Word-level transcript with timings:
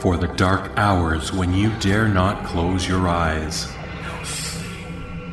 for 0.00 0.16
the 0.16 0.28
dark 0.28 0.72
hours 0.76 1.30
when 1.30 1.52
you 1.52 1.70
dare 1.78 2.08
not 2.08 2.42
close 2.46 2.88
your 2.88 3.06
eyes. 3.06 3.70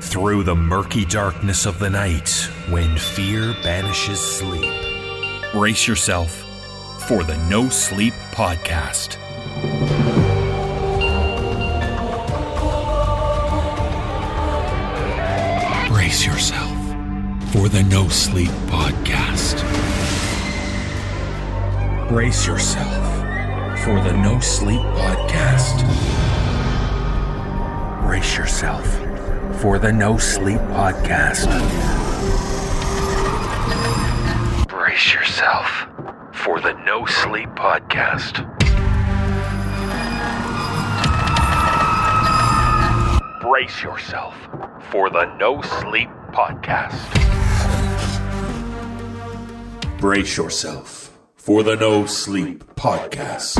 Through 0.01 0.43
the 0.43 0.55
murky 0.55 1.05
darkness 1.05 1.65
of 1.65 1.79
the 1.79 1.89
night 1.89 2.29
when 2.69 2.97
fear 2.97 3.55
banishes 3.63 4.19
sleep. 4.19 4.73
Brace 5.53 5.87
yourself 5.87 6.43
for 7.07 7.23
the 7.23 7.37
No 7.49 7.69
Sleep 7.69 8.13
Podcast. 8.31 9.15
Brace 15.87 16.25
yourself 16.25 16.77
for 17.53 17.69
the 17.69 17.83
No 17.83 18.09
Sleep 18.09 18.51
Podcast. 18.67 19.63
Brace 22.09 22.45
yourself 22.45 23.16
for 23.87 24.01
the 24.01 24.11
No 24.17 24.37
Sleep 24.41 24.81
Podcast. 24.81 25.81
Brace 28.01 28.35
yourself 28.35 28.85
for 29.61 29.79
the 29.79 29.93
No 29.93 30.17
Sleep 30.17 30.59
Podcast. 30.75 31.47
Brace 34.67 35.13
yourself 35.13 35.87
for 36.33 36.59
the 36.59 36.73
No 36.83 37.05
Sleep 37.05 37.47
Podcast. 37.51 38.43
Brace 43.39 43.81
yourself 43.81 44.35
for 44.91 45.09
the 45.09 45.33
No 45.37 45.61
Sleep 45.61 46.09
Podcast. 46.33 47.07
Brace 49.97 50.35
yourself 50.35 50.96
for 51.47 51.63
the 51.63 51.77
No 51.77 52.05
Sleep 52.05 52.61
Podcast. 52.75 53.55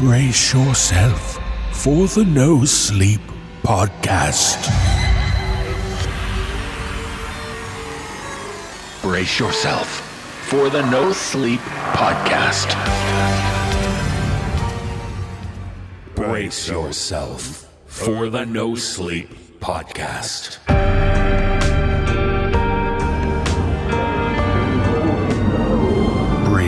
Brace 0.00 0.52
yourself 0.52 1.38
for 1.70 2.08
the 2.08 2.24
No 2.24 2.64
Sleep 2.64 3.20
Podcast. 3.62 4.58
Brace 9.02 9.38
yourself 9.38 9.86
for 10.48 10.68
the 10.68 10.82
No 10.90 11.12
Sleep 11.12 11.60
Podcast. 11.94 12.74
Brace 16.16 16.68
yourself 16.68 17.72
for 17.86 18.28
the 18.28 18.44
No 18.44 18.74
Sleep 18.74 19.28
Podcast. 19.60 20.58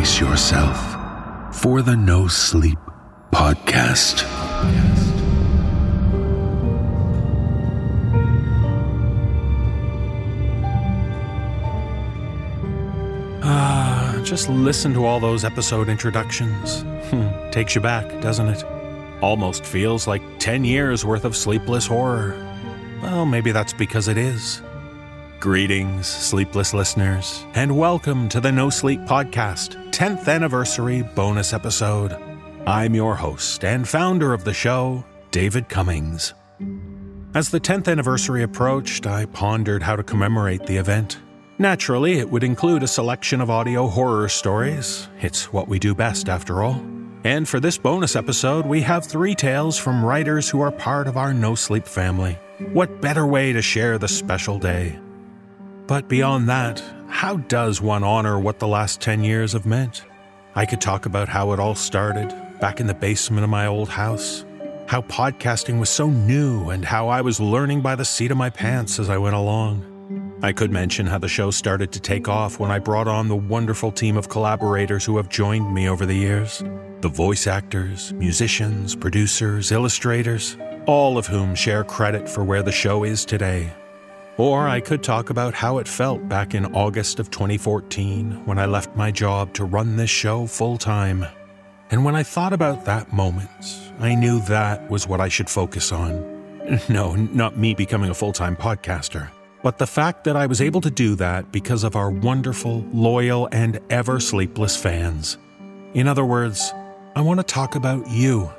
Brace 0.01 0.19
yourself 0.19 1.55
for 1.55 1.83
the 1.83 1.95
No 1.95 2.27
Sleep 2.27 2.79
Podcast. 3.31 4.25
Ah, 13.43 14.21
just 14.25 14.49
listen 14.49 14.93
to 14.95 15.05
all 15.05 15.21
those 15.21 15.45
episode 15.45 15.89
introductions. 15.89 16.83
Hmm, 17.11 17.29
Takes 17.51 17.75
you 17.75 17.81
back, 17.81 18.07
doesn't 18.21 18.49
it? 18.49 18.65
Almost 19.23 19.65
feels 19.65 20.07
like 20.07 20.23
10 20.39 20.65
years 20.65 21.05
worth 21.05 21.25
of 21.25 21.37
sleepless 21.37 21.87
horror. 21.87 22.35
Well, 23.03 23.27
maybe 23.27 23.51
that's 23.53 23.73
because 23.73 24.09
it 24.09 24.19
is. 24.19 24.63
Greetings, 25.41 26.07
sleepless 26.07 26.75
listeners, 26.75 27.45
and 27.55 27.77
welcome 27.79 28.29
to 28.29 28.41
the 28.41 28.53
No 28.53 28.69
Sleep 28.69 29.01
Podcast, 29.01 29.90
10th 30.01 30.29
anniversary 30.29 31.03
bonus 31.03 31.53
episode. 31.53 32.17
I'm 32.67 32.95
your 32.95 33.15
host 33.15 33.67
and 33.67 33.87
founder 33.87 34.33
of 34.33 34.45
the 34.45 34.55
show, 34.55 35.05
David 35.31 35.69
Cummings. 35.69 36.33
As 37.35 37.51
the 37.51 37.61
10th 37.61 37.87
anniversary 37.87 38.43
approached, 38.43 39.07
I 39.07 39.27
pondered 39.27 39.83
how 39.83 39.97
to 39.97 40.03
commemorate 40.03 40.65
the 40.65 40.79
event. 40.79 41.19
Naturally, 41.59 42.15
it 42.15 42.31
would 42.31 42.45
include 42.45 42.83
a 42.83 42.89
selection 42.89 43.43
of 43.43 43.51
audio 43.51 43.89
horror 43.89 44.31
stories. 44.31 45.07
It's 45.21 45.53
what 45.53 45.69
we 45.69 45.79
do 45.79 45.95
best, 45.95 46.31
after 46.31 46.63
all. 46.63 46.83
And 47.23 47.47
for 47.47 47.61
this 47.61 47.77
bonus 47.77 48.17
episode, 48.17 48.65
we 48.65 48.81
have 48.81 49.05
three 49.05 49.35
tales 49.35 49.77
from 49.77 50.03
writers 50.03 50.49
who 50.49 50.63
are 50.63 50.73
part 50.73 51.09
of 51.09 51.19
our 51.19 51.35
No 51.35 51.55
Sleep 51.55 51.85
family. 51.85 52.39
What 52.73 53.03
better 53.03 53.27
way 53.27 53.53
to 53.53 53.61
share 53.61 53.99
the 53.99 54.09
special 54.09 54.59
day? 54.59 54.99
But 55.87 56.09
beyond 56.09 56.49
that, 56.49 56.83
how 57.11 57.37
does 57.37 57.83
one 57.83 58.05
honor 58.05 58.39
what 58.39 58.61
the 58.61 58.69
last 58.69 59.01
10 59.01 59.25
years 59.25 59.53
have 59.53 59.67
meant? 59.67 60.05
I 60.55 60.65
could 60.65 60.81
talk 60.81 61.07
about 61.07 61.29
how 61.29 61.53
it 61.53 61.61
all 61.61 61.75
started 61.75 62.29
back 62.61 62.81
in 62.81 62.87
the 62.87 62.95
basement 62.95 63.45
of 63.45 63.51
my 63.51 63.67
old 63.67 63.89
house, 63.89 64.45
how 64.87 65.03
podcasting 65.03 65.79
was 65.79 65.91
so 65.91 66.09
new, 66.09 66.71
and 66.71 66.85
how 66.85 67.09
I 67.09 67.21
was 67.21 67.41
learning 67.41 67.83
by 67.83 67.95
the 67.95 68.05
seat 68.05 68.31
of 68.31 68.37
my 68.37 68.49
pants 68.49 68.99
as 68.99 69.11
I 69.11 69.19
went 69.19 69.37
along. 69.37 70.39
I 70.43 70.53
could 70.53 70.71
mention 70.71 71.07
how 71.07 71.19
the 71.19 71.29
show 71.29 71.51
started 71.51 71.93
to 71.93 72.01
take 72.01 72.29
off 72.29 72.59
when 72.59 72.71
I 72.71 72.79
brought 72.79 73.09
on 73.09 73.29
the 73.29 73.37
wonderful 73.37 73.93
team 73.93 74.17
of 74.17 74.29
collaborators 74.29 75.05
who 75.05 75.17
have 75.19 75.29
joined 75.29 75.75
me 75.75 75.89
over 75.89 76.07
the 76.07 76.15
years 76.15 76.63
the 77.01 77.09
voice 77.09 77.47
actors, 77.47 78.13
musicians, 78.15 78.95
producers, 78.95 79.73
illustrators, 79.73 80.57
all 80.87 81.19
of 81.19 81.27
whom 81.27 81.55
share 81.55 81.83
credit 81.83 82.29
for 82.29 82.45
where 82.45 82.63
the 82.63 82.73
show 82.73 83.05
is 83.05 83.25
today. 83.25 83.73
Or 84.41 84.67
I 84.67 84.81
could 84.81 85.03
talk 85.03 85.29
about 85.29 85.53
how 85.53 85.77
it 85.77 85.87
felt 85.87 86.27
back 86.27 86.55
in 86.55 86.65
August 86.75 87.21
of 87.21 87.31
2014 87.31 88.47
when 88.47 88.59
I 88.59 88.65
left 88.65 88.97
my 88.97 89.11
job 89.11 89.53
to 89.53 89.67
run 89.67 89.97
this 89.97 90.09
show 90.09 90.47
full 90.47 90.79
time. 90.79 91.27
And 91.91 92.07
when 92.07 92.17
I 92.17 92.23
thought 92.23 92.55
about 92.55 92.87
that 92.87 93.13
moment, 93.13 93.51
I 93.99 94.15
knew 94.15 94.41
that 94.47 94.91
was 94.91 95.07
what 95.07 95.21
I 95.21 95.29
should 95.29 95.51
focus 95.51 95.93
on. 95.93 96.39
No, 96.89 97.15
not 97.17 97.59
me 97.59 97.75
becoming 97.75 98.09
a 98.09 98.15
full 98.15 98.33
time 98.33 98.57
podcaster, 98.57 99.29
but 99.63 99.77
the 99.77 99.87
fact 99.87 100.25
that 100.25 100.37
I 100.37 100.47
was 100.47 100.63
able 100.63 100.81
to 100.83 100.91
do 100.91 101.17
that 101.17 101.53
because 101.53 101.85
of 101.85 101.95
our 101.95 102.11
wonderful, 102.11 102.83
loyal, 102.95 103.47
and 103.53 103.79
ever 103.91 104.21
sleepless 104.21 104.75
fans. 104.75 105.37
In 105.93 106.09
other 106.09 106.25
words, 106.25 106.73
I 107.15 107.21
want 107.21 107.41
to 107.41 107.45
talk 107.45 107.75
about 107.75 108.09
you. 108.09 108.51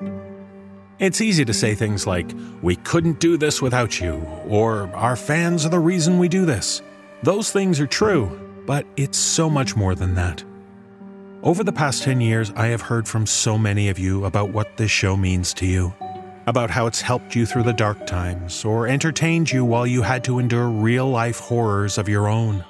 It's 1.01 1.19
easy 1.19 1.44
to 1.45 1.53
say 1.53 1.73
things 1.73 2.06
like, 2.06 2.31
we 2.62 2.75
couldn't 2.75 3.19
do 3.19 3.35
this 3.35 3.59
without 3.59 4.00
you, 4.00 4.23
or 4.47 4.88
our 4.95 5.16
fans 5.16 5.66
are 5.66 5.69
the 5.69 5.79
reason 5.79 6.19
we 6.19 6.28
do 6.29 6.45
this. 6.45 6.84
Those 7.23 7.51
things 7.51 7.79
are 7.79 7.88
true, 7.88 8.39
but 8.67 8.85
it's 8.97 9.17
so 9.17 9.50
much 9.50 9.75
more 9.75 9.95
than 9.95 10.13
that. 10.13 10.44
Over 11.41 11.63
the 11.63 11.72
past 11.72 12.03
10 12.03 12.22
years, 12.22 12.51
I 12.56 12.67
have 12.67 12.81
heard 12.81 13.07
from 13.07 13.25
so 13.25 13.57
many 13.57 13.89
of 13.89 13.97
you 13.97 14.25
about 14.25 14.51
what 14.51 14.78
this 14.78 14.91
show 14.91 15.17
means 15.17 15.56
to 15.56 15.66
you, 15.66 15.91
about 16.45 16.69
how 16.69 16.85
it's 16.85 17.01
helped 17.01 17.35
you 17.35 17.47
through 17.47 17.63
the 17.63 17.73
dark 17.73 18.06
times, 18.06 18.63
or 18.63 18.85
entertained 18.85 19.51
you 19.51 19.66
while 19.66 19.88
you 19.88 20.03
had 20.03 20.23
to 20.25 20.38
endure 20.38 20.69
real 20.69 21.09
life 21.09 21.39
horrors 21.39 21.97
of 21.97 22.07
your 22.09 22.28
own. 22.28 22.63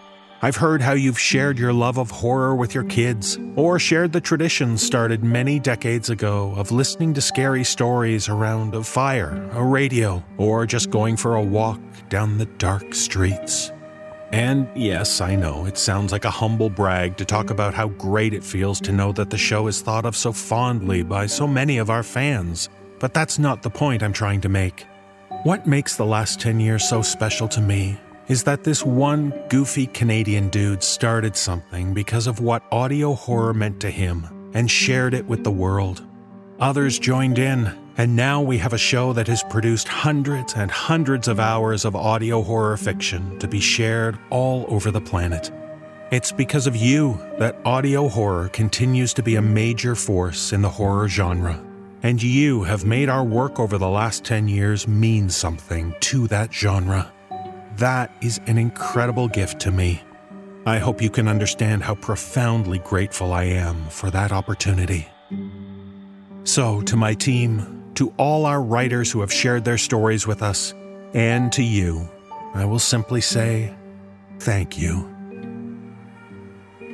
I've 0.44 0.56
heard 0.56 0.82
how 0.82 0.94
you've 0.94 1.20
shared 1.20 1.60
your 1.60 1.72
love 1.72 2.00
of 2.00 2.10
horror 2.10 2.56
with 2.56 2.74
your 2.74 2.84
kids, 2.86 3.38
or 3.56 3.78
shared 3.78 4.12
the 4.12 4.20
tradition 4.20 4.76
started 4.76 5.24
many 5.24 5.60
decades 5.60 6.10
ago 6.10 6.56
of 6.58 6.72
listening 6.72 7.14
to 7.14 7.22
scary 7.22 7.64
stories 7.64 8.28
around 8.28 8.74
a 8.74 8.84
fire, 8.84 9.48
a 9.54 9.64
radio, 9.64 10.24
or 10.38 10.66
just 10.66 10.90
going 10.90 11.16
for 11.16 11.36
a 11.36 11.44
walk 11.44 11.80
down 12.10 12.40
the 12.40 12.48
dark 12.58 12.96
streets. 12.96 13.72
And 14.32 14.68
yes, 14.74 15.22
I 15.22 15.36
know, 15.36 15.66
it 15.66 15.78
sounds 15.78 16.12
like 16.12 16.26
a 16.26 16.32
humble 16.32 16.72
brag 16.72 17.18
to 17.18 17.26
talk 17.26 17.52
about 17.52 17.76
how 17.76 17.90
great 17.90 18.34
it 18.34 18.44
feels 18.44 18.82
to 18.82 18.92
know 18.92 19.12
that 19.12 19.30
the 19.30 19.38
show 19.38 19.68
is 19.68 19.82
thought 19.82 20.08
of 20.08 20.16
so 20.16 20.32
fondly 20.32 21.04
by 21.04 21.28
so 21.28 21.46
many 21.46 21.78
of 21.78 21.92
our 21.92 22.02
fans, 22.02 22.68
but 22.98 23.14
that's 23.14 23.38
not 23.38 23.62
the 23.62 23.70
point 23.70 24.02
I'm 24.02 24.14
trying 24.14 24.42
to 24.42 24.50
make. 24.50 24.88
What 25.44 25.68
makes 25.68 25.98
the 25.98 26.06
last 26.06 26.40
10 26.40 26.60
years 26.60 26.90
so 26.90 27.04
special 27.04 27.48
to 27.50 27.62
me 27.62 28.00
is 28.32 28.44
that 28.44 28.64
this 28.64 28.86
one 28.86 29.30
goofy 29.50 29.86
Canadian 29.88 30.48
dude 30.48 30.82
started 30.82 31.36
something 31.36 31.94
because 31.94 32.28
of 32.28 32.40
what 32.40 32.64
audio 32.72 33.14
horror 33.14 33.54
meant 33.54 33.82
to 33.82 33.92
him 33.92 34.26
and 34.54 34.72
shared 34.72 35.14
it 35.14 35.26
with 35.26 35.44
the 35.44 35.52
world. 35.52 36.08
Others 36.62 36.98
joined 36.98 37.38
in, 37.38 37.78
and 37.98 38.16
now 38.16 38.42
we 38.42 38.58
have 38.58 38.72
a 38.72 38.78
show 38.78 39.12
that 39.12 39.28
has 39.28 39.44
produced 39.50 39.90
hundreds 39.90 40.54
and 40.54 40.72
hundreds 40.72 41.28
of 41.28 41.42
hours 41.42 41.84
of 41.84 41.94
audio 41.94 42.42
horror 42.42 42.78
fiction 42.78 43.38
to 43.40 43.50
be 43.50 43.60
shared 43.60 44.18
all 44.30 44.66
over 44.70 44.92
the 44.92 45.02
planet. 45.02 45.52
It's 46.10 46.32
because 46.32 46.68
of 46.68 46.76
you 46.78 47.20
that 47.38 47.58
audio 47.66 48.08
horror 48.08 48.48
continues 48.48 49.14
to 49.16 49.24
be 49.24 49.36
a 49.36 49.42
major 49.42 49.94
force 49.94 50.54
in 50.54 50.62
the 50.62 50.70
horror 50.70 51.10
genre. 51.10 51.62
And 52.02 52.24
you 52.24 52.64
have 52.64 52.86
made 52.86 53.10
our 53.10 53.26
work 53.26 53.60
over 53.60 53.78
the 53.78 53.90
last 53.90 54.24
10 54.24 54.48
years 54.48 54.88
mean 54.88 55.30
something 55.30 55.94
to 56.00 56.28
that 56.28 56.54
genre. 56.54 57.12
That 57.82 58.12
is 58.22 58.40
an 58.46 58.60
incredible 58.60 59.28
gift 59.28 59.60
to 59.62 59.72
me. 59.72 60.04
I 60.68 60.78
hope 60.78 61.02
you 61.02 61.10
can 61.10 61.28
understand 61.28 61.82
how 61.82 61.96
profoundly 61.96 62.78
grateful 62.78 63.34
I 63.34 63.46
am 63.46 63.90
for 63.90 64.12
that 64.12 64.32
opportunity. 64.32 65.08
So, 66.44 66.82
to 66.82 66.96
my 66.96 67.16
team, 67.16 67.92
to 67.96 68.14
all 68.18 68.46
our 68.46 68.62
writers 68.62 69.12
who 69.12 69.22
have 69.22 69.34
shared 69.34 69.66
their 69.66 69.80
stories 69.80 70.28
with 70.28 70.44
us, 70.44 70.76
and 71.16 71.52
to 71.54 71.64
you, 71.64 72.08
I 72.54 72.66
will 72.66 72.78
simply 72.78 73.20
say 73.20 73.76
thank 74.38 74.78
you. 74.78 75.10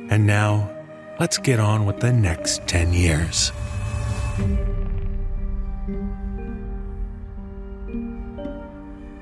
And 0.08 0.26
now, 0.26 0.70
let's 1.20 1.36
get 1.36 1.60
on 1.60 1.84
with 1.84 2.00
the 2.00 2.14
next 2.14 2.66
10 2.66 2.94
years. 2.94 3.52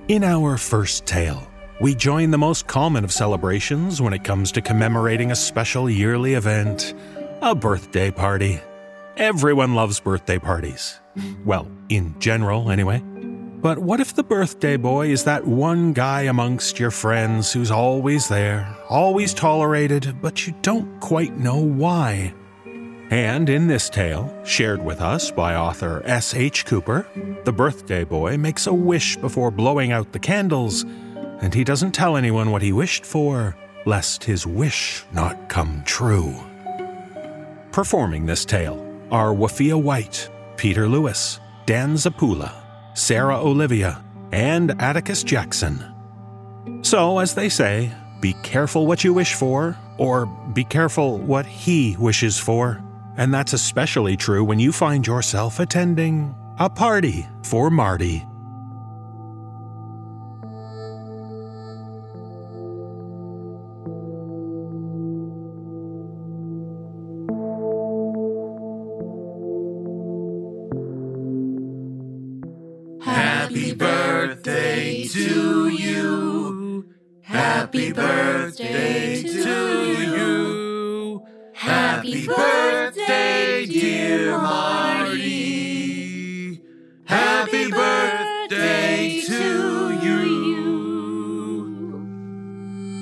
In 0.07 0.23
our 0.23 0.57
first 0.57 1.07
tale, 1.07 1.45
we 1.81 1.95
join 1.95 2.31
the 2.31 2.39
most 2.39 2.67
common 2.67 3.05
of 3.05 3.13
celebrations 3.13 4.01
when 4.01 4.13
it 4.13 4.25
comes 4.25 4.51
to 4.53 4.63
commemorating 4.63 5.31
a 5.31 5.37
special 5.37 5.91
yearly 5.91 6.35
event 6.35 6.95
a 7.43 7.55
birthday 7.55 8.11
party. 8.11 8.61
Everyone 9.17 9.75
loves 9.75 10.01
birthday 10.01 10.39
parties. 10.39 10.99
Well, 11.45 11.71
in 11.89 12.19
general, 12.19 12.71
anyway. 12.71 13.01
But 13.01 13.79
what 13.79 14.01
if 14.01 14.15
the 14.15 14.23
birthday 14.23 14.77
boy 14.77 15.09
is 15.09 15.25
that 15.25 15.47
one 15.47 15.93
guy 15.93 16.23
amongst 16.23 16.79
your 16.79 16.91
friends 16.91 17.53
who's 17.53 17.71
always 17.71 18.29
there, 18.29 18.75
always 18.89 19.35
tolerated, 19.35 20.21
but 20.23 20.47
you 20.47 20.55
don't 20.63 21.01
quite 21.01 21.37
know 21.37 21.59
why? 21.59 22.33
And 23.11 23.49
in 23.49 23.67
this 23.67 23.89
tale, 23.89 24.35
shared 24.45 24.85
with 24.85 25.01
us 25.01 25.31
by 25.31 25.55
author 25.55 26.03
S.H. 26.05 26.67
Cooper, 26.67 27.07
the 27.45 27.53
birthday 27.53 28.05
boy 28.05 28.37
makes 28.37 28.67
a 28.67 28.75
wish 28.75 29.17
before 29.17 29.51
blowing 29.51 29.93
out 29.93 30.13
the 30.13 30.19
candles, 30.19 30.85
and 31.41 31.55
he 31.55 31.65
doesn't 31.65 31.93
tell 31.93 32.17
anyone 32.17 32.51
what 32.51 32.63
he 32.63 32.73
wished 32.73 33.05
for, 33.05 33.57
lest 33.85 34.25
his 34.25 34.47
wish 34.47 35.05
not 35.13 35.49
come 35.49 35.83
true. 35.85 36.35
Performing 37.73 38.27
this 38.27 38.45
tale 38.45 38.83
are 39.11 39.35
Wafiyyah 39.35 39.81
White, 39.81 40.31
Peter 40.57 40.89
Lewis, 40.89 41.41
Dan 41.67 41.95
Zappula, 41.95 42.53
Sarah 42.95 43.39
Olivia, 43.39 44.03
and 44.33 44.81
Atticus 44.81 45.23
Jackson. 45.23 45.85
So, 46.83 47.19
as 47.19 47.35
they 47.35 47.49
say, 47.49 47.93
be 48.21 48.33
careful 48.43 48.87
what 48.87 49.05
you 49.05 49.13
wish 49.13 49.35
for, 49.35 49.77
or 49.99 50.27
be 50.53 50.65
careful 50.65 51.19
what 51.19 51.47
he 51.47 51.97
wishes 51.99 52.39
for. 52.39 52.83
And 53.17 53.33
that's 53.33 53.53
especially 53.53 54.17
true 54.17 54.45
when 54.45 54.59
you 54.59 54.73
find 54.73 55.07
yourself 55.07 55.61
attending 55.61 56.35
a 56.59 56.69
party 56.69 57.27
for 57.43 57.71
Marty. 57.71 58.25
Happy 77.37 77.93
birthday 77.93 79.23
to 79.23 79.93
you. 80.01 81.23
Happy 81.53 82.27
birthday, 82.27 83.67
dear 83.67 84.39
Marty. 84.39 85.83
Happy 87.05 87.71
birthday 87.71 89.21
to 89.27 89.99
you. 90.03 90.33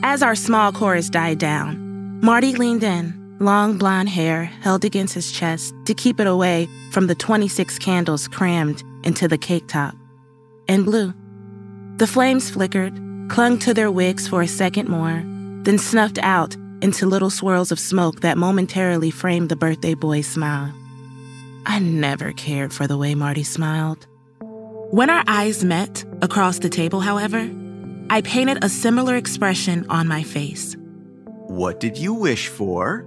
As 0.02 0.20
our 0.20 0.34
small 0.34 0.72
chorus 0.72 1.08
died 1.08 1.38
down, 1.38 1.78
Marty 2.20 2.56
leaned 2.56 2.82
in, 2.82 3.36
long 3.38 3.78
blonde 3.78 4.08
hair 4.08 4.46
held 4.62 4.84
against 4.84 5.14
his 5.14 5.31
chest 5.31 5.72
to 5.84 5.94
keep 5.94 6.19
it 6.19 6.26
away 6.26 6.69
from 6.90 7.06
the 7.06 7.14
26 7.14 7.78
candles 7.78 8.26
crammed 8.26 8.82
into 9.04 9.28
the 9.28 9.38
cake 9.38 9.69
top, 9.69 9.94
and 10.66 10.84
blew. 10.84 11.14
The 11.98 12.08
flames 12.08 12.50
flickered, 12.50 13.04
clung 13.29 13.59
to 13.61 13.75
their 13.75 13.91
wicks 13.91 14.29
for 14.29 14.43
a 14.43 14.49
second 14.49 14.88
more, 14.88 15.23
then 15.65 15.79
snuffed 15.79 16.19
out 16.23 16.56
into 16.82 17.06
little 17.06 17.31
swirls 17.31 17.73
of 17.73 17.79
smoke 17.79 18.21
that 18.21 18.38
momentarily 18.38 19.11
framed 19.11 19.49
the 19.49 19.56
birthday 19.56 19.94
boy's 19.94 20.26
smile. 20.26 20.73
I 21.67 21.79
never 21.79 22.32
cared 22.32 22.73
for 22.73 22.87
the 22.87 22.99
way 22.99 23.15
Marty 23.15 23.43
smiled. 23.43 24.06
When 24.91 25.11
our 25.11 25.25
eyes 25.26 25.65
met 25.65 26.05
across 26.21 26.59
the 26.59 26.69
table, 26.69 27.00
however, 27.00 27.50
I 28.11 28.21
painted 28.21 28.62
a 28.62 28.69
similar 28.69 29.17
expression 29.17 29.87
on 29.88 30.06
my 30.06 30.23
face. 30.23 30.77
What 31.47 31.81
did 31.81 31.97
you 31.97 32.12
wish 32.12 32.49
for? 32.49 33.06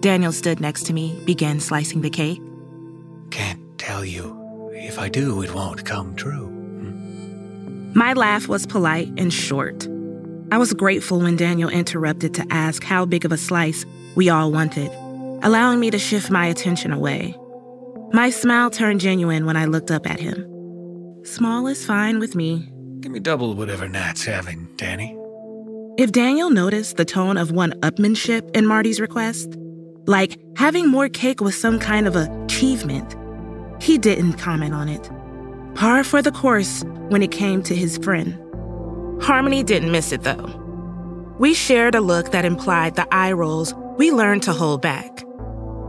Daniel 0.00 0.32
stood 0.32 0.60
next 0.60 0.86
to 0.86 0.92
me, 0.92 1.20
began 1.24 1.60
slicing 1.60 2.00
the 2.00 2.10
cake. 2.10 2.40
Can't 3.30 3.78
tell 3.78 4.04
you. 4.04 4.70
If 4.72 4.98
I 4.98 5.08
do, 5.08 5.42
it 5.42 5.54
won't 5.54 5.84
come 5.84 6.16
true. 6.16 6.55
My 7.96 8.12
laugh 8.12 8.46
was 8.46 8.66
polite 8.66 9.10
and 9.16 9.32
short. 9.32 9.88
I 10.52 10.58
was 10.58 10.74
grateful 10.74 11.18
when 11.20 11.34
Daniel 11.34 11.70
interrupted 11.70 12.34
to 12.34 12.46
ask 12.50 12.84
how 12.84 13.06
big 13.06 13.24
of 13.24 13.32
a 13.32 13.38
slice 13.38 13.86
we 14.14 14.28
all 14.28 14.52
wanted, 14.52 14.90
allowing 15.42 15.80
me 15.80 15.90
to 15.90 15.98
shift 15.98 16.30
my 16.30 16.44
attention 16.44 16.92
away. 16.92 17.34
My 18.12 18.28
smile 18.28 18.68
turned 18.68 19.00
genuine 19.00 19.46
when 19.46 19.56
I 19.56 19.64
looked 19.64 19.90
up 19.90 20.06
at 20.06 20.20
him. 20.20 20.44
Small 21.24 21.66
is 21.68 21.86
fine 21.86 22.18
with 22.18 22.36
me. 22.36 22.70
Give 23.00 23.10
me 23.10 23.18
double 23.18 23.54
whatever 23.54 23.88
Nat's 23.88 24.24
having, 24.26 24.68
Danny. 24.76 25.16
If 25.96 26.12
Daniel 26.12 26.50
noticed 26.50 26.98
the 26.98 27.06
tone 27.06 27.38
of 27.38 27.50
one 27.50 27.72
upmanship 27.80 28.54
in 28.54 28.66
Marty's 28.66 29.00
request, 29.00 29.56
like 30.06 30.38
having 30.58 30.86
more 30.86 31.08
cake 31.08 31.40
was 31.40 31.58
some 31.58 31.78
kind 31.78 32.06
of 32.06 32.14
achievement, 32.14 33.16
he 33.82 33.96
didn't 33.96 34.34
comment 34.34 34.74
on 34.74 34.90
it. 34.90 35.10
Par 35.76 36.02
for 36.02 36.22
the 36.22 36.32
course 36.32 36.82
when 37.10 37.22
it 37.22 37.30
came 37.30 37.62
to 37.62 37.74
his 37.74 37.98
friend. 37.98 38.34
Harmony 39.22 39.62
didn't 39.62 39.92
miss 39.92 40.10
it 40.10 40.22
though. 40.22 40.46
We 41.38 41.52
shared 41.52 41.94
a 41.94 42.00
look 42.00 42.30
that 42.30 42.46
implied 42.46 42.94
the 42.94 43.06
eye 43.14 43.32
rolls 43.32 43.74
we 43.98 44.10
learned 44.10 44.42
to 44.44 44.54
hold 44.54 44.80
back. 44.80 45.22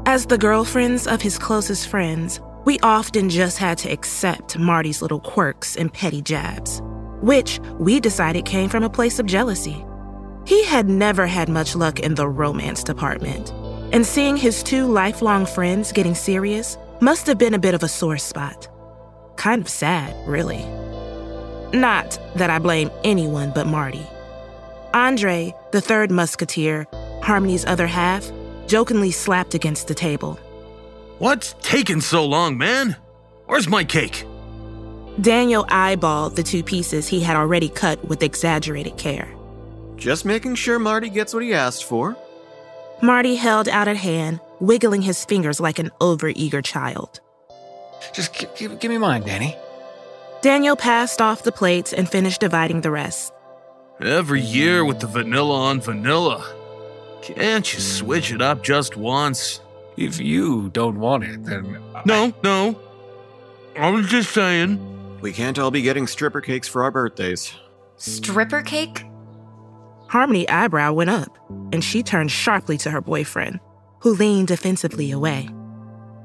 As 0.06 0.26
the 0.26 0.38
girlfriends 0.38 1.08
of 1.08 1.22
his 1.22 1.40
closest 1.40 1.88
friends, 1.88 2.42
we 2.66 2.78
often 2.80 3.30
just 3.30 3.60
had 3.60 3.78
to 3.78 3.90
accept 3.90 4.60
Marty's 4.60 5.02
little 5.02 5.22
quirks 5.22 5.78
and 5.78 5.94
petty 5.94 6.22
jabs, 6.22 6.82
which 7.22 7.62
we 7.80 8.02
decided 8.02 8.44
came 8.44 8.70
from 8.70 8.84
a 8.84 8.90
place 8.90 9.20
of 9.20 9.26
jealousy. 9.26 9.86
He 10.46 10.66
had 10.66 10.90
never 10.90 11.28
had 11.28 11.48
much 11.48 11.78
luck 11.78 12.02
in 12.02 12.16
the 12.16 12.28
romance 12.28 12.84
department, 12.84 13.52
and 13.94 14.06
seeing 14.06 14.36
his 14.36 14.64
two 14.64 14.86
lifelong 14.86 15.46
friends 15.46 15.94
getting 15.94 16.16
serious 16.16 16.78
must 17.00 17.26
have 17.26 17.38
been 17.38 17.54
a 17.54 17.60
bit 17.60 17.74
of 17.74 17.84
a 17.84 17.88
sore 17.88 18.18
spot. 18.18 18.68
Kind 19.38 19.62
of 19.62 19.70
sad, 19.70 20.14
really. 20.28 20.64
Not 21.72 22.20
that 22.36 22.50
I 22.50 22.60
blame 22.60 22.92
anyone 23.04 23.52
but 23.54 23.68
Marty. 23.68 24.06
Andre, 24.94 25.54
the 25.72 25.82
third 25.82 26.12
musketeer, 26.12 26.88
Harmony's 27.22 27.66
other 27.66 27.88
half, 27.88 28.30
jokingly 28.68 29.12
slapped 29.12 29.54
against 29.54 29.88
the 29.88 29.94
table. 29.94 30.40
What's 31.20 31.56
taking 31.62 32.02
so 32.02 32.26
long, 32.26 32.58
man? 32.58 32.96
Where's 33.46 33.68
my 33.68 33.84
cake? 33.84 34.26
Daniel 35.20 35.66
eyeballed 35.66 36.36
the 36.36 36.44
two 36.44 36.64
pieces 36.64 37.08
he 37.08 37.22
had 37.22 37.36
already 37.36 37.70
cut 37.70 38.04
with 38.08 38.22
exaggerated 38.24 38.98
care. 38.98 39.28
Just 39.96 40.26
making 40.26 40.56
sure 40.56 40.78
Marty 40.78 41.10
gets 41.10 41.34
what 41.34 41.44
he 41.44 41.54
asked 41.54 41.86
for. 41.86 42.16
Marty 43.02 43.36
held 43.36 43.68
out 43.68 43.88
a 43.88 43.96
hand, 43.96 44.40
wiggling 44.60 45.02
his 45.02 45.26
fingers 45.26 45.60
like 45.60 45.80
an 45.80 45.92
overeager 46.00 46.64
child. 46.64 47.20
Just 48.14 48.34
g- 48.34 48.48
g- 48.56 48.76
give 48.76 48.90
me 48.92 48.98
mine, 48.98 49.24
Danny. 49.24 49.56
Daniel 50.42 50.76
passed 50.76 51.22
off 51.22 51.44
the 51.44 51.52
plates 51.52 51.94
and 51.94 52.08
finished 52.10 52.42
dividing 52.42 52.82
the 52.82 52.92
rest. 52.92 53.34
Every 54.00 54.42
year 54.42 54.86
with 54.86 55.00
the 55.00 55.08
vanilla 55.08 55.56
on 55.56 55.82
vanilla. 55.82 56.46
Can't 57.22 57.72
you 57.74 57.80
switch 57.80 58.32
it 58.32 58.42
up 58.42 58.64
just 58.64 58.96
once? 58.96 59.60
If 59.98 60.20
you 60.20 60.70
don't 60.70 61.00
want 61.00 61.24
it, 61.24 61.44
then. 61.44 61.82
No, 62.06 62.32
no. 62.44 62.80
I 63.76 63.90
was 63.90 64.08
just 64.08 64.32
saying. 64.32 65.20
We 65.22 65.34
can't 65.34 65.58
all 65.58 65.72
be 65.72 65.82
getting 65.82 66.06
stripper 66.06 66.42
cakes 66.42 66.68
for 66.68 66.84
our 66.84 66.92
birthdays. 66.92 67.54
Stripper 67.98 68.62
cake? 68.62 69.04
Harmony 70.08 70.48
eyebrow 70.48 70.94
went 70.94 71.10
up, 71.10 71.36
and 71.74 71.84
she 71.84 72.04
turned 72.04 72.32
sharply 72.32 72.78
to 72.78 72.92
her 72.92 73.02
boyfriend, 73.02 73.60
who 74.02 74.14
leaned 74.14 74.48
defensively 74.48 75.10
away. 75.12 75.50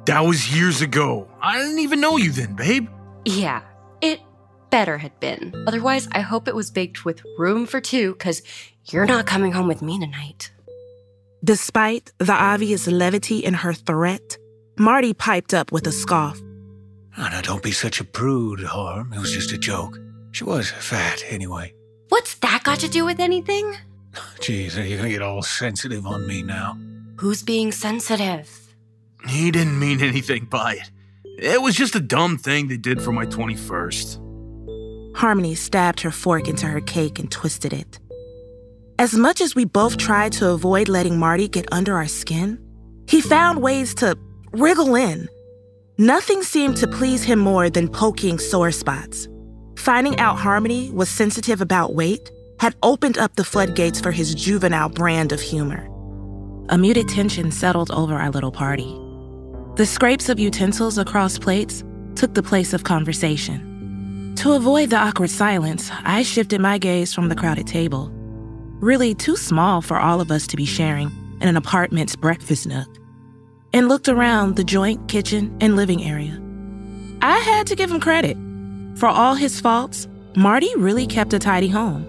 That 0.06 0.20
was 0.20 0.54
years 0.54 0.80
ago. 0.80 1.28
I 1.40 1.58
didn't 1.58 1.78
even 1.78 2.00
know 2.00 2.16
you 2.16 2.32
then, 2.32 2.54
babe. 2.54 2.88
Yeah, 3.24 3.62
it 4.00 4.20
better 4.70 4.98
had 4.98 5.18
been. 5.20 5.52
Otherwise, 5.66 6.08
I 6.12 6.20
hope 6.20 6.48
it 6.48 6.54
was 6.54 6.70
baked 6.70 7.04
with 7.04 7.22
room 7.38 7.66
for 7.66 7.80
two, 7.80 8.12
because 8.14 8.42
you're 8.86 9.06
not 9.06 9.26
coming 9.26 9.52
home 9.52 9.68
with 9.68 9.82
me 9.82 10.00
tonight. 10.00 10.50
Despite 11.44 12.12
the 12.18 12.32
obvious 12.32 12.86
levity 12.86 13.38
in 13.38 13.54
her 13.54 13.72
threat, 13.72 14.38
Marty 14.78 15.14
piped 15.14 15.54
up 15.54 15.70
with 15.70 15.86
a 15.86 15.92
scoff. 15.92 16.40
Oh, 17.18 17.28
now, 17.30 17.40
don't 17.40 17.62
be 17.62 17.72
such 17.72 18.00
a 18.00 18.04
prude, 18.04 18.60
Harm. 18.60 19.12
It 19.12 19.20
was 19.20 19.32
just 19.32 19.52
a 19.52 19.58
joke. 19.58 19.98
She 20.32 20.44
was 20.44 20.70
fat, 20.70 21.22
anyway. 21.28 21.74
What's 22.08 22.34
that 22.36 22.64
got 22.64 22.80
to 22.80 22.88
do 22.88 23.04
with 23.04 23.20
anything? 23.20 23.76
Jeez, 24.40 24.78
are 24.78 24.84
you 24.84 24.96
gonna 24.96 25.10
get 25.10 25.22
all 25.22 25.42
sensitive 25.42 26.06
on 26.06 26.26
me 26.26 26.42
now? 26.42 26.76
Who's 27.16 27.42
being 27.42 27.70
sensitive? 27.72 28.61
He 29.28 29.50
didn't 29.50 29.78
mean 29.78 30.00
anything 30.00 30.46
by 30.46 30.74
it. 30.74 30.90
It 31.38 31.62
was 31.62 31.74
just 31.74 31.94
a 31.94 32.00
dumb 32.00 32.38
thing 32.38 32.68
they 32.68 32.76
did 32.76 33.00
for 33.00 33.12
my 33.12 33.26
21st. 33.26 34.18
Harmony 35.16 35.54
stabbed 35.54 36.00
her 36.00 36.10
fork 36.10 36.48
into 36.48 36.66
her 36.66 36.80
cake 36.80 37.18
and 37.18 37.30
twisted 37.30 37.72
it. 37.72 37.98
As 38.98 39.14
much 39.14 39.40
as 39.40 39.54
we 39.54 39.64
both 39.64 39.96
tried 39.96 40.32
to 40.32 40.50
avoid 40.50 40.88
letting 40.88 41.18
Marty 41.18 41.48
get 41.48 41.66
under 41.72 41.96
our 41.96 42.08
skin, 42.08 42.58
He 43.08 43.20
found 43.20 43.60
ways 43.60 43.94
to 43.96 44.16
wriggle 44.52 44.94
in. 44.94 45.28
Nothing 45.98 46.42
seemed 46.42 46.76
to 46.78 46.86
please 46.86 47.24
him 47.24 47.38
more 47.38 47.68
than 47.68 47.88
poking 47.88 48.38
sore 48.38 48.70
spots. 48.70 49.28
Finding 49.76 50.18
out 50.18 50.38
Harmony 50.38 50.90
was 50.90 51.08
sensitive 51.08 51.60
about 51.60 51.94
weight 51.94 52.30
had 52.60 52.76
opened 52.82 53.18
up 53.18 53.34
the 53.34 53.44
floodgates 53.44 54.00
for 54.00 54.12
his 54.12 54.34
juvenile 54.34 54.88
brand 54.88 55.32
of 55.32 55.40
humor. 55.40 55.88
A 56.68 56.78
muted 56.78 57.08
tension 57.08 57.50
settled 57.50 57.90
over 57.90 58.14
our 58.14 58.30
little 58.30 58.52
party. 58.52 58.96
The 59.74 59.86
scrapes 59.86 60.28
of 60.28 60.38
utensils 60.38 60.98
across 60.98 61.38
plates 61.38 61.82
took 62.14 62.34
the 62.34 62.42
place 62.42 62.74
of 62.74 62.84
conversation. 62.84 64.34
To 64.36 64.52
avoid 64.52 64.90
the 64.90 64.98
awkward 64.98 65.30
silence, 65.30 65.90
I 66.04 66.24
shifted 66.24 66.60
my 66.60 66.76
gaze 66.76 67.14
from 67.14 67.30
the 67.30 67.34
crowded 67.34 67.66
table. 67.66 68.10
Really 68.80 69.14
too 69.14 69.34
small 69.34 69.80
for 69.80 69.98
all 69.98 70.20
of 70.20 70.30
us 70.30 70.46
to 70.48 70.58
be 70.58 70.66
sharing 70.66 71.10
in 71.40 71.48
an 71.48 71.56
apartment's 71.56 72.14
breakfast 72.16 72.66
nook, 72.66 72.86
and 73.72 73.88
looked 73.88 74.10
around 74.10 74.56
the 74.56 74.64
joint, 74.64 75.08
kitchen, 75.08 75.56
and 75.58 75.74
living 75.74 76.04
area. 76.04 76.38
I 77.22 77.38
had 77.38 77.66
to 77.68 77.74
give 77.74 77.90
him 77.90 77.98
credit. 77.98 78.36
For 78.98 79.06
all 79.06 79.34
his 79.34 79.58
faults, 79.58 80.06
Marty 80.36 80.70
really 80.76 81.06
kept 81.06 81.32
a 81.32 81.38
tidy 81.38 81.68
home, 81.68 82.06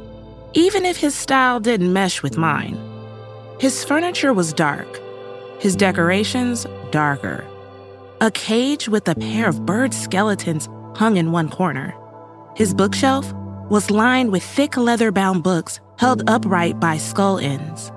even 0.53 0.85
if 0.85 0.97
his 0.97 1.15
style 1.15 1.61
didn't 1.61 1.93
mesh 1.93 2.21
with 2.21 2.37
mine. 2.37 2.77
His 3.61 3.85
furniture 3.85 4.33
was 4.33 4.51
dark, 4.51 4.99
his 5.59 5.77
decorations 5.77 6.67
darker. 6.91 7.45
A 8.23 8.31
cage 8.31 8.87
with 8.87 9.05
a 9.09 9.15
pair 9.15 9.49
of 9.49 9.65
bird 9.65 9.93
skeletons 9.93 10.69
hung 10.95 11.17
in 11.17 11.33
one 11.33 11.49
corner. 11.49 11.93
His 12.55 12.73
bookshelf 12.73 13.33
was 13.69 13.91
lined 13.91 14.31
with 14.31 14.41
thick 14.41 14.77
leather 14.77 15.11
bound 15.11 15.43
books 15.43 15.81
held 15.97 16.23
upright 16.29 16.79
by 16.79 16.95
skull 16.99 17.37
ends. 17.37 17.91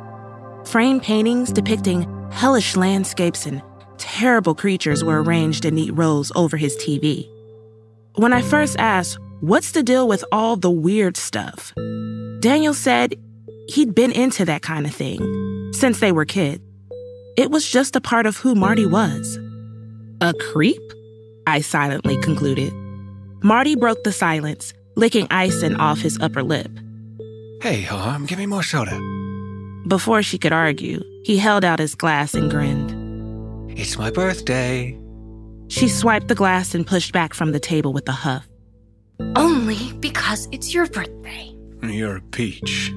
Framed 0.64 1.04
paintings 1.04 1.52
depicting 1.52 2.08
hellish 2.32 2.74
landscapes 2.74 3.46
and 3.46 3.62
terrible 3.98 4.56
creatures 4.56 5.04
were 5.04 5.22
arranged 5.22 5.64
in 5.64 5.76
neat 5.76 5.92
rows 5.92 6.32
over 6.34 6.56
his 6.56 6.76
TV. 6.76 7.30
When 8.16 8.32
I 8.32 8.42
first 8.42 8.76
asked, 8.80 9.20
What's 9.42 9.70
the 9.70 9.84
deal 9.84 10.08
with 10.08 10.24
all 10.32 10.56
the 10.56 10.72
weird 10.72 11.16
stuff? 11.16 11.72
Daniel 12.40 12.74
said 12.74 13.14
he'd 13.68 13.94
been 13.94 14.10
into 14.10 14.44
that 14.46 14.62
kind 14.62 14.86
of 14.86 14.92
thing 14.92 15.20
since 15.72 16.00
they 16.00 16.10
were 16.10 16.24
kids. 16.24 16.64
It 17.36 17.52
was 17.52 17.64
just 17.70 17.94
a 17.94 18.00
part 18.00 18.26
of 18.26 18.38
who 18.38 18.56
Marty 18.56 18.86
was. 18.86 19.38
A 20.20 20.32
creep? 20.52 20.80
I 21.46 21.60
silently 21.60 22.16
concluded. 22.22 22.72
Marty 23.42 23.76
broke 23.76 24.02
the 24.02 24.12
silence, 24.12 24.72
licking 24.94 25.26
icing 25.30 25.76
off 25.76 26.00
his 26.00 26.18
upper 26.20 26.42
lip. 26.42 26.70
Hey, 27.60 27.82
Harm, 27.82 28.24
give 28.24 28.38
me 28.38 28.46
more 28.46 28.62
soda. 28.62 28.98
Before 29.86 30.22
she 30.22 30.38
could 30.38 30.52
argue, 30.52 31.02
he 31.24 31.36
held 31.36 31.64
out 31.64 31.78
his 31.78 31.94
glass 31.94 32.34
and 32.34 32.50
grinned. 32.50 32.90
It's 33.78 33.98
my 33.98 34.10
birthday. 34.10 34.98
She 35.68 35.88
swiped 35.88 36.28
the 36.28 36.34
glass 36.34 36.74
and 36.74 36.86
pushed 36.86 37.12
back 37.12 37.34
from 37.34 37.52
the 37.52 37.60
table 37.60 37.92
with 37.92 38.08
a 38.08 38.12
huff. 38.12 38.48
Only 39.36 39.92
because 40.00 40.48
it's 40.50 40.72
your 40.72 40.86
birthday. 40.86 41.54
You're 41.82 42.16
a 42.16 42.22
peach. 42.22 42.92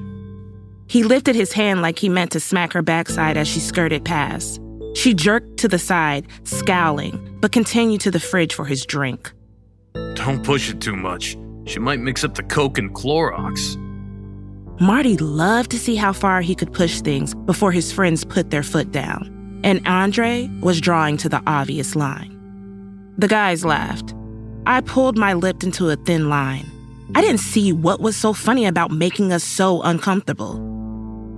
He 0.88 1.04
lifted 1.04 1.36
his 1.36 1.52
hand 1.52 1.82
like 1.82 1.98
he 1.98 2.08
meant 2.08 2.32
to 2.32 2.40
smack 2.40 2.72
her 2.72 2.82
backside 2.82 3.36
as 3.36 3.46
she 3.46 3.60
skirted 3.60 4.04
past. 4.04 4.60
She 4.94 5.14
jerked 5.14 5.56
to 5.58 5.68
the 5.68 5.78
side, 5.78 6.26
scowling, 6.44 7.38
but 7.40 7.52
continued 7.52 8.00
to 8.02 8.10
the 8.10 8.20
fridge 8.20 8.54
for 8.54 8.64
his 8.64 8.84
drink. 8.84 9.32
Don't 10.14 10.44
push 10.44 10.70
it 10.70 10.80
too 10.80 10.96
much. 10.96 11.36
She 11.66 11.78
might 11.78 12.00
mix 12.00 12.24
up 12.24 12.34
the 12.34 12.42
Coke 12.42 12.78
and 12.78 12.94
Clorox. 12.94 13.76
Marty 14.80 15.16
loved 15.18 15.70
to 15.70 15.78
see 15.78 15.94
how 15.94 16.12
far 16.12 16.40
he 16.40 16.54
could 16.54 16.72
push 16.72 17.00
things 17.00 17.34
before 17.34 17.70
his 17.70 17.92
friends 17.92 18.24
put 18.24 18.50
their 18.50 18.62
foot 18.62 18.90
down, 18.92 19.60
and 19.62 19.86
Andre 19.86 20.50
was 20.62 20.80
drawing 20.80 21.16
to 21.18 21.28
the 21.28 21.42
obvious 21.46 21.94
line. 21.94 22.36
The 23.18 23.28
guys 23.28 23.64
laughed. 23.64 24.14
I 24.66 24.80
pulled 24.80 25.18
my 25.18 25.34
lip 25.34 25.62
into 25.62 25.90
a 25.90 25.96
thin 25.96 26.28
line. 26.28 26.66
I 27.14 27.20
didn't 27.20 27.40
see 27.40 27.72
what 27.72 28.00
was 28.00 28.16
so 28.16 28.32
funny 28.32 28.66
about 28.66 28.90
making 28.90 29.32
us 29.32 29.44
so 29.44 29.82
uncomfortable. 29.82 30.58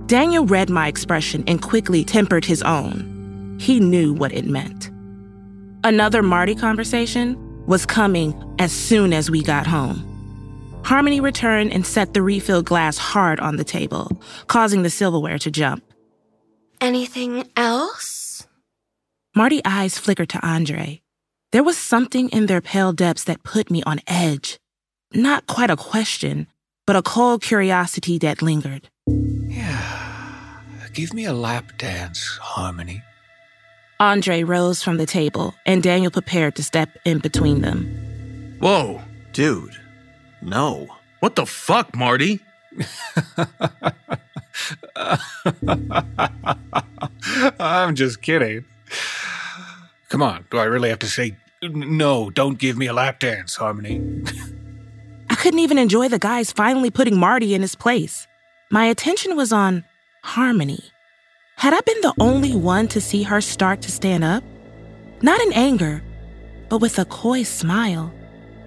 Daniel 0.05 0.45
read 0.45 0.69
my 0.69 0.87
expression 0.87 1.43
and 1.47 1.61
quickly 1.61 2.03
tempered 2.03 2.45
his 2.45 2.61
own. 2.63 3.12
He 3.59 3.79
knew 3.79 4.13
what 4.13 4.33
it 4.33 4.45
meant. 4.45 4.89
Another 5.83 6.23
Marty 6.23 6.55
conversation 6.55 7.37
was 7.65 7.85
coming 7.85 8.33
as 8.59 8.71
soon 8.71 9.13
as 9.13 9.29
we 9.29 9.41
got 9.41 9.67
home. 9.67 10.09
Harmony 10.83 11.21
returned 11.21 11.71
and 11.71 11.85
set 11.85 12.13
the 12.13 12.21
refilled 12.21 12.65
glass 12.65 12.97
hard 12.97 13.39
on 13.39 13.55
the 13.55 13.63
table, 13.63 14.11
causing 14.47 14.83
the 14.83 14.89
silverware 14.89 15.39
to 15.39 15.49
jump. 15.49 15.83
Anything 16.81 17.49
else? 17.55 18.45
Marty's 19.35 19.61
eyes 19.65 19.97
flickered 19.97 20.29
to 20.29 20.45
Andre. 20.45 21.01
There 21.51 21.63
was 21.63 21.77
something 21.77 22.29
in 22.29 22.47
their 22.47 22.61
pale 22.61 22.91
depths 22.91 23.23
that 23.25 23.43
put 23.43 23.71
me 23.71 23.81
on 23.83 24.01
edge. 24.07 24.59
Not 25.13 25.47
quite 25.47 25.69
a 25.69 25.77
question, 25.77 26.47
but 26.85 26.95
a 26.95 27.01
cold 27.01 27.41
curiosity 27.41 28.17
that 28.19 28.41
lingered. 28.41 28.89
Yeah. 29.07 30.59
Give 30.93 31.13
me 31.13 31.25
a 31.25 31.33
lap 31.33 31.77
dance, 31.77 32.37
Harmony. 32.41 33.01
Andre 34.03 34.43
rose 34.43 34.83
from 34.83 34.97
the 34.97 35.05
table, 35.05 35.55
and 35.65 35.81
Daniel 35.81 36.11
prepared 36.11 36.55
to 36.57 36.63
step 36.63 36.89
in 37.05 37.19
between 37.19 37.61
them. 37.61 38.57
Whoa. 38.59 39.01
Dude, 39.31 39.77
no. 40.41 40.89
What 41.21 41.35
the 41.35 41.45
fuck, 41.45 41.95
Marty? 41.95 42.41
I'm 47.59 47.95
just 47.95 48.21
kidding. 48.21 48.65
Come 50.09 50.21
on, 50.21 50.45
do 50.51 50.57
I 50.57 50.65
really 50.65 50.89
have 50.89 50.99
to 50.99 51.07
say, 51.07 51.37
no, 51.63 52.29
don't 52.29 52.59
give 52.59 52.77
me 52.77 52.87
a 52.87 52.93
lap 52.93 53.19
dance, 53.19 53.55
Harmony? 53.55 54.01
I 55.29 55.35
couldn't 55.35 55.59
even 55.59 55.77
enjoy 55.77 56.09
the 56.09 56.19
guys 56.19 56.51
finally 56.51 56.91
putting 56.91 57.17
Marty 57.17 57.55
in 57.55 57.61
his 57.61 57.75
place. 57.75 58.27
My 58.69 58.85
attention 58.85 59.37
was 59.37 59.53
on 59.53 59.85
Harmony. 60.23 60.92
Had 61.55 61.73
I 61.73 61.79
been 61.81 62.01
the 62.01 62.13
only 62.19 62.55
one 62.55 62.87
to 62.89 62.99
see 62.99 63.23
her 63.23 63.39
start 63.39 63.81
to 63.83 63.91
stand 63.91 64.23
up? 64.23 64.43
Not 65.21 65.39
in 65.41 65.53
anger, 65.53 66.03
but 66.67 66.79
with 66.79 66.99
a 66.99 67.05
coy 67.05 67.43
smile 67.43 68.13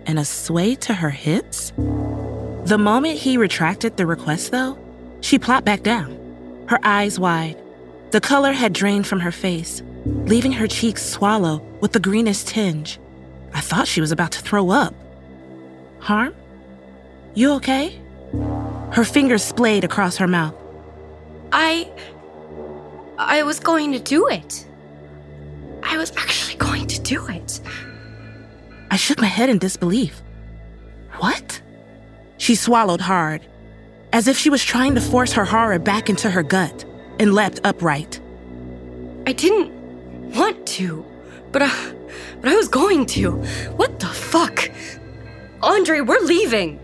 and 0.07 0.19
a 0.19 0.25
sway 0.25 0.75
to 0.77 0.95
her 0.95 1.11
hips? 1.11 1.73
The 2.65 2.79
moment 2.79 3.19
he 3.19 3.37
retracted 3.37 3.97
the 3.97 4.07
request, 4.07 4.51
though, 4.51 4.79
she 5.21 5.39
plopped 5.39 5.67
back 5.67 5.83
down, 5.83 6.65
her 6.69 6.79
eyes 6.83 7.19
wide. 7.21 7.61
The 8.13 8.21
color 8.21 8.53
had 8.53 8.73
drained 8.73 9.07
from 9.07 9.21
her 9.21 9.33
face, 9.33 9.83
leaving 10.05 10.53
her 10.53 10.67
cheeks 10.67 11.05
swallow 11.05 11.59
with 11.81 11.93
the 11.93 12.01
greenest 12.01 12.49
tinge. 12.49 12.99
I 13.53 13.61
thought 13.61 13.89
she 13.89 14.01
was 14.01 14.13
about 14.13 14.33
to 14.33 14.41
throw 14.41 14.71
up. 14.71 14.95
Harm? 15.99 16.35
You 17.35 17.53
okay? 17.55 18.01
Her 18.93 19.05
fingers 19.05 19.43
splayed 19.43 19.85
across 19.85 20.17
her 20.17 20.29
mouth. 20.29 20.55
I. 21.53 21.91
I 23.19 23.43
was 23.43 23.61
going 23.61 23.93
to 23.93 23.99
do 23.99 24.29
it. 24.29 24.67
I 25.83 25.97
was 25.97 26.13
actually 26.17 26.57
going 26.57 26.87
to 26.87 27.01
do 27.01 27.27
it. 27.29 27.61
I 28.91 28.97
shook 28.97 29.21
my 29.21 29.27
head 29.27 29.49
in 29.49 29.59
disbelief. 29.59 30.23
What? 31.19 31.63
She 32.39 32.55
swallowed 32.55 33.01
hard, 33.01 33.47
as 34.13 34.29
if 34.29 34.37
she 34.37 34.51
was 34.51 34.63
trying 34.63 34.95
to 34.95 35.01
force 35.01 35.33
her 35.33 35.45
horror 35.45 35.79
back 35.79 36.11
into 36.11 36.31
her 36.31 36.43
gut, 36.43 36.85
and 37.19 37.33
leapt 37.35 37.61
upright. 37.65 38.21
I 39.27 39.33
didn't 39.33 39.73
want 40.35 40.67
to, 40.69 41.05
but 41.53 41.63
uh, 41.63 41.93
but 42.41 42.51
I 42.51 42.57
was 42.57 42.69
going 42.69 43.07
to. 43.07 43.33
What 43.77 43.99
the 43.99 44.07
fuck? 44.07 44.71
Andre, 45.63 46.01
we're 46.01 46.21
leaving. 46.21 46.79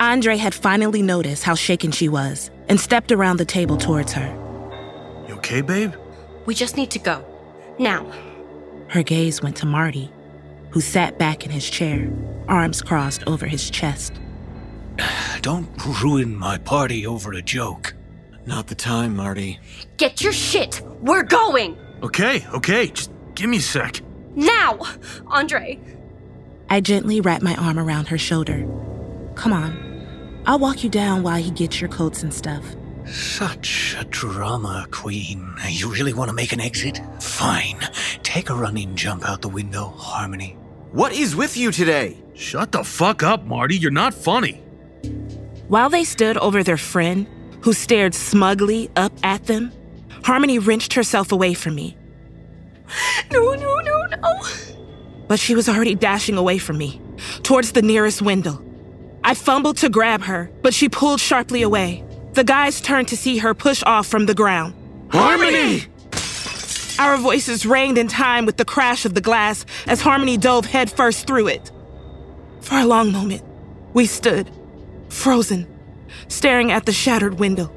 Andre 0.00 0.36
had 0.36 0.54
finally 0.54 1.02
noticed 1.02 1.44
how 1.44 1.54
shaken 1.54 1.90
she 1.90 2.08
was 2.08 2.50
and 2.68 2.78
stepped 2.78 3.12
around 3.12 3.38
the 3.38 3.44
table 3.44 3.76
towards 3.76 4.12
her. 4.12 4.47
You 5.38 5.42
okay, 5.42 5.60
babe? 5.60 5.94
We 6.46 6.54
just 6.56 6.76
need 6.76 6.90
to 6.90 6.98
go. 6.98 7.24
Now. 7.78 8.10
Her 8.88 9.04
gaze 9.04 9.40
went 9.40 9.54
to 9.58 9.66
Marty, 9.66 10.10
who 10.70 10.80
sat 10.80 11.16
back 11.16 11.44
in 11.44 11.50
his 11.52 11.70
chair, 11.70 12.10
arms 12.48 12.82
crossed 12.82 13.22
over 13.28 13.46
his 13.46 13.70
chest. 13.70 14.14
Don't 15.42 15.68
ruin 16.02 16.34
my 16.34 16.58
party 16.58 17.06
over 17.06 17.32
a 17.32 17.42
joke. 17.42 17.94
Not 18.46 18.66
the 18.66 18.74
time, 18.74 19.14
Marty. 19.14 19.60
Get 19.96 20.22
your 20.22 20.32
shit. 20.32 20.82
We're 21.02 21.22
going. 21.22 21.78
Okay, 22.02 22.44
okay, 22.52 22.88
just 22.88 23.12
give 23.36 23.48
me 23.48 23.58
a 23.58 23.60
sec. 23.60 24.00
Now, 24.34 24.80
Andre. 25.28 25.78
I 26.68 26.80
gently 26.80 27.20
wrapped 27.20 27.44
my 27.44 27.54
arm 27.54 27.78
around 27.78 28.08
her 28.08 28.18
shoulder. 28.18 28.66
Come 29.36 29.52
on. 29.52 30.42
I'll 30.46 30.58
walk 30.58 30.82
you 30.82 30.90
down 30.90 31.22
while 31.22 31.40
he 31.40 31.52
gets 31.52 31.80
your 31.80 31.90
coats 31.90 32.24
and 32.24 32.34
stuff. 32.34 32.64
Such 33.10 33.96
a 33.98 34.04
drama 34.04 34.86
queen. 34.90 35.54
You 35.68 35.90
really 35.90 36.12
want 36.12 36.28
to 36.28 36.34
make 36.34 36.52
an 36.52 36.60
exit? 36.60 37.00
Fine. 37.20 37.80
Take 38.22 38.50
a 38.50 38.54
running 38.54 38.94
jump 38.96 39.28
out 39.28 39.42
the 39.42 39.48
window, 39.48 39.88
Harmony. 39.96 40.56
What 40.92 41.12
is 41.12 41.34
with 41.34 41.56
you 41.56 41.70
today? 41.72 42.18
Shut 42.34 42.72
the 42.72 42.84
fuck 42.84 43.22
up, 43.22 43.44
Marty. 43.44 43.76
You're 43.76 43.90
not 43.90 44.14
funny. 44.14 44.62
While 45.68 45.90
they 45.90 46.04
stood 46.04 46.36
over 46.38 46.62
their 46.62 46.76
friend, 46.76 47.26
who 47.62 47.72
stared 47.72 48.14
smugly 48.14 48.90
up 48.96 49.12
at 49.22 49.46
them, 49.46 49.72
Harmony 50.24 50.58
wrenched 50.58 50.94
herself 50.94 51.32
away 51.32 51.54
from 51.54 51.74
me, 51.74 51.96
No, 53.30 53.54
no, 53.54 53.76
no, 53.80 54.06
no. 54.06 54.40
But 55.26 55.38
she 55.38 55.54
was 55.54 55.68
already 55.68 55.94
dashing 55.94 56.36
away 56.36 56.58
from 56.58 56.78
me, 56.78 57.00
towards 57.42 57.72
the 57.72 57.82
nearest 57.82 58.22
window. 58.22 58.64
I 59.24 59.34
fumbled 59.34 59.76
to 59.78 59.90
grab 59.90 60.22
her, 60.22 60.50
but 60.62 60.72
she 60.72 60.88
pulled 60.88 61.20
sharply 61.20 61.62
away. 61.62 62.04
The 62.34 62.44
guys 62.44 62.80
turned 62.80 63.08
to 63.08 63.16
see 63.16 63.38
her 63.38 63.54
push 63.54 63.82
off 63.84 64.06
from 64.06 64.26
the 64.26 64.34
ground. 64.34 64.74
Harmony! 65.10 65.86
Our 66.98 67.16
voices 67.16 67.64
rang 67.64 67.96
in 67.96 68.08
time 68.08 68.44
with 68.44 68.56
the 68.56 68.64
crash 68.64 69.04
of 69.04 69.14
the 69.14 69.20
glass 69.20 69.64
as 69.86 70.00
Harmony 70.00 70.36
dove 70.36 70.66
headfirst 70.66 71.26
through 71.26 71.48
it. 71.48 71.70
For 72.60 72.76
a 72.76 72.84
long 72.84 73.12
moment, 73.12 73.42
we 73.94 74.06
stood, 74.06 74.50
frozen, 75.08 75.66
staring 76.26 76.72
at 76.72 76.86
the 76.86 76.92
shattered 76.92 77.38
window, 77.38 77.72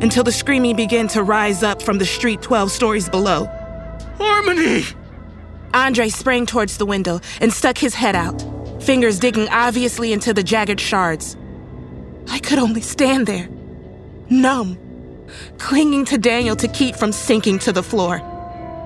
until 0.00 0.22
the 0.22 0.32
screaming 0.32 0.76
began 0.76 1.08
to 1.08 1.22
rise 1.22 1.62
up 1.62 1.82
from 1.82 1.98
the 1.98 2.06
street 2.06 2.42
12 2.42 2.70
stories 2.70 3.08
below. 3.08 3.46
Harmony! 4.18 4.84
Andre 5.74 6.08
sprang 6.08 6.46
towards 6.46 6.76
the 6.78 6.86
window 6.86 7.20
and 7.40 7.52
stuck 7.52 7.76
his 7.78 7.94
head 7.94 8.16
out, 8.16 8.40
fingers 8.82 9.18
digging 9.18 9.48
obviously 9.48 10.12
into 10.12 10.32
the 10.32 10.42
jagged 10.42 10.80
shards. 10.80 11.36
I 12.28 12.38
could 12.38 12.58
only 12.58 12.80
stand 12.80 13.26
there, 13.26 13.48
numb, 14.30 14.78
clinging 15.58 16.04
to 16.06 16.18
Daniel 16.18 16.56
to 16.56 16.68
keep 16.68 16.96
from 16.96 17.12
sinking 17.12 17.58
to 17.60 17.72
the 17.72 17.82
floor. 17.82 18.18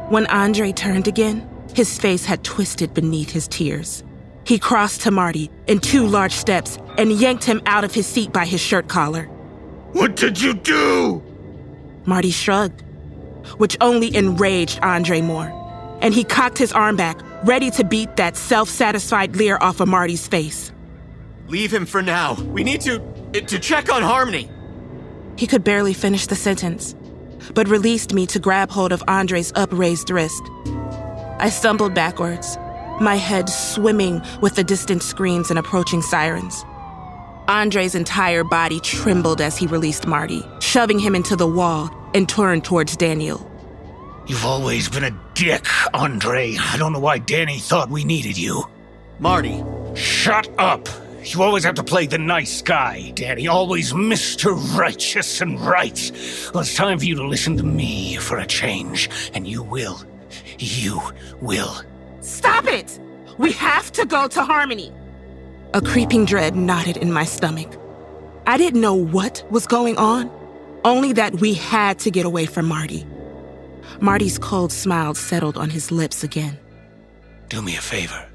When 0.08 0.26
Andre 0.26 0.72
turned 0.72 1.08
again, 1.08 1.48
his 1.74 1.98
face 1.98 2.24
had 2.24 2.44
twisted 2.44 2.94
beneath 2.94 3.30
his 3.30 3.48
tears. 3.48 4.02
He 4.46 4.58
crossed 4.58 5.02
to 5.02 5.10
Marty 5.10 5.50
in 5.66 5.78
two 5.78 6.06
large 6.06 6.32
steps 6.32 6.78
and 6.98 7.12
yanked 7.12 7.44
him 7.44 7.62
out 7.66 7.84
of 7.84 7.94
his 7.94 8.06
seat 8.06 8.32
by 8.32 8.44
his 8.44 8.60
shirt 8.60 8.88
collar. 8.88 9.24
What 9.92 10.16
did 10.16 10.40
you 10.40 10.54
do? 10.54 11.22
Marty 12.04 12.30
shrugged, 12.30 12.82
which 13.56 13.76
only 13.80 14.14
enraged 14.14 14.80
Andre 14.82 15.20
more, 15.20 15.48
and 16.02 16.12
he 16.12 16.24
cocked 16.24 16.58
his 16.58 16.72
arm 16.72 16.96
back, 16.96 17.18
ready 17.44 17.70
to 17.72 17.84
beat 17.84 18.16
that 18.16 18.36
self 18.36 18.68
satisfied 18.68 19.36
leer 19.36 19.56
off 19.60 19.80
of 19.80 19.88
Marty's 19.88 20.28
face. 20.28 20.72
Leave 21.48 21.72
him 21.72 21.86
for 21.86 22.02
now. 22.02 22.34
We 22.34 22.64
need 22.64 22.80
to. 22.82 22.98
to 23.32 23.58
check 23.58 23.92
on 23.92 24.02
Harmony. 24.02 24.50
He 25.36 25.46
could 25.46 25.64
barely 25.64 25.94
finish 25.94 26.26
the 26.26 26.36
sentence, 26.36 26.94
but 27.54 27.68
released 27.68 28.14
me 28.14 28.26
to 28.26 28.38
grab 28.38 28.70
hold 28.70 28.92
of 28.92 29.02
Andre's 29.08 29.52
upraised 29.54 30.10
wrist. 30.10 30.42
I 31.38 31.50
stumbled 31.50 31.94
backwards, 31.94 32.56
my 33.00 33.16
head 33.16 33.48
swimming 33.48 34.22
with 34.40 34.54
the 34.54 34.64
distant 34.64 35.02
screams 35.02 35.50
and 35.50 35.58
approaching 35.58 36.02
sirens. 36.02 36.64
Andre's 37.48 37.94
entire 37.94 38.44
body 38.44 38.80
trembled 38.80 39.40
as 39.40 39.58
he 39.58 39.66
released 39.66 40.06
Marty, 40.06 40.42
shoving 40.60 40.98
him 40.98 41.14
into 41.14 41.36
the 41.36 41.46
wall 41.46 41.90
and 42.14 42.28
turned 42.28 42.64
towards 42.64 42.96
Daniel. 42.96 43.50
You've 44.26 44.46
always 44.46 44.88
been 44.88 45.04
a 45.04 45.20
dick, 45.34 45.66
Andre. 45.92 46.56
I 46.58 46.78
don't 46.78 46.94
know 46.94 47.00
why 47.00 47.18
Danny 47.18 47.58
thought 47.58 47.90
we 47.90 48.04
needed 48.04 48.38
you. 48.38 48.64
Marty. 49.18 49.62
Shut 49.94 50.48
up! 50.58 50.88
You 51.24 51.42
always 51.42 51.64
have 51.64 51.76
to 51.76 51.82
play 51.82 52.06
the 52.06 52.18
nice 52.18 52.60
guy, 52.60 53.10
Danny. 53.14 53.48
Always 53.48 53.92
Mr. 53.94 54.54
Righteous 54.76 55.40
and 55.40 55.58
Right. 55.58 56.10
Well, 56.52 56.62
it's 56.62 56.74
time 56.74 56.98
for 56.98 57.06
you 57.06 57.14
to 57.14 57.26
listen 57.26 57.56
to 57.56 57.62
me 57.64 58.16
for 58.16 58.38
a 58.38 58.46
change, 58.46 59.08
and 59.32 59.46
you 59.46 59.62
will. 59.62 60.02
You 60.58 61.00
will. 61.40 61.74
Stop 62.20 62.66
it! 62.66 63.00
We 63.38 63.52
have 63.52 63.90
to 63.92 64.04
go 64.04 64.28
to 64.28 64.44
Harmony. 64.44 64.92
A 65.72 65.80
creeping 65.80 66.24
dread 66.24 66.54
knotted 66.56 66.98
in 66.98 67.10
my 67.12 67.24
stomach. 67.24 67.72
I 68.46 68.58
didn't 68.58 68.80
know 68.80 68.94
what 68.94 69.44
was 69.50 69.66
going 69.66 69.96
on, 69.96 70.30
only 70.84 71.14
that 71.14 71.40
we 71.40 71.54
had 71.54 71.98
to 72.00 72.10
get 72.10 72.26
away 72.26 72.44
from 72.46 72.66
Marty. 72.66 73.06
Marty's 74.00 74.38
cold 74.38 74.72
smile 74.72 75.14
settled 75.14 75.56
on 75.56 75.70
his 75.70 75.90
lips 75.90 76.22
again. 76.22 76.58
Do 77.48 77.62
me 77.62 77.76
a 77.76 77.80
favor. 77.80 78.28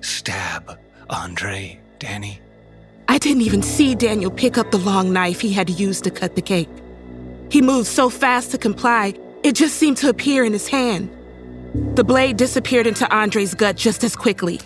Stab 0.00 0.78
Andre, 1.08 1.80
Danny. 2.04 2.38
I 3.08 3.16
didn't 3.16 3.42
even 3.42 3.62
see 3.62 3.94
Daniel 3.94 4.30
pick 4.30 4.58
up 4.58 4.70
the 4.70 4.78
long 4.78 5.10
knife 5.10 5.40
he 5.40 5.54
had 5.54 5.70
used 5.70 6.04
to 6.04 6.10
cut 6.10 6.34
the 6.36 6.42
cake. 6.42 6.68
He 7.50 7.62
moved 7.62 7.86
so 7.86 8.10
fast 8.10 8.50
to 8.50 8.58
comply, 8.58 9.14
it 9.42 9.54
just 9.54 9.76
seemed 9.76 9.96
to 9.98 10.10
appear 10.10 10.44
in 10.44 10.52
his 10.52 10.68
hand. 10.68 11.08
The 11.96 12.04
blade 12.04 12.36
disappeared 12.36 12.86
into 12.86 13.10
Andre's 13.10 13.54
gut 13.54 13.76
just 13.76 14.04
as 14.04 14.16
quickly. 14.16 14.60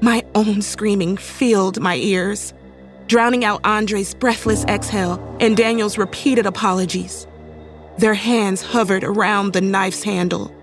My 0.00 0.24
own 0.34 0.62
screaming 0.62 1.18
filled 1.18 1.80
my 1.80 1.96
ears, 1.96 2.54
drowning 3.08 3.44
out 3.44 3.60
Andre's 3.64 4.14
breathless 4.14 4.64
exhale 4.64 5.18
and 5.40 5.54
Daniel's 5.54 5.98
repeated 5.98 6.46
apologies. 6.46 7.26
Their 7.98 8.14
hands 8.14 8.62
hovered 8.62 9.04
around 9.04 9.52
the 9.52 9.60
knife's 9.60 10.02
handle, 10.02 10.54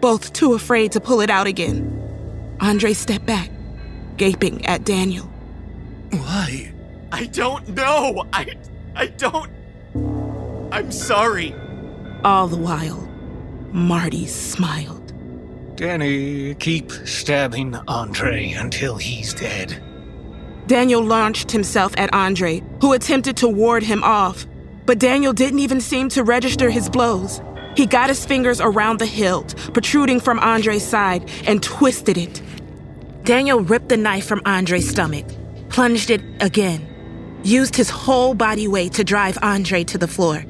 both 0.00 0.32
too 0.32 0.54
afraid 0.54 0.92
to 0.92 1.00
pull 1.00 1.20
it 1.20 1.30
out 1.30 1.48
again. 1.48 1.98
Andre 2.60 2.92
stepped 2.92 3.26
back, 3.26 3.50
gaping 4.16 4.64
at 4.66 4.84
Daniel. 4.84 5.31
Why? 6.12 6.72
I 7.10 7.26
don't 7.26 7.68
know. 7.68 8.24
I. 8.32 8.54
I 8.94 9.06
don't. 9.06 9.50
I'm 10.72 10.90
sorry. 10.90 11.54
All 12.24 12.46
the 12.46 12.56
while, 12.56 13.08
Marty 13.72 14.26
smiled. 14.26 15.12
Danny, 15.76 16.54
keep 16.54 16.92
stabbing 16.92 17.74
Andre 17.88 18.52
until 18.52 18.96
he's 18.96 19.34
dead. 19.34 19.82
Daniel 20.66 21.02
launched 21.02 21.50
himself 21.50 21.92
at 21.96 22.12
Andre, 22.14 22.62
who 22.80 22.92
attempted 22.92 23.36
to 23.38 23.48
ward 23.48 23.82
him 23.82 24.04
off, 24.04 24.46
but 24.86 24.98
Daniel 24.98 25.32
didn't 25.32 25.58
even 25.58 25.80
seem 25.80 26.08
to 26.10 26.22
register 26.22 26.70
his 26.70 26.88
blows. 26.88 27.42
He 27.76 27.86
got 27.86 28.08
his 28.10 28.24
fingers 28.24 28.60
around 28.60 28.98
the 28.98 29.06
hilt, 29.06 29.56
protruding 29.72 30.20
from 30.20 30.38
Andre's 30.38 30.84
side, 30.84 31.28
and 31.46 31.62
twisted 31.62 32.16
it. 32.18 32.42
Daniel 33.24 33.60
ripped 33.60 33.88
the 33.88 33.96
knife 33.96 34.26
from 34.26 34.42
Andre's 34.44 34.88
stomach, 34.88 35.26
plunged 35.72 36.10
it 36.10 36.20
again, 36.40 36.86
used 37.42 37.74
his 37.74 37.88
whole 37.88 38.34
body 38.34 38.68
weight 38.68 38.92
to 38.92 39.02
drive 39.02 39.38
Andre 39.40 39.82
to 39.84 39.96
the 39.96 40.06
floor. 40.06 40.44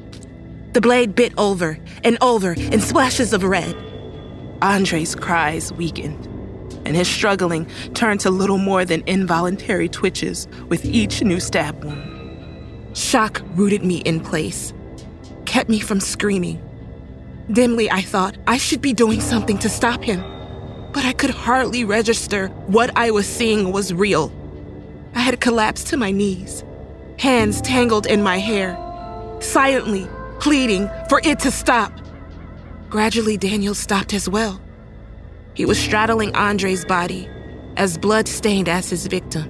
The 0.73 0.81
blade 0.81 1.15
bit 1.15 1.33
over 1.37 1.79
and 2.03 2.17
over 2.21 2.51
in 2.51 2.81
splashes 2.81 3.31
of 3.31 3.43
red. 3.43 3.73
Andre's 4.61 5.15
cries 5.15 5.71
weakened, 5.73 6.25
and 6.85 6.95
his 6.97 7.07
struggling 7.07 7.67
turned 7.93 8.19
to 8.21 8.29
little 8.29 8.57
more 8.57 8.83
than 8.83 9.01
involuntary 9.07 9.87
twitches 9.87 10.45
with 10.67 10.83
each 10.83 11.21
new 11.21 11.39
stab 11.39 11.81
wound. 11.85 12.97
Shock 12.97 13.41
rooted 13.55 13.83
me 13.83 13.99
in 13.99 14.19
place, 14.19 14.73
kept 15.45 15.69
me 15.69 15.79
from 15.79 16.01
screaming. 16.01 16.61
Dimly, 17.49 17.89
I 17.89 18.01
thought 18.01 18.37
I 18.45 18.57
should 18.57 18.81
be 18.81 18.93
doing 18.93 19.21
something 19.21 19.57
to 19.59 19.69
stop 19.69 20.03
him, 20.03 20.21
but 20.91 21.05
I 21.05 21.13
could 21.13 21.29
hardly 21.29 21.85
register 21.85 22.49
what 22.67 22.91
I 22.97 23.11
was 23.11 23.25
seeing 23.25 23.71
was 23.71 23.93
real. 23.93 24.42
I 25.15 25.19
had 25.19 25.41
collapsed 25.41 25.87
to 25.87 25.97
my 25.97 26.11
knees, 26.11 26.63
hands 27.19 27.61
tangled 27.61 28.05
in 28.05 28.23
my 28.23 28.37
hair, 28.37 28.77
silently 29.39 30.07
pleading 30.39 30.89
for 31.09 31.21
it 31.23 31.39
to 31.39 31.51
stop. 31.51 31.91
Gradually, 32.89 33.37
Daniel 33.37 33.73
stopped 33.73 34.13
as 34.13 34.27
well. 34.27 34.61
He 35.53 35.65
was 35.65 35.79
straddling 35.79 36.35
Andre's 36.35 36.85
body, 36.85 37.29
as 37.77 37.97
blood 37.97 38.27
stained 38.27 38.67
as 38.67 38.89
his 38.89 39.07
victim, 39.07 39.49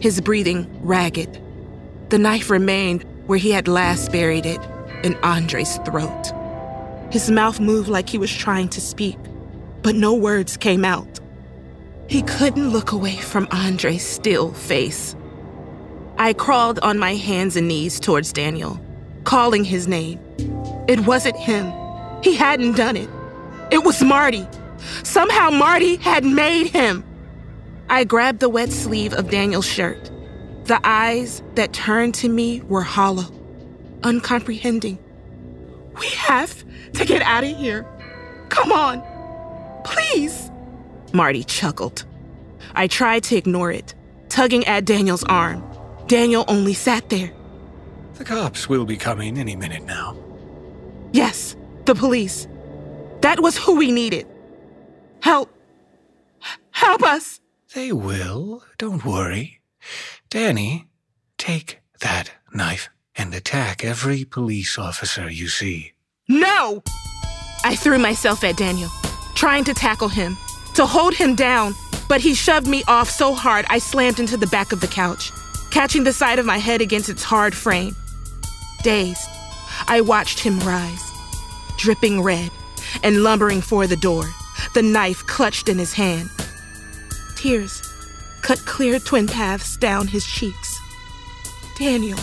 his 0.00 0.20
breathing 0.20 0.68
ragged. 0.82 1.40
The 2.08 2.18
knife 2.18 2.50
remained 2.50 3.04
where 3.26 3.38
he 3.38 3.50
had 3.50 3.68
last 3.68 4.12
buried 4.12 4.46
it, 4.46 4.60
in 5.02 5.14
Andre's 5.16 5.78
throat. 5.78 6.32
His 7.10 7.30
mouth 7.30 7.60
moved 7.60 7.88
like 7.88 8.08
he 8.08 8.18
was 8.18 8.32
trying 8.32 8.68
to 8.70 8.80
speak, 8.80 9.18
but 9.82 9.94
no 9.94 10.14
words 10.14 10.56
came 10.56 10.84
out. 10.84 11.11
He 12.08 12.22
couldn't 12.22 12.70
look 12.70 12.92
away 12.92 13.16
from 13.16 13.48
Andre's 13.50 14.04
still 14.04 14.52
face. 14.52 15.16
I 16.18 16.32
crawled 16.32 16.78
on 16.80 16.98
my 16.98 17.14
hands 17.14 17.56
and 17.56 17.68
knees 17.68 17.98
towards 17.98 18.32
Daniel, 18.32 18.78
calling 19.24 19.64
his 19.64 19.88
name. 19.88 20.20
It 20.88 21.00
wasn't 21.00 21.36
him. 21.36 21.72
He 22.22 22.34
hadn't 22.34 22.76
done 22.76 22.96
it. 22.96 23.08
It 23.70 23.84
was 23.84 24.02
Marty. 24.02 24.46
Somehow 25.02 25.50
Marty 25.50 25.96
had 25.96 26.24
made 26.24 26.68
him. 26.68 27.04
I 27.88 28.04
grabbed 28.04 28.40
the 28.40 28.48
wet 28.48 28.70
sleeve 28.70 29.12
of 29.14 29.30
Daniel's 29.30 29.66
shirt. 29.66 30.10
The 30.64 30.80
eyes 30.84 31.42
that 31.54 31.72
turned 31.72 32.14
to 32.16 32.28
me 32.28 32.60
were 32.62 32.82
hollow, 32.82 33.26
uncomprehending. 34.02 34.98
We 35.98 36.06
have 36.08 36.64
to 36.92 37.04
get 37.04 37.22
out 37.22 37.44
of 37.44 37.56
here. 37.56 37.86
Come 38.48 38.70
on. 38.70 39.02
Please. 39.84 40.50
Marty 41.12 41.44
chuckled. 41.44 42.04
I 42.74 42.86
tried 42.86 43.24
to 43.24 43.36
ignore 43.36 43.70
it, 43.70 43.94
tugging 44.28 44.66
at 44.66 44.84
Daniel's 44.84 45.24
arm. 45.24 45.62
Daniel 46.06 46.44
only 46.48 46.74
sat 46.74 47.08
there. 47.10 47.32
The 48.14 48.24
cops 48.24 48.68
will 48.68 48.84
be 48.84 48.96
coming 48.96 49.38
any 49.38 49.56
minute 49.56 49.84
now. 49.84 50.16
Yes, 51.12 51.56
the 51.84 51.94
police. 51.94 52.46
That 53.20 53.40
was 53.40 53.56
who 53.56 53.76
we 53.76 53.90
needed. 53.90 54.26
Help. 55.20 55.54
Help 56.70 57.02
us. 57.02 57.40
They 57.74 57.92
will. 57.92 58.64
Don't 58.78 59.04
worry. 59.04 59.60
Danny, 60.30 60.88
take 61.38 61.80
that 62.00 62.30
knife 62.52 62.88
and 63.16 63.34
attack 63.34 63.84
every 63.84 64.24
police 64.24 64.78
officer 64.78 65.30
you 65.30 65.48
see. 65.48 65.92
No! 66.28 66.82
I 67.64 67.76
threw 67.76 67.98
myself 67.98 68.42
at 68.44 68.56
Daniel, 68.56 68.90
trying 69.34 69.64
to 69.64 69.74
tackle 69.74 70.08
him, 70.08 70.36
to 70.74 70.86
hold 70.86 71.14
him 71.14 71.34
down, 71.34 71.74
but 72.08 72.20
he 72.20 72.34
shoved 72.34 72.66
me 72.66 72.82
off 72.88 73.10
so 73.10 73.34
hard 73.34 73.64
I 73.68 73.78
slammed 73.78 74.20
into 74.20 74.36
the 74.36 74.46
back 74.46 74.72
of 74.72 74.80
the 74.80 74.86
couch, 74.86 75.30
catching 75.70 76.04
the 76.04 76.12
side 76.12 76.38
of 76.38 76.46
my 76.46 76.58
head 76.58 76.80
against 76.80 77.08
its 77.08 77.22
hard 77.22 77.54
frame. 77.54 77.96
Dazed, 78.82 79.28
I 79.86 80.00
watched 80.00 80.40
him 80.40 80.58
rise, 80.60 81.02
dripping 81.76 82.22
red 82.22 82.50
and 83.02 83.22
lumbering 83.22 83.60
for 83.60 83.86
the 83.86 83.96
door, 83.96 84.24
the 84.74 84.82
knife 84.82 85.26
clutched 85.26 85.68
in 85.68 85.78
his 85.78 85.94
hand. 85.94 86.30
Tears 87.36 87.82
cut 88.42 88.58
clear 88.66 88.98
twin 88.98 89.26
paths 89.26 89.76
down 89.76 90.08
his 90.08 90.26
cheeks. 90.26 90.78
Daniel. 91.78 92.18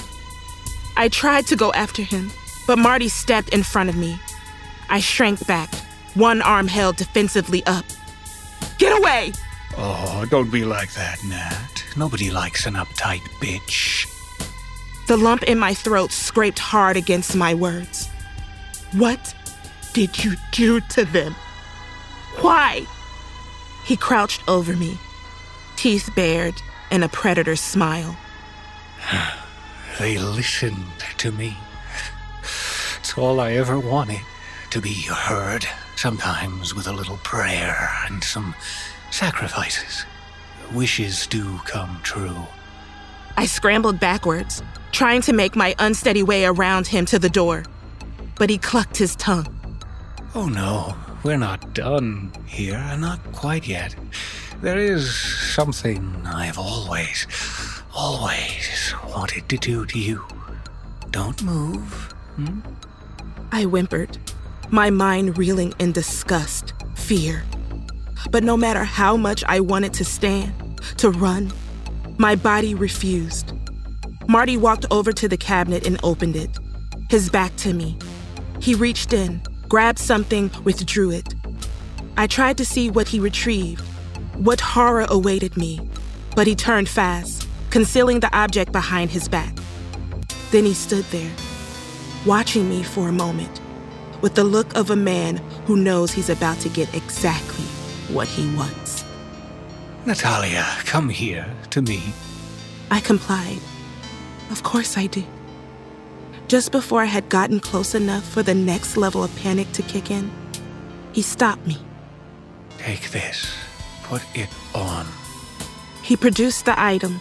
I 0.97 1.07
tried 1.07 1.47
to 1.47 1.55
go 1.55 1.71
after 1.73 2.01
him, 2.01 2.29
but 2.67 2.77
Marty 2.77 3.07
stepped 3.07 3.49
in 3.49 3.63
front 3.63 3.89
of 3.89 3.95
me. 3.95 4.19
I 4.89 4.99
shrank 4.99 5.45
back, 5.47 5.73
one 6.13 6.41
arm 6.41 6.67
held 6.67 6.97
defensively 6.97 7.65
up. 7.65 7.85
Get 8.77 8.97
away! 8.97 9.33
Oh, 9.77 10.25
don't 10.29 10.51
be 10.51 10.65
like 10.65 10.93
that, 10.93 11.23
Nat. 11.23 11.83
Nobody 11.95 12.31
likes 12.31 12.65
an 12.65 12.75
uptight 12.75 13.21
bitch. 13.41 14.05
The 15.07 15.17
lump 15.17 15.43
in 15.43 15.57
my 15.57 15.73
throat 15.73 16.11
scraped 16.11 16.59
hard 16.59 16.97
against 16.97 17.35
my 17.35 17.53
words. 17.53 18.07
What 18.93 19.33
did 19.93 20.23
you 20.23 20.35
do 20.51 20.79
to 20.81 21.05
them? 21.05 21.33
Why? 22.41 22.85
He 23.85 23.97
crouched 23.97 24.43
over 24.47 24.75
me, 24.75 24.99
teeth 25.75 26.09
bared 26.15 26.55
and 26.91 27.03
a 27.03 27.09
predator's 27.09 27.61
smile. 27.61 28.17
they 29.99 30.17
listened 30.17 30.85
to 31.17 31.31
me. 31.31 31.57
It's 32.99 33.17
all 33.17 33.39
I 33.39 33.53
ever 33.53 33.79
wanted 33.79 34.21
to 34.69 34.79
be 34.79 34.93
heard, 34.93 35.65
sometimes 35.99 36.73
with 36.73 36.87
a 36.87 36.93
little 36.93 37.17
prayer 37.17 37.89
and 38.05 38.23
some 38.23 38.55
sacrifices. 39.11 40.05
Wishes 40.73 41.27
do 41.27 41.57
come 41.65 41.99
true. 42.03 42.37
I 43.35 43.45
scrambled 43.45 43.99
backwards, 43.99 44.63
trying 44.93 45.21
to 45.23 45.33
make 45.33 45.57
my 45.57 45.75
unsteady 45.77 46.23
way 46.23 46.45
around 46.45 46.87
him 46.87 47.05
to 47.07 47.19
the 47.19 47.27
door, 47.27 47.63
but 48.37 48.49
he 48.49 48.57
clucked 48.57 48.95
his 48.95 49.17
tongue. 49.17 49.53
Oh 50.35 50.47
no, 50.47 50.95
we're 51.23 51.37
not 51.37 51.73
done 51.73 52.31
here, 52.45 52.79
not 52.97 53.19
quite 53.33 53.67
yet. 53.67 53.93
There 54.61 54.79
is 54.79 55.13
something 55.53 56.15
I've 56.25 56.57
always, 56.57 57.27
always 57.93 58.93
wanted 59.05 59.49
to 59.49 59.57
do 59.57 59.85
to 59.85 59.99
you. 59.99 60.23
Don't 61.11 61.43
move. 61.43 62.13
Hmm? 62.37 62.59
I 63.51 63.63
whimpered, 63.63 64.17
my 64.71 64.89
mind 64.89 65.37
reeling 65.37 65.73
in 65.79 65.91
disgust, 65.91 66.73
fear. 66.95 67.43
But 68.31 68.43
no 68.43 68.55
matter 68.55 68.83
how 68.83 69.17
much 69.17 69.43
I 69.45 69.59
wanted 69.59 69.93
to 69.93 70.05
stand, 70.05 70.53
to 70.97 71.09
run, 71.09 71.51
my 72.17 72.35
body 72.35 72.75
refused. 72.75 73.53
Marty 74.27 74.57
walked 74.57 74.85
over 74.91 75.11
to 75.11 75.27
the 75.27 75.37
cabinet 75.37 75.87
and 75.87 75.99
opened 76.03 76.35
it, 76.35 76.49
his 77.09 77.29
back 77.29 77.55
to 77.57 77.73
me. 77.73 77.97
He 78.61 78.75
reached 78.75 79.13
in, 79.13 79.41
grabbed 79.67 79.99
something, 79.99 80.51
withdrew 80.63 81.11
it. 81.11 81.33
I 82.17 82.27
tried 82.27 82.57
to 82.57 82.65
see 82.65 82.89
what 82.91 83.07
he 83.07 83.19
retrieved, 83.19 83.81
what 84.35 84.61
horror 84.61 85.07
awaited 85.09 85.57
me, 85.57 85.79
but 86.35 86.45
he 86.45 86.55
turned 86.55 86.89
fast, 86.89 87.47
concealing 87.71 88.19
the 88.19 88.35
object 88.37 88.71
behind 88.71 89.09
his 89.09 89.27
back. 89.27 89.55
Then 90.51 90.65
he 90.65 90.73
stood 90.73 91.05
there, 91.05 91.31
watching 92.25 92.69
me 92.69 92.83
for 92.83 93.07
a 93.07 93.13
moment, 93.13 93.58
with 94.21 94.35
the 94.35 94.43
look 94.43 94.75
of 94.75 94.89
a 94.89 94.95
man 94.95 95.37
who 95.65 95.75
knows 95.75 96.11
he's 96.11 96.29
about 96.29 96.59
to 96.59 96.69
get 96.69 96.93
exactly 96.93 97.65
what 98.13 98.27
he 98.27 98.53
wants. 98.55 99.03
Nathalia, 100.05 100.63
come 100.85 101.09
here 101.09 101.45
to 101.69 101.81
me. 101.81 102.01
I 102.91 102.99
complied. 102.99 103.59
Of 104.49 104.63
course 104.63 104.97
I 104.97 105.07
did. 105.07 105.27
Just 106.47 106.71
before 106.71 107.01
I 107.01 107.05
had 107.05 107.29
gotten 107.29 107.59
close 107.59 107.93
enough 107.93 108.27
for 108.27 108.41
the 108.41 108.55
next 108.55 108.97
level 108.97 109.23
of 109.23 109.35
panic 109.35 109.71
to 109.73 109.83
kick 109.83 110.09
in, 110.09 110.31
he 111.13 111.21
stopped 111.21 111.67
me. 111.67 111.77
Take 112.79 113.11
this. 113.11 113.53
Put 114.03 114.23
it 114.33 114.49
on. 114.73 115.05
He 116.01 116.17
produced 116.17 116.65
the 116.65 116.81
item 116.81 117.19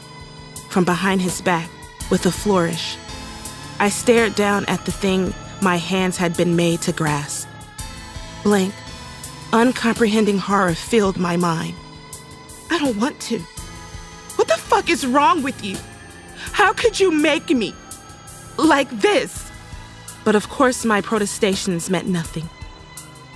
from 0.70 0.84
behind 0.84 1.20
his 1.20 1.42
back 1.42 1.68
with 2.10 2.24
a 2.24 2.32
flourish. 2.32 2.96
I 3.80 3.90
stared 3.90 4.34
down 4.34 4.64
at 4.66 4.84
the 4.86 4.92
thing 4.92 5.34
my 5.62 5.76
hands 5.76 6.16
had 6.16 6.36
been 6.36 6.56
made 6.56 6.80
to 6.82 6.92
grasp. 6.92 7.48
Blank, 8.42 8.74
uncomprehending 9.52 10.38
horror 10.38 10.74
filled 10.74 11.18
my 11.18 11.36
mind. 11.36 11.74
I 12.70 12.78
don't 12.78 12.98
want 12.98 13.20
to. 13.22 13.38
What 14.36 14.48
the 14.48 14.54
fuck 14.54 14.88
is 14.90 15.06
wrong 15.06 15.42
with 15.42 15.64
you? 15.64 15.76
How 16.52 16.72
could 16.72 16.98
you 17.00 17.10
make 17.10 17.50
me? 17.50 17.74
like 18.58 18.90
this. 18.90 19.50
But 20.24 20.34
of 20.34 20.48
course, 20.48 20.84
my 20.84 21.00
protestations 21.00 21.88
meant 21.88 22.08
nothing. 22.08 22.48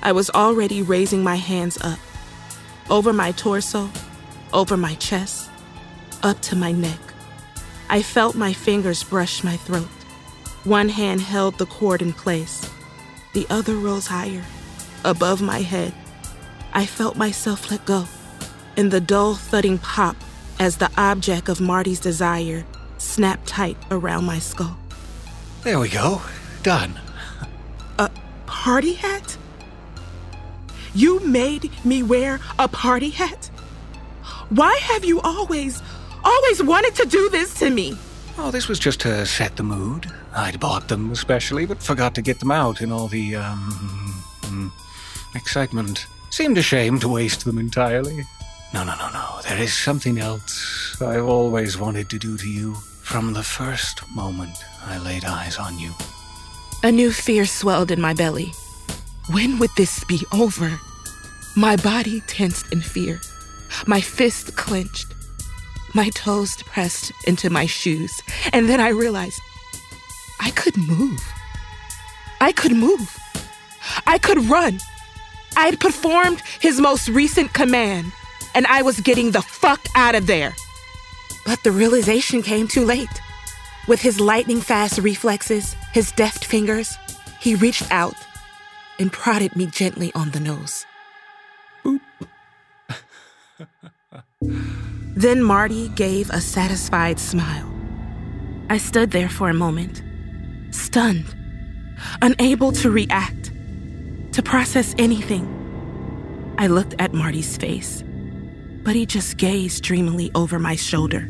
I 0.02 0.12
was 0.12 0.30
already 0.30 0.82
raising 0.82 1.22
my 1.22 1.36
hands 1.36 1.78
up, 1.80 1.98
over 2.90 3.12
my 3.12 3.32
torso, 3.32 3.88
over 4.52 4.76
my 4.76 4.94
chest, 4.96 5.48
up 6.22 6.40
to 6.42 6.56
my 6.56 6.72
neck. 6.72 6.98
I 7.88 8.02
felt 8.02 8.34
my 8.34 8.52
fingers 8.52 9.04
brush 9.04 9.44
my 9.44 9.56
throat. 9.56 9.88
One 10.64 10.90
hand 10.90 11.20
held 11.20 11.58
the 11.58 11.66
cord 11.66 12.02
in 12.02 12.12
place, 12.12 12.70
the 13.32 13.46
other 13.50 13.74
rose 13.74 14.06
higher, 14.06 14.44
above 15.04 15.42
my 15.42 15.58
head. 15.58 15.92
I 16.72 16.86
felt 16.86 17.16
myself 17.16 17.68
let 17.68 17.84
go, 17.84 18.06
and 18.76 18.92
the 18.92 19.00
dull 19.00 19.34
thudding 19.34 19.78
pop 19.78 20.14
as 20.60 20.76
the 20.76 20.88
object 20.96 21.48
of 21.48 21.60
Marty's 21.60 21.98
desire 21.98 22.64
snapped 22.98 23.48
tight 23.48 23.76
around 23.90 24.24
my 24.24 24.38
skull. 24.38 24.78
There 25.62 25.80
we 25.80 25.88
go. 25.88 26.22
Done. 26.62 26.98
A 27.98 28.08
party 28.46 28.92
hat? 28.92 29.36
You 30.94 31.18
made 31.26 31.72
me 31.84 32.04
wear 32.04 32.38
a 32.60 32.68
party 32.68 33.10
hat? 33.10 33.46
Why 34.50 34.76
have 34.76 35.04
you 35.04 35.20
always, 35.22 35.82
always 36.22 36.62
wanted 36.62 36.94
to 36.94 37.06
do 37.06 37.28
this 37.30 37.52
to 37.54 37.68
me? 37.68 37.96
Oh, 38.38 38.50
this 38.50 38.68
was 38.68 38.78
just 38.78 39.00
to 39.00 39.26
set 39.26 39.56
the 39.56 39.62
mood. 39.62 40.10
I'd 40.34 40.58
bought 40.58 40.88
them 40.88 41.10
especially, 41.10 41.66
but 41.66 41.82
forgot 41.82 42.14
to 42.14 42.22
get 42.22 42.40
them 42.40 42.50
out 42.50 42.80
in 42.80 42.90
all 42.90 43.08
the, 43.08 43.36
um, 43.36 43.70
mm, 44.42 44.70
excitement. 45.34 46.06
Seemed 46.30 46.56
a 46.58 46.62
shame 46.62 46.98
to 47.00 47.08
waste 47.08 47.44
them 47.44 47.58
entirely. 47.58 48.24
No, 48.72 48.84
no, 48.84 48.96
no, 48.96 49.10
no. 49.10 49.40
There 49.46 49.58
is 49.58 49.74
something 49.74 50.18
else 50.18 51.00
I've 51.02 51.26
always 51.26 51.78
wanted 51.78 52.08
to 52.10 52.18
do 52.18 52.38
to 52.38 52.48
you 52.48 52.74
from 53.02 53.34
the 53.34 53.42
first 53.42 54.00
moment 54.14 54.56
I 54.86 54.98
laid 54.98 55.24
eyes 55.24 55.58
on 55.58 55.78
you. 55.78 55.92
A 56.82 56.90
new 56.90 57.12
fear 57.12 57.44
swelled 57.44 57.90
in 57.90 58.00
my 58.00 58.14
belly. 58.14 58.52
When 59.30 59.58
would 59.58 59.70
this 59.76 60.02
be 60.04 60.20
over? 60.32 60.80
My 61.54 61.76
body 61.76 62.22
tensed 62.26 62.72
in 62.72 62.80
fear, 62.80 63.20
my 63.86 64.00
fist 64.00 64.56
clenched, 64.56 65.12
my 65.94 66.08
toes 66.10 66.56
pressed 66.62 67.12
into 67.26 67.50
my 67.50 67.66
shoes, 67.66 68.22
and 68.52 68.68
then 68.68 68.80
I 68.80 68.88
realized 68.88 69.40
I 70.40 70.50
could 70.50 70.76
move. 70.76 71.22
I 72.40 72.52
could 72.52 72.72
move. 72.72 73.18
I 74.06 74.18
could 74.18 74.48
run. 74.48 74.80
I 75.56 75.66
had 75.66 75.80
performed 75.80 76.42
his 76.60 76.80
most 76.80 77.08
recent 77.08 77.52
command, 77.52 78.12
and 78.54 78.66
I 78.66 78.82
was 78.82 79.00
getting 79.00 79.30
the 79.30 79.42
fuck 79.42 79.80
out 79.94 80.14
of 80.14 80.26
there. 80.26 80.54
But 81.44 81.62
the 81.62 81.72
realization 81.72 82.42
came 82.42 82.68
too 82.68 82.84
late. 82.84 83.08
With 83.88 84.00
his 84.00 84.20
lightning 84.20 84.60
fast 84.60 84.98
reflexes, 84.98 85.74
his 85.92 86.12
deft 86.12 86.44
fingers, 86.44 86.96
he 87.40 87.54
reached 87.54 87.90
out 87.90 88.14
and 88.98 89.12
prodded 89.12 89.56
me 89.56 89.66
gently 89.66 90.12
on 90.14 90.30
the 90.30 90.40
nose. 90.40 90.86
Boop. 91.84 92.00
then 95.14 95.42
Marty 95.42 95.88
gave 95.90 96.30
a 96.30 96.40
satisfied 96.40 97.18
smile. 97.18 97.68
I 98.70 98.78
stood 98.78 99.10
there 99.10 99.28
for 99.28 99.50
a 99.50 99.54
moment, 99.54 100.02
stunned, 100.70 101.34
unable 102.22 102.72
to 102.72 102.90
react, 102.90 103.52
to 104.32 104.42
process 104.42 104.94
anything. 104.98 105.46
I 106.58 106.68
looked 106.68 106.94
at 106.98 107.12
Marty's 107.12 107.56
face, 107.56 108.02
but 108.82 108.94
he 108.94 109.04
just 109.04 109.36
gazed 109.36 109.82
dreamily 109.82 110.30
over 110.34 110.58
my 110.58 110.76
shoulder. 110.76 111.28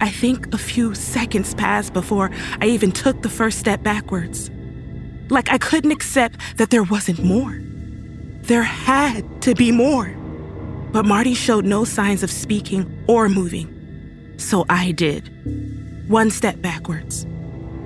I 0.00 0.10
think 0.10 0.52
a 0.52 0.58
few 0.58 0.94
seconds 0.94 1.54
passed 1.54 1.92
before 1.92 2.30
I 2.60 2.66
even 2.66 2.92
took 2.92 3.22
the 3.22 3.30
first 3.30 3.58
step 3.58 3.82
backwards. 3.82 4.50
Like 5.30 5.50
I 5.50 5.58
couldn't 5.58 5.92
accept 5.92 6.40
that 6.58 6.70
there 6.70 6.82
wasn't 6.82 7.22
more. 7.22 7.60
There 8.42 8.62
had 8.62 9.42
to 9.42 9.54
be 9.54 9.72
more. 9.72 10.14
But 10.96 11.04
Marty 11.04 11.34
showed 11.34 11.66
no 11.66 11.84
signs 11.84 12.22
of 12.22 12.30
speaking 12.30 13.04
or 13.06 13.28
moving. 13.28 14.32
So 14.38 14.64
I 14.70 14.92
did. 14.92 15.28
One 16.08 16.30
step 16.30 16.62
backwards, 16.62 17.26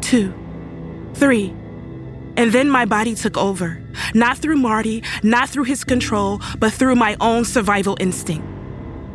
two, 0.01 0.33
three, 1.15 1.53
And 2.37 2.53
then 2.53 2.71
my 2.71 2.85
body 2.85 3.17
took 3.17 3.37
over. 3.37 3.83
Not 4.15 4.39
through 4.39 4.59
Marty, 4.59 5.03
not 5.25 5.49
through 5.49 5.65
his 5.65 5.83
control, 5.83 6.41
but 6.61 6.73
through 6.73 6.95
my 6.95 7.17
own 7.21 7.45
survival 7.45 7.97
instinct. 7.99 8.47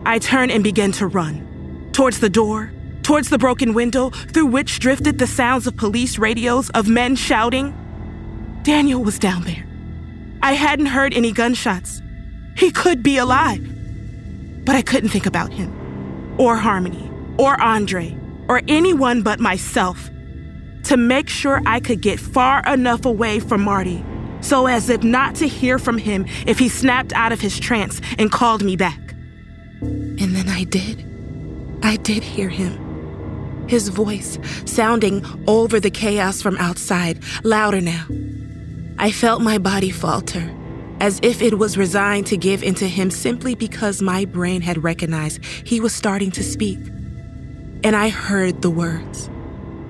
I 0.05 0.19
turned 0.19 0.51
and 0.51 0.61
began 0.61 0.91
to 0.99 1.07
run. 1.07 1.89
Towards 1.93 2.19
the 2.19 2.29
door, 2.29 2.73
towards 3.01 3.29
the 3.29 3.37
broken 3.37 3.73
window 3.73 4.09
through 4.09 4.47
which 4.47 4.79
drifted 4.79 5.19
the 5.19 5.27
sounds 5.27 5.67
of 5.67 5.77
police 5.77 6.19
radios, 6.19 6.69
of 6.71 6.89
men 6.89 7.15
shouting. 7.15 7.73
Daniel 8.63 9.01
was 9.05 9.17
down 9.17 9.43
there. 9.43 9.65
I 10.41 10.51
hadn't 10.51 10.87
heard 10.87 11.13
any 11.13 11.31
gunshots. 11.31 12.01
He 12.57 12.71
could 12.71 13.01
be 13.01 13.15
alive. 13.15 13.74
But 14.65 14.75
I 14.75 14.81
couldn't 14.81 15.09
think 15.09 15.25
about 15.25 15.53
him, 15.53 15.71
or 16.37 16.55
Harmony, 16.55 17.11
or 17.37 17.59
Andre, 17.61 18.17
or 18.47 18.61
anyone 18.67 19.21
but 19.21 19.39
myself 19.39 20.09
to 20.83 20.97
make 20.97 21.29
sure 21.29 21.61
I 21.65 21.79
could 21.79 22.01
get 22.01 22.19
far 22.19 22.61
enough 22.71 23.05
away 23.05 23.39
from 23.39 23.61
Marty 23.61 24.03
so 24.45 24.67
as 24.67 24.89
if 24.89 25.03
not 25.03 25.35
to 25.35 25.47
hear 25.47 25.79
from 25.79 25.97
him 25.97 26.25
if 26.45 26.59
he 26.59 26.69
snapped 26.69 27.11
out 27.13 27.31
of 27.31 27.41
his 27.41 27.59
trance 27.59 27.99
and 28.19 28.31
called 28.31 28.63
me 28.63 28.75
back. 28.75 28.99
And 29.81 30.35
then 30.35 30.47
I 30.47 30.63
did. 30.65 31.03
I 31.81 31.97
did 31.97 32.23
hear 32.23 32.49
him. 32.49 33.65
His 33.67 33.89
voice 33.89 34.37
sounding 34.65 35.25
over 35.47 35.79
the 35.79 35.89
chaos 35.89 36.41
from 36.41 36.57
outside, 36.57 37.23
louder 37.43 37.81
now. 37.81 38.05
I 38.99 39.11
felt 39.11 39.41
my 39.41 39.57
body 39.57 39.89
falter, 39.89 40.53
as 40.99 41.19
if 41.21 41.41
it 41.41 41.57
was 41.57 41.77
resigned 41.77 42.27
to 42.27 42.37
give 42.37 42.63
into 42.63 42.87
him 42.87 43.11
simply 43.11 43.55
because 43.55 44.01
my 44.01 44.25
brain 44.25 44.61
had 44.61 44.83
recognized 44.83 45.43
he 45.43 45.79
was 45.79 45.93
starting 45.93 46.31
to 46.31 46.43
speak. 46.43 46.79
And 47.83 47.95
I 47.95 48.09
heard 48.09 48.61
the 48.61 48.69
words. 48.69 49.29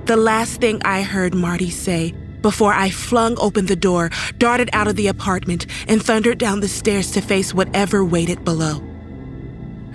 The 0.06 0.18
last 0.18 0.62
thing 0.62 0.82
I 0.84 1.02
heard 1.02 1.34
Marty 1.34 1.70
say 1.70 2.14
before 2.42 2.74
I 2.74 2.92
flung 2.92 3.40
open 3.40 3.66
the 3.66 3.76
door, 3.76 4.12
darted 4.38 4.70
out 4.72 4.88
of 4.88 4.96
the 4.96 5.08
apartment, 5.08 5.66
and 5.88 6.00
thundered 6.00 6.38
down 6.38 6.60
the 6.60 6.68
stairs 6.68 7.10
to 7.14 7.22
face 7.22 7.56
whatever 7.56 8.06
waited 8.06 8.46
below. 8.46 8.84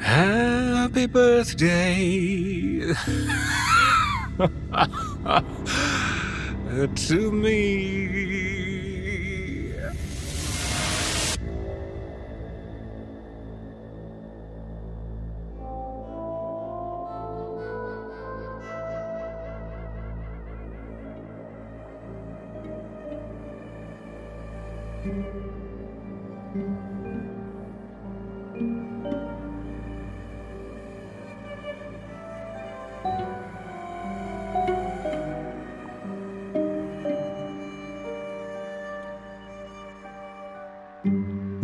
Happy 0.01 1.07
birthday 1.07 2.91
to 6.97 7.31
me. 7.31 8.50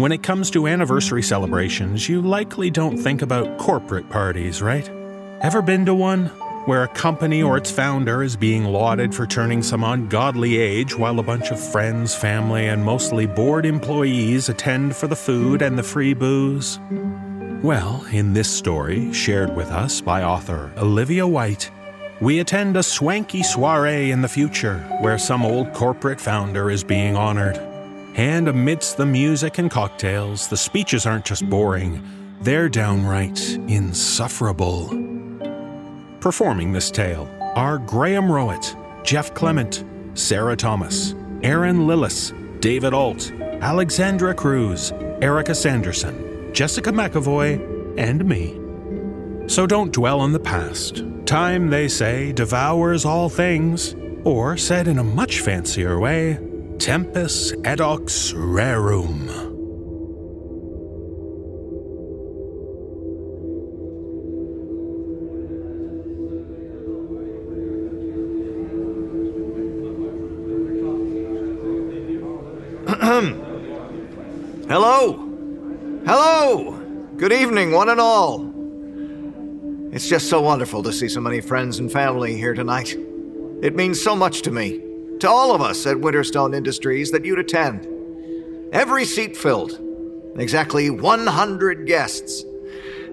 When 0.07 0.13
it 0.13 0.23
comes 0.23 0.53
to 0.53 0.69
anniversary 0.69 1.21
celebrations, 1.25 2.09
you 2.09 2.23
likely 2.23 2.71
don't 2.71 2.97
think 2.97 3.23
about 3.23 3.59
corporate 3.59 4.09
parties, 4.09 4.63
right? 4.63 4.89
Ever 5.41 5.61
been 5.61 5.85
to 5.87 5.97
one? 5.97 6.27
Where 6.67 6.85
a 6.85 6.95
company 6.95 7.43
or 7.43 7.57
its 7.57 7.73
founder 7.73 8.23
is 8.23 8.37
being 8.37 8.67
lauded 8.67 9.13
for 9.13 9.27
turning 9.27 9.65
some 9.65 9.83
ungodly 9.83 10.59
age 10.59 10.97
while 10.97 11.19
a 11.19 11.25
bunch 11.25 11.51
of 11.51 11.59
friends, 11.59 12.15
family, 12.15 12.69
and 12.69 12.85
mostly 12.85 13.27
bored 13.27 13.67
employees 13.67 14.49
attend 14.49 14.95
for 14.95 15.09
the 15.09 15.17
food 15.17 15.61
and 15.61 15.77
the 15.77 15.83
free 15.83 16.15
booze? 16.15 16.79
Well, 17.65 18.07
in 18.13 18.33
this 18.33 18.49
story, 18.49 19.13
shared 19.13 19.57
with 19.57 19.73
us 19.73 20.01
by 20.01 20.23
author 20.23 20.73
Olivia 20.77 21.27
White, 21.27 21.69
we 22.21 22.39
attend 22.39 22.77
a 22.77 22.83
swanky 22.85 23.43
soiree 23.43 24.13
in 24.13 24.23
the 24.23 24.29
future 24.29 24.79
where 25.01 25.19
some 25.19 25.45
old 25.45 25.73
corporate 25.73 26.21
founder 26.21 26.71
is 26.71 26.85
being 26.85 27.17
honored. 27.17 27.61
And 28.17 28.49
amidst 28.49 28.97
the 28.97 29.05
music 29.05 29.59
and 29.59 29.71
cocktails, 29.71 30.49
the 30.49 30.57
speeches 30.57 31.05
aren't 31.05 31.27
just 31.27 31.49
boring, 31.51 32.03
they're 32.41 32.71
downright 32.71 33.39
insufferable. 33.69 34.89
Performing 36.21 36.73
this 36.73 36.91
tale 36.91 37.29
are 37.57 37.77
Graham 37.77 38.25
Rowat, 38.25 38.75
Jeff 39.05 39.35
Clement, 39.35 39.85
Sarah 40.15 40.57
Thomas, 40.57 41.15
Erin 41.43 41.87
Lillis, 41.87 42.33
David 42.61 42.95
Ault, 42.95 43.33
Alexandra 43.61 44.33
Cruz, 44.33 44.93
Erika 45.21 45.55
Sanderson, 45.55 46.55
Jessica 46.55 46.91
McEvoy, 46.91 47.99
and 47.99 48.25
me. 48.25 48.59
So 49.47 49.67
don't 49.67 49.93
dwell 49.93 50.21
on 50.21 50.33
the 50.33 50.41
past. 50.41 51.05
Time, 51.27 51.69
they 51.69 51.87
say, 51.87 52.33
devours 52.33 53.05
all 53.05 53.29
things, 53.29 53.95
or 54.25 54.57
said 54.57 54.89
in 54.89 54.99
a 54.99 55.05
much 55.05 55.41
fancier 55.41 56.01
way, 56.01 56.39
Tempus 56.79 57.53
edax 57.63 58.35
rerum. 58.35 59.27
Hello! 74.69 75.13
Hello! 76.07 76.73
Good 77.17 77.33
evening, 77.33 77.73
one 77.73 77.89
and 77.89 78.01
all. 78.01 78.53
It's 79.93 80.09
just 80.09 80.29
so 80.29 80.43
wonderful 80.43 80.83
to 80.83 80.93
see 80.93 81.09
so 81.09 81.21
many 81.21 81.41
friends 81.41 81.79
and 81.79 81.91
family 81.91 82.37
here 82.37 82.53
tonight. 82.53 82.95
It 83.63 83.75
means 83.75 84.01
so 84.03 84.15
much 84.15 84.43
to 84.43 84.51
me, 84.51 84.83
to 85.21 85.31
all 85.31 85.55
of 85.55 85.61
us 85.61 85.87
at 85.87 85.97
Winterstone 85.97 86.55
Industries, 86.55 87.11
that 87.11 87.25
you'd 87.25 87.39
attend. 87.39 87.87
Every 88.73 89.05
seat 89.05 89.37
filled. 89.37 89.81
Exactly 90.37 90.91
100 90.91 91.87
guests. 91.87 92.45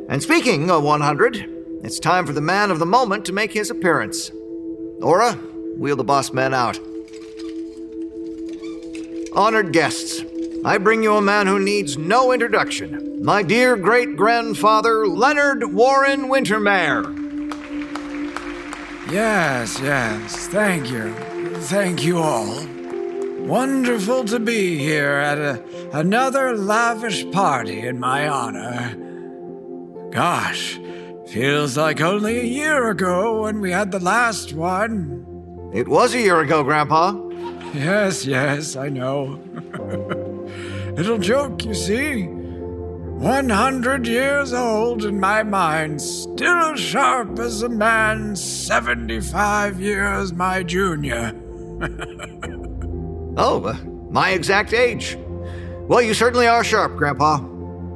And 0.10 0.22
speaking 0.22 0.70
of 0.70 0.84
100, 0.84 1.82
it's 1.84 2.00
time 2.00 2.26
for 2.26 2.34
the 2.34 2.42
man 2.42 2.72
of 2.72 2.80
the 2.80 2.86
moment 2.86 3.26
to 3.26 3.34
make 3.34 3.54
his 3.54 3.70
appearance. 3.70 4.32
Ora, 5.02 5.34
wheel 5.78 5.96
the 5.96 6.04
boss 6.04 6.34
man 6.34 6.54
out. 6.54 6.80
Honored 9.36 9.74
guests, 9.74 10.24
I 10.66 10.78
bring 10.78 11.04
you 11.04 11.16
a 11.16 11.22
man 11.22 11.48
who 11.48 11.60
needs 11.60 11.98
no 11.98 12.32
introduction. 12.32 13.24
My 13.24 13.42
dear 13.44 13.76
great 13.76 14.16
grandfather, 14.16 15.08
Leonard 15.08 15.74
Warren 15.74 16.30
Wintermahr. 16.30 17.20
Yes, 19.12 19.80
yes, 19.82 20.48
thank 20.48 20.90
you. 20.90 21.14
Thank 21.64 22.04
you 22.04 22.20
all. 22.20 22.68
Wonderful 23.46 24.26
to 24.26 24.38
be 24.38 24.78
here 24.78 25.14
at 25.14 25.38
a, 25.38 25.64
another 25.98 26.58
lavish 26.58 27.30
party 27.32 27.88
in 27.88 28.02
my 28.02 28.28
honor. 28.28 28.98
Gosh, 30.12 30.78
feels 31.28 31.78
like 31.78 32.02
only 32.02 32.42
a 32.42 32.44
year 32.44 32.90
ago 32.90 33.44
when 33.44 33.62
we 33.62 33.72
had 33.72 33.94
the 33.94 34.00
last 34.00 34.52
one. 34.52 35.72
It 35.74 35.88
was 35.88 36.14
a 36.14 36.20
year 36.20 36.42
ago, 36.42 36.64
Grandpa. 36.64 37.14
Yes, 37.74 38.26
yes, 38.26 38.76
I 38.76 38.90
know. 38.90 39.40
Little 40.98 41.18
joke, 41.18 41.64
you 41.64 41.74
see. 41.74 42.28
100 42.28 44.06
years 44.06 44.52
old 44.52 45.06
in 45.06 45.18
my 45.18 45.44
mind, 45.44 46.02
still 46.02 46.76
sharp 46.76 47.40
as 47.40 47.64
a 47.64 47.70
man 47.70 48.36
75 48.36 49.80
years 49.80 50.34
my 50.34 50.62
junior. 50.62 51.34
Oh, 53.38 53.64
uh, 53.66 53.78
my 54.10 54.32
exact 54.32 54.74
age. 54.74 55.18
Well, 55.88 56.02
you 56.02 56.14
certainly 56.14 56.48
are 56.48 56.64
sharp, 56.64 56.96
Grandpa. 56.96 57.40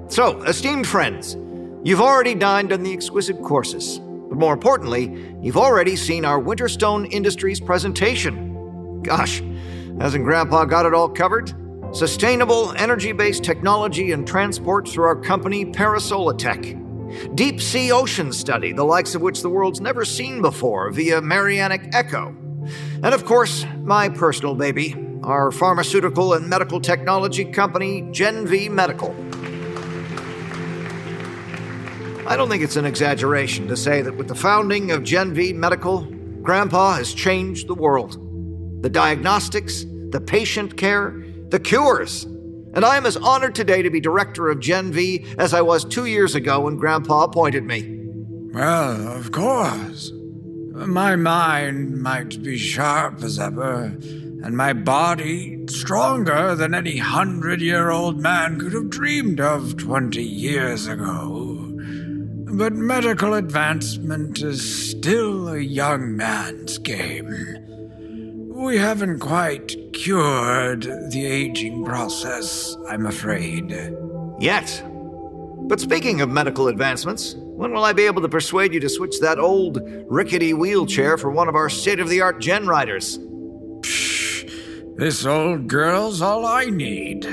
So, 0.10 0.42
esteemed 0.44 0.88
friends, 0.88 1.36
you've 1.84 2.02
already 2.02 2.36
dined 2.36 2.74
on 2.74 2.84
the 2.84 2.94
exquisite 2.94 3.42
courses. 3.42 4.00
But 4.00 4.38
more 4.38 4.54
importantly, 4.54 5.36
you've 5.42 5.58
already 5.58 5.96
seen 5.96 6.26
our 6.26 6.40
Winterstone 6.40 7.12
Industries 7.12 7.60
presentation. 7.60 9.02
Gosh, 9.04 9.42
hasn't 10.00 10.26
Grandpa 10.26 10.66
got 10.66 10.86
it 10.86 10.94
all 10.94 11.08
covered? 11.10 11.54
Sustainable 11.94 12.74
energy 12.74 13.14
based 13.14 13.44
technology 13.44 14.12
and 14.12 14.28
transport 14.28 14.88
through 14.90 15.06
our 15.06 15.16
company 15.16 15.66
Parasolatech. 15.66 17.36
Deep 17.36 17.62
sea 17.62 17.92
ocean 17.92 18.34
study, 18.34 18.74
the 18.74 18.84
likes 18.84 19.16
of 19.16 19.22
which 19.22 19.42
the 19.42 19.50
world's 19.50 19.80
never 19.80 20.04
seen 20.04 20.42
before, 20.42 20.92
via 20.92 21.22
Marianic 21.22 21.90
Echo. 21.94 22.36
And 23.04 23.14
of 23.14 23.26
course, 23.26 23.66
my 23.84 24.10
personal 24.10 24.56
baby, 24.56 24.96
our 25.24 25.52
pharmaceutical 25.52 26.34
and 26.34 26.48
medical 26.48 26.80
technology 26.80 27.46
company, 27.46 28.02
GenV 28.04 28.70
Medical. 28.70 29.16
I 32.28 32.36
don't 32.36 32.50
think 32.50 32.64
it's 32.64 32.76
an 32.76 32.86
exaggeration 32.86 33.68
to 33.68 33.78
say 33.78 34.02
that 34.02 34.18
with 34.18 34.28
the 34.28 34.36
founding 34.36 34.92
of 34.92 35.04
GenV 35.04 35.56
Medical, 35.56 36.02
Grandpa 36.42 36.96
has 36.96 37.14
changed 37.14 37.68
the 37.68 37.76
world. 37.76 38.18
The 38.84 38.90
diagnostics, 38.90 39.86
the 40.12 40.22
patient 40.22 40.78
care, 40.78 41.24
the 41.50 41.60
cures. 41.60 42.24
And 42.74 42.86
I 42.86 42.98
am 42.98 43.06
as 43.06 43.18
honored 43.18 43.56
today 43.56 43.82
to 43.82 43.90
be 43.90 44.00
director 44.00 44.50
of 44.50 44.60
Gen 44.60 44.92
V 44.92 45.26
as 45.38 45.54
I 45.54 45.62
was 45.62 45.84
two 45.84 46.06
years 46.06 46.36
ago 46.36 46.62
when 46.62 46.78
Grandpa 46.78 47.24
appointed 47.24 47.64
me. 47.64 47.98
Well, 48.54 49.14
of 49.14 49.32
course. 49.32 50.12
My 50.86 51.16
mind 51.16 52.02
might 52.02 52.44
be 52.44 52.56
sharp 52.56 53.24
as 53.24 53.40
ever, 53.40 53.86
and 54.44 54.56
my 54.56 54.74
body 54.74 55.66
stronger 55.68 56.54
than 56.54 56.76
any 56.76 56.98
hundred 56.98 57.62
year 57.62 57.90
old 57.90 58.20
man 58.20 58.60
could 58.60 58.74
have 58.74 58.92
dreamed 58.92 59.40
of 59.40 59.78
twenty 59.78 60.24
years 60.24 60.86
ago. 60.88 61.58
But 62.52 62.74
medical 62.74 63.34
advancement 63.34 64.42
is 64.42 64.92
still 64.92 65.50
a 65.50 65.60
young 65.60 66.16
man's 66.16 66.78
game. 66.78 67.58
We 68.54 68.78
haven't 68.78 69.20
quite 69.20 69.76
cured 69.94 70.84
the 70.84 71.26
aging 71.26 71.86
process, 71.86 72.78
I'm 72.88 73.08
afraid. 73.08 73.72
Yet. 74.40 74.84
But 75.68 75.80
speaking 75.80 76.22
of 76.22 76.30
medical 76.30 76.68
advancements, 76.68 77.36
when 77.58 77.72
will 77.72 77.84
I 77.84 77.92
be 77.92 78.06
able 78.06 78.22
to 78.22 78.30
persuade 78.30 78.72
you 78.72 78.80
to 78.82 78.88
switch 78.88 79.20
that 79.20 79.40
old, 79.40 79.80
rickety 80.08 80.54
wheelchair 80.54 81.18
for 81.18 81.32
one 81.32 81.50
of 81.50 81.56
our 81.56 81.70
state 81.70 82.00
of 82.00 82.08
the 82.08 82.22
art 82.22 82.40
gen 82.40 82.68
riders? 82.68 83.18
Psh, 83.18 84.96
this 84.96 85.26
old 85.26 85.68
girl's 85.68 86.22
all 86.22 86.46
I 86.46 86.66
need. 86.66 87.24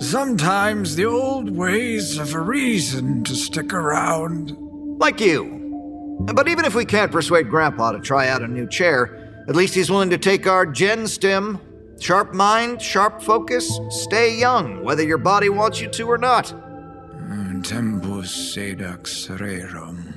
Sometimes 0.00 0.96
the 0.96 1.04
old 1.04 1.54
ways 1.54 2.16
have 2.16 2.32
a 2.32 2.40
reason 2.40 3.22
to 3.24 3.36
stick 3.36 3.74
around. 3.74 4.56
Like 4.98 5.20
you. 5.20 6.16
But 6.20 6.48
even 6.48 6.64
if 6.64 6.74
we 6.74 6.86
can't 6.86 7.12
persuade 7.12 7.50
Grandpa 7.50 7.92
to 7.92 8.00
try 8.00 8.28
out 8.28 8.40
a 8.40 8.48
new 8.48 8.66
chair, 8.66 9.44
at 9.46 9.54
least 9.54 9.74
he's 9.74 9.90
willing 9.90 10.08
to 10.08 10.16
take 10.16 10.46
our 10.46 10.64
Gen 10.64 11.06
Stim. 11.06 11.60
Sharp 12.00 12.32
mind, 12.32 12.80
sharp 12.80 13.20
focus, 13.20 13.78
stay 13.90 14.34
young, 14.38 14.82
whether 14.82 15.02
your 15.02 15.18
body 15.18 15.50
wants 15.50 15.82
you 15.82 15.88
to 15.88 16.10
or 16.10 16.16
not. 16.16 16.54
Tempus 17.64 18.56
edax 18.56 19.28
rerum. 19.38 20.14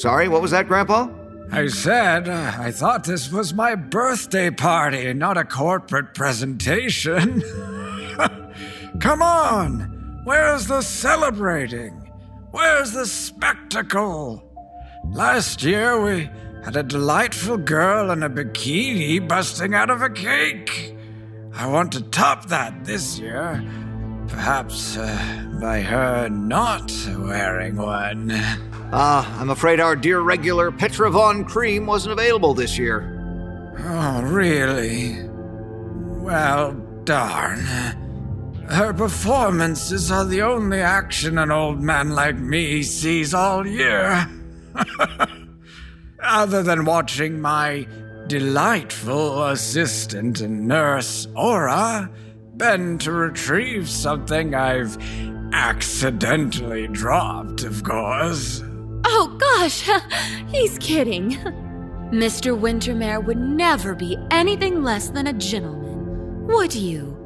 Sorry, 0.00 0.28
what 0.28 0.40
was 0.40 0.50
that, 0.52 0.66
Grandpa? 0.66 1.08
I 1.52 1.66
said 1.66 2.28
uh, 2.28 2.52
I 2.58 2.70
thought 2.70 3.04
this 3.04 3.30
was 3.30 3.52
my 3.52 3.74
birthday 3.74 4.50
party, 4.50 5.12
not 5.12 5.36
a 5.36 5.44
corporate 5.44 6.14
presentation. 6.14 7.42
Come 9.00 9.22
on! 9.22 10.20
Where's 10.24 10.66
the 10.66 10.82
celebrating? 10.82 12.10
Where's 12.50 12.92
the 12.92 13.06
spectacle? 13.06 14.42
Last 15.10 15.62
year 15.62 16.00
we 16.00 16.30
had 16.64 16.76
a 16.76 16.82
delightful 16.82 17.58
girl 17.58 18.10
in 18.10 18.22
a 18.22 18.30
bikini 18.30 19.26
busting 19.26 19.74
out 19.74 19.90
of 19.90 20.02
a 20.02 20.10
cake. 20.10 20.94
I 21.54 21.66
want 21.66 21.92
to 21.92 22.02
top 22.02 22.46
that 22.46 22.84
this 22.84 23.18
year. 23.18 23.62
Perhaps 24.28 24.96
uh, 24.96 25.46
by 25.60 25.80
her 25.80 26.28
not 26.28 26.92
wearing 27.18 27.76
one. 27.76 28.30
Ah, 28.90 29.36
uh, 29.36 29.40
I'm 29.40 29.50
afraid 29.50 29.80
our 29.80 29.96
dear 29.96 30.20
regular 30.20 30.70
Petra 30.70 31.10
Von 31.10 31.44
cream 31.44 31.86
wasn't 31.86 32.12
available 32.12 32.54
this 32.54 32.78
year. 32.78 33.14
Oh, 33.80 34.22
really? 34.22 35.28
Well, 36.22 36.72
darn. 37.04 37.60
Her 38.68 38.92
performances 38.92 40.10
are 40.10 40.24
the 40.24 40.42
only 40.42 40.80
action 40.80 41.38
an 41.38 41.50
old 41.50 41.82
man 41.82 42.10
like 42.10 42.36
me 42.36 42.82
sees 42.82 43.34
all 43.34 43.66
year. 43.66 44.28
other 46.20 46.62
than 46.62 46.84
watching 46.84 47.40
my 47.40 47.86
delightful 48.26 49.46
assistant 49.46 50.40
and 50.40 50.68
nurse, 50.68 51.26
Ora, 51.34 52.10
bend 52.58 53.00
to 53.02 53.12
retrieve 53.12 53.88
something 53.88 54.54
I've 54.54 54.98
accidentally 55.52 56.88
dropped, 56.88 57.62
of 57.62 57.84
course. 57.84 58.62
Oh, 59.06 59.36
gosh, 59.38 59.88
he's 60.48 60.76
kidding. 60.78 61.30
Mr. 62.10 62.58
Wintermahr 62.58 63.24
would 63.24 63.38
never 63.38 63.94
be 63.94 64.18
anything 64.30 64.82
less 64.82 65.10
than 65.10 65.28
a 65.28 65.32
gentleman, 65.32 66.46
would 66.48 66.74
you? 66.74 67.16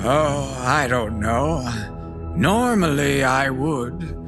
Oh, 0.00 0.60
I 0.60 0.88
don't 0.88 1.20
know. 1.20 1.62
Normally 2.36 3.22
I 3.22 3.50
would. 3.50 4.23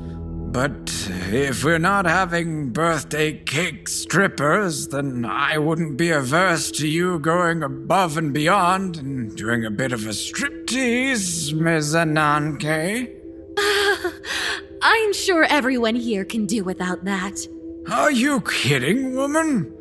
But 0.52 1.10
if 1.30 1.64
we're 1.64 1.78
not 1.78 2.06
having 2.06 2.70
birthday 2.70 3.34
cake 3.34 3.88
strippers, 3.88 4.88
then 4.88 5.24
I 5.24 5.58
wouldn't 5.58 5.98
be 5.98 6.10
averse 6.10 6.70
to 6.72 6.88
you 6.88 7.18
going 7.18 7.62
above 7.62 8.16
and 8.16 8.32
beyond 8.32 8.96
and 8.96 9.36
doing 9.36 9.64
a 9.66 9.70
bit 9.70 9.92
of 9.92 10.06
a 10.06 10.10
striptease, 10.10 11.52
Ms. 11.52 11.94
Ananke. 11.94 13.12
I'm 14.82 15.12
sure 15.12 15.44
everyone 15.44 15.94
here 15.94 16.24
can 16.24 16.46
do 16.46 16.64
without 16.64 17.04
that. 17.04 17.46
Are 17.90 18.10
you 18.10 18.40
kidding, 18.40 19.14
woman? 19.14 19.72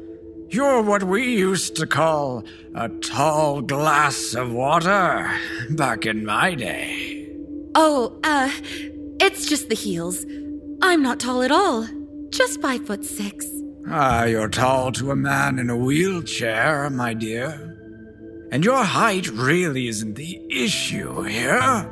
You're 0.50 0.82
what 0.82 1.04
we 1.04 1.38
used 1.38 1.76
to 1.78 1.88
call 1.88 2.44
a 2.76 2.90
tall 2.90 3.62
glass 3.62 4.34
of 4.36 4.52
water 4.52 5.32
back 5.72 6.06
in 6.06 6.26
my 6.26 6.54
day. 6.54 7.30
Oh, 7.74 8.20
uh, 8.24 8.52
it's 9.20 9.48
just 9.48 9.70
the 9.70 9.76
heels. 9.76 10.26
I'm 10.82 11.02
not 11.02 11.20
tall 11.20 11.42
at 11.44 11.52
all. 11.52 11.88
Just 12.30 12.62
five 12.62 12.86
foot 12.86 13.06
six. 13.06 13.46
Ah, 13.88 14.24
you're 14.26 14.50
tall 14.50 14.92
to 14.94 15.12
a 15.12 15.16
man 15.16 15.60
in 15.60 15.70
a 15.70 15.76
wheelchair, 15.76 16.90
my 16.90 17.14
dear. 17.14 17.72
And 18.52 18.64
your 18.64 18.84
height 18.84 19.28
really 19.28 19.88
isn't 19.88 20.16
the 20.16 20.42
issue 20.50 21.24
here. 21.24 21.90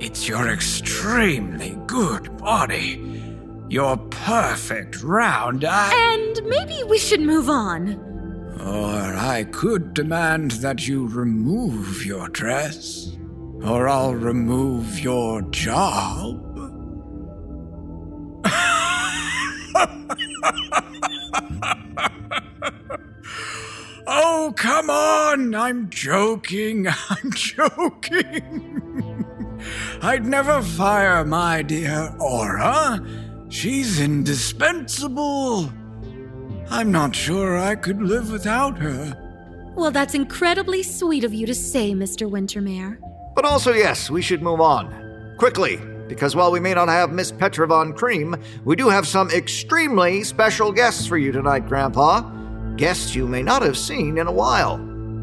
It's 0.00 0.28
your 0.28 0.48
extremely 0.48 1.78
good 1.86 2.36
body. 2.38 3.22
Your 3.68 3.96
perfect 3.96 5.02
round 5.02 5.64
eye. 5.64 5.92
And 6.14 6.46
maybe 6.46 6.82
we 6.88 6.98
should 6.98 7.20
move 7.20 7.48
on. 7.48 7.94
Or 8.60 9.16
I 9.16 9.44
could 9.50 9.94
demand 9.94 10.52
that 10.52 10.86
you 10.86 11.08
remove 11.08 12.04
your 12.04 12.28
dress. 12.28 13.16
Or 13.64 13.88
I'll 13.88 14.14
remove 14.14 15.00
your 15.00 15.42
job. 15.50 16.43
oh, 24.06 24.52
come 24.56 24.90
on! 24.90 25.54
I'm 25.54 25.90
joking. 25.90 26.86
I'm 27.10 27.32
joking. 27.32 29.24
I'd 30.02 30.26
never 30.26 30.62
fire 30.62 31.24
my 31.24 31.62
dear 31.62 32.14
Ora. 32.20 33.04
She's 33.48 34.00
indispensable. 34.00 35.70
I'm 36.70 36.90
not 36.90 37.14
sure 37.14 37.58
I 37.58 37.74
could 37.74 38.02
live 38.02 38.30
without 38.30 38.78
her. 38.78 39.20
Well, 39.76 39.90
that's 39.90 40.14
incredibly 40.14 40.82
sweet 40.82 41.24
of 41.24 41.34
you 41.34 41.46
to 41.46 41.54
say, 41.54 41.92
Mr. 41.92 42.30
Wintermahr. 42.30 42.98
But 43.34 43.44
also, 43.44 43.72
yes, 43.72 44.10
we 44.10 44.22
should 44.22 44.42
move 44.42 44.60
on. 44.60 45.34
Quickly, 45.38 45.78
because 46.08 46.36
while 46.36 46.52
we 46.52 46.60
may 46.60 46.74
not 46.74 46.88
have 46.88 47.12
Miss 47.12 47.32
Petra 47.32 47.66
Von 47.66 47.92
Cream, 47.92 48.36
we 48.64 48.76
do 48.76 48.88
have 48.88 49.06
some 49.06 49.30
extremely 49.30 50.24
special 50.24 50.72
guests 50.72 51.06
for 51.06 51.16
you 51.18 51.32
tonight, 51.32 51.66
Grandpa. 51.66 52.20
Guests 52.76 53.14
you 53.14 53.26
may 53.26 53.42
not 53.42 53.62
have 53.62 53.78
seen 53.78 54.18
in 54.18 54.26
a 54.26 54.32
while. 54.32 54.78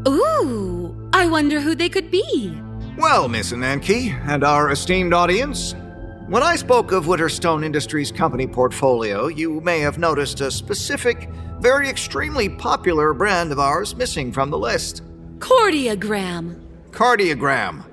Ooh, 0.08 1.10
I 1.12 1.26
wonder 1.26 1.60
who 1.60 1.74
they 1.74 1.88
could 1.88 2.10
be. 2.10 2.58
Well, 2.96 3.28
Miss 3.28 3.52
Ananke 3.52 4.12
and 4.26 4.44
our 4.44 4.70
esteemed 4.70 5.14
audience, 5.14 5.74
when 6.28 6.42
I 6.42 6.56
spoke 6.56 6.92
of 6.92 7.04
Winterstone 7.04 7.64
Industries 7.64 8.10
company 8.10 8.46
portfolio, 8.46 9.26
you 9.26 9.60
may 9.60 9.80
have 9.80 9.98
noticed 9.98 10.40
a 10.40 10.50
specific, 10.50 11.28
very 11.60 11.88
extremely 11.88 12.48
popular 12.48 13.12
brand 13.12 13.52
of 13.52 13.58
ours 13.58 13.94
missing 13.94 14.32
from 14.32 14.50
the 14.50 14.58
list. 14.58 15.02
Cardiogram. 15.38 16.60
Cardiogram. 16.90 17.84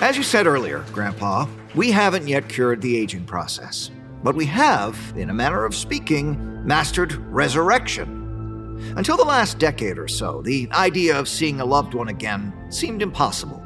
As 0.00 0.16
you 0.16 0.22
said 0.22 0.46
earlier, 0.46 0.84
Grandpa, 0.92 1.46
we 1.74 1.90
haven't 1.90 2.28
yet 2.28 2.48
cured 2.48 2.80
the 2.80 2.96
aging 2.96 3.24
process. 3.24 3.90
But 4.22 4.36
we 4.36 4.46
have, 4.46 4.96
in 5.16 5.28
a 5.28 5.34
manner 5.34 5.64
of 5.64 5.74
speaking, 5.74 6.64
mastered 6.64 7.14
resurrection. 7.32 8.94
Until 8.96 9.16
the 9.16 9.24
last 9.24 9.58
decade 9.58 9.98
or 9.98 10.06
so, 10.06 10.40
the 10.42 10.68
idea 10.70 11.18
of 11.18 11.28
seeing 11.28 11.60
a 11.60 11.64
loved 11.64 11.94
one 11.94 12.08
again 12.08 12.52
seemed 12.68 13.02
impossible. 13.02 13.60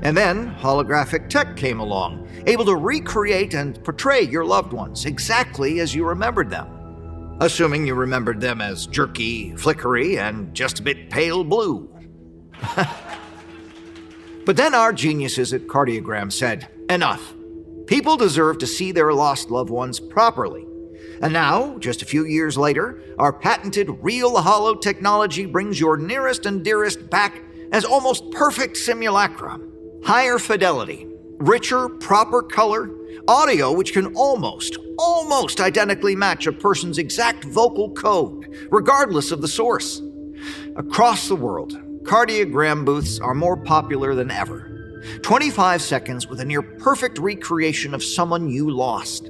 And 0.00 0.16
then 0.16 0.54
holographic 0.54 1.28
tech 1.28 1.58
came 1.58 1.80
along, 1.80 2.26
able 2.46 2.64
to 2.64 2.76
recreate 2.76 3.52
and 3.52 3.82
portray 3.84 4.22
your 4.22 4.46
loved 4.46 4.72
ones 4.72 5.04
exactly 5.04 5.80
as 5.80 5.94
you 5.94 6.06
remembered 6.06 6.48
them. 6.48 7.36
Assuming 7.40 7.86
you 7.86 7.94
remembered 7.94 8.40
them 8.40 8.62
as 8.62 8.86
jerky, 8.86 9.54
flickery, 9.56 10.18
and 10.18 10.54
just 10.54 10.80
a 10.80 10.82
bit 10.82 11.10
pale 11.10 11.44
blue. 11.44 11.86
But 14.46 14.56
then 14.56 14.74
our 14.74 14.92
geniuses 14.92 15.52
at 15.52 15.66
Cardiogram 15.66 16.32
said, 16.32 16.68
enough. 16.88 17.34
People 17.86 18.16
deserve 18.16 18.58
to 18.58 18.66
see 18.66 18.92
their 18.92 19.12
lost 19.12 19.50
loved 19.50 19.70
ones 19.70 19.98
properly. 19.98 20.64
And 21.20 21.32
now, 21.32 21.78
just 21.78 22.00
a 22.00 22.06
few 22.06 22.24
years 22.24 22.56
later, 22.56 23.02
our 23.18 23.32
patented 23.32 23.88
real 24.02 24.40
hollow 24.40 24.76
technology 24.76 25.46
brings 25.46 25.80
your 25.80 25.96
nearest 25.96 26.46
and 26.46 26.64
dearest 26.64 27.10
back 27.10 27.42
as 27.72 27.84
almost 27.84 28.30
perfect 28.30 28.76
simulacrum, 28.76 29.72
Higher 30.04 30.38
fidelity, 30.38 31.08
richer, 31.38 31.88
proper 31.88 32.40
color, 32.40 32.90
audio 33.26 33.72
which 33.72 33.92
can 33.92 34.14
almost, 34.14 34.78
almost 34.98 35.60
identically 35.60 36.14
match 36.14 36.46
a 36.46 36.52
person's 36.52 36.98
exact 36.98 37.42
vocal 37.44 37.90
code, 37.90 38.68
regardless 38.70 39.32
of 39.32 39.40
the 39.40 39.48
source. 39.48 40.00
Across 40.76 41.26
the 41.26 41.34
world, 41.34 41.82
cardiogram 42.06 42.84
booths 42.84 43.18
are 43.18 43.34
more 43.34 43.56
popular 43.56 44.14
than 44.14 44.30
ever. 44.30 45.00
25 45.22 45.82
seconds 45.82 46.28
with 46.28 46.40
a 46.40 46.44
near 46.44 46.62
perfect 46.62 47.18
recreation 47.18 47.94
of 47.94 48.02
someone 48.02 48.48
you 48.48 48.70
lost. 48.70 49.28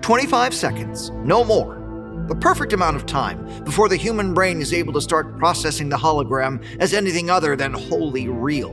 25 0.00 0.54
seconds, 0.54 1.10
no 1.10 1.44
more. 1.44 1.82
The 2.28 2.34
perfect 2.36 2.72
amount 2.72 2.96
of 2.96 3.04
time 3.04 3.62
before 3.64 3.90
the 3.90 3.96
human 3.96 4.32
brain 4.32 4.62
is 4.62 4.72
able 4.72 4.94
to 4.94 5.02
start 5.02 5.36
processing 5.38 5.90
the 5.90 5.98
hologram 5.98 6.64
as 6.80 6.94
anything 6.94 7.28
other 7.28 7.56
than 7.56 7.74
wholly 7.74 8.28
real. 8.28 8.72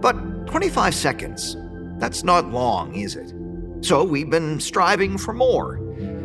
But 0.00 0.12
25 0.46 0.94
seconds, 0.94 1.56
that's 1.98 2.22
not 2.22 2.52
long, 2.52 2.94
is 2.94 3.16
it? 3.16 3.32
So 3.80 4.04
we've 4.04 4.30
been 4.30 4.60
striving 4.60 5.18
for 5.18 5.34
more. 5.34 5.74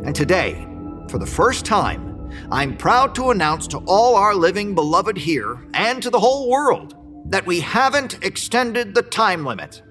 And 0.05 0.15
today, 0.15 0.67
for 1.09 1.17
the 1.17 1.25
first 1.25 1.65
time, 1.65 2.08
I'm 2.51 2.77
proud 2.77 3.15
to 3.15 3.31
announce 3.31 3.67
to 3.67 3.79
all 3.85 4.15
our 4.15 4.35
living 4.35 4.75
beloved 4.75 5.17
here 5.17 5.67
and 5.73 6.01
to 6.03 6.09
the 6.09 6.19
whole 6.19 6.49
world 6.49 6.95
that 7.29 7.45
we 7.45 7.59
haven't 7.59 8.23
extended 8.23 8.95
the 8.95 9.03
time 9.03 9.45
limit. 9.45 9.81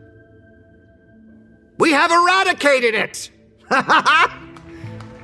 We 1.79 1.93
have 1.93 2.11
eradicated 2.11 2.95
it! 2.95 3.31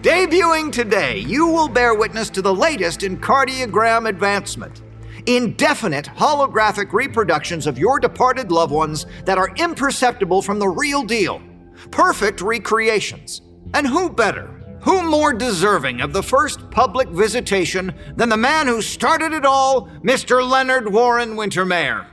Debuting 0.03 0.71
today, 0.71 1.19
you 1.19 1.47
will 1.47 1.69
bear 1.69 1.95
witness 1.95 2.31
to 2.31 2.43
the 2.43 2.55
latest 2.55 3.03
in 3.03 3.19
cardiogram 3.19 4.09
advancement. 4.09 4.83
Indefinite 5.27 6.05
holographic 6.05 6.93
reproductions 6.93 7.67
of 7.67 7.79
your 7.79 7.99
departed 7.99 8.53
loved 8.53 8.73
ones 8.73 9.07
that 9.25 9.39
are 9.39 9.55
imperceptible 9.57 10.43
from 10.43 10.59
the 10.59 10.69
real 10.69 11.03
deal. 11.03 11.43
Perfect 11.91 12.43
recreations. 12.43 13.41
And 13.73 13.87
who 13.87 14.11
better? 14.11 14.54
Who 14.85 15.03
more 15.09 15.33
deserving 15.33 16.03
of 16.03 16.13
the 16.13 16.23
first 16.23 16.71
public 16.71 17.09
visitation 17.09 17.95
than 18.17 18.29
the 18.29 18.37
man 18.37 18.67
who 18.67 18.83
started 18.83 19.33
it 19.33 19.47
all, 19.47 19.89
Mr. 20.03 20.47
Leonard 20.47 20.93
Warren 20.93 21.37
Wintermahr? 21.37 22.07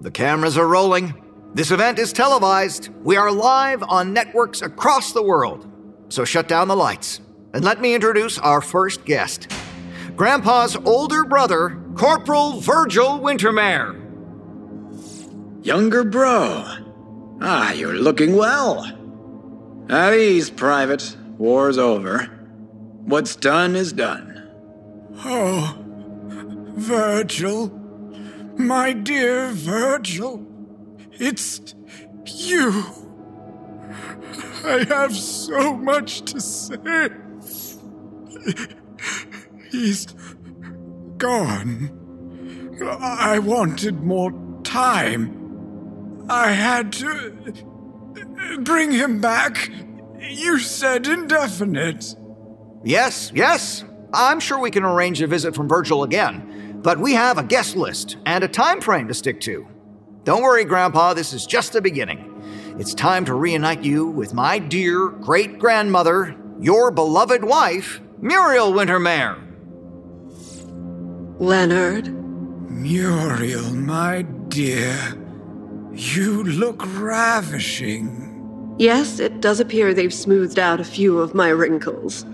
The 0.00 0.10
cameras 0.12 0.56
are 0.56 0.68
rolling. 0.68 1.14
This 1.52 1.72
event 1.72 1.98
is 1.98 2.12
televised. 2.12 2.90
We 3.02 3.16
are 3.16 3.32
live 3.32 3.82
on 3.82 4.12
networks 4.12 4.62
across 4.62 5.12
the 5.12 5.22
world. 5.22 5.68
So 6.10 6.24
shut 6.24 6.46
down 6.46 6.68
the 6.68 6.76
lights 6.76 7.20
and 7.52 7.64
let 7.64 7.80
me 7.80 7.94
introduce 7.94 8.38
our 8.38 8.60
first 8.60 9.04
guest 9.04 9.50
Grandpa's 10.14 10.76
older 10.84 11.24
brother, 11.24 11.80
Corporal 11.96 12.60
Virgil 12.60 13.18
Wintermahr. 13.18 14.00
Younger 15.66 16.04
bro. 16.04 16.64
Ah, 17.40 17.72
you're 17.72 17.94
looking 17.94 18.36
well. 18.36 18.84
At 19.88 20.14
ease, 20.14 20.50
Private. 20.50 21.16
War's 21.38 21.78
over. 21.78 22.24
What's 23.04 23.36
done 23.36 23.76
is 23.76 23.92
done. 23.92 24.48
Oh, 25.24 25.76
Virgil. 26.76 27.68
My 28.56 28.92
dear 28.92 29.50
Virgil. 29.50 30.46
It's 31.12 31.74
you. 32.26 32.84
I 34.64 34.84
have 34.88 35.14
so 35.14 35.74
much 35.74 36.22
to 36.32 36.40
say. 36.40 37.08
He's 39.70 40.06
gone. 41.18 42.00
I 43.00 43.38
wanted 43.40 44.02
more 44.02 44.32
time. 44.62 46.26
I 46.28 46.52
had 46.52 46.92
to 46.94 47.32
bring 48.60 48.92
him 48.92 49.20
back. 49.20 49.70
You 50.28 50.58
said 50.58 51.06
indefinite. 51.06 52.14
Yes, 52.82 53.32
yes. 53.34 53.84
I'm 54.12 54.40
sure 54.40 54.58
we 54.58 54.70
can 54.70 54.84
arrange 54.84 55.20
a 55.20 55.26
visit 55.26 55.54
from 55.54 55.68
Virgil 55.68 56.02
again, 56.02 56.80
but 56.82 56.98
we 56.98 57.14
have 57.14 57.38
a 57.38 57.42
guest 57.42 57.76
list 57.76 58.16
and 58.26 58.44
a 58.44 58.48
time 58.48 58.80
frame 58.80 59.08
to 59.08 59.14
stick 59.14 59.40
to. 59.42 59.66
Don't 60.24 60.42
worry, 60.42 60.64
Grandpa, 60.64 61.14
this 61.14 61.32
is 61.32 61.46
just 61.46 61.72
the 61.72 61.82
beginning. 61.82 62.30
It's 62.78 62.94
time 62.94 63.24
to 63.26 63.34
reunite 63.34 63.82
you 63.82 64.06
with 64.06 64.34
my 64.34 64.58
dear 64.58 65.08
great 65.08 65.58
grandmother, 65.58 66.36
your 66.60 66.90
beloved 66.90 67.44
wife, 67.44 68.00
Muriel 68.20 68.72
Wintermahr. 68.72 69.40
Leonard? 71.40 72.08
Muriel, 72.70 73.74
my 73.74 74.22
dear, 74.22 74.96
you 75.92 76.44
look 76.44 76.82
ravishing. 77.00 78.23
Yes, 78.78 79.20
it 79.20 79.40
does 79.40 79.60
appear 79.60 79.94
they've 79.94 80.12
smoothed 80.12 80.58
out 80.58 80.80
a 80.80 80.84
few 80.84 81.18
of 81.20 81.34
my 81.34 81.48
wrinkles. 81.48 82.26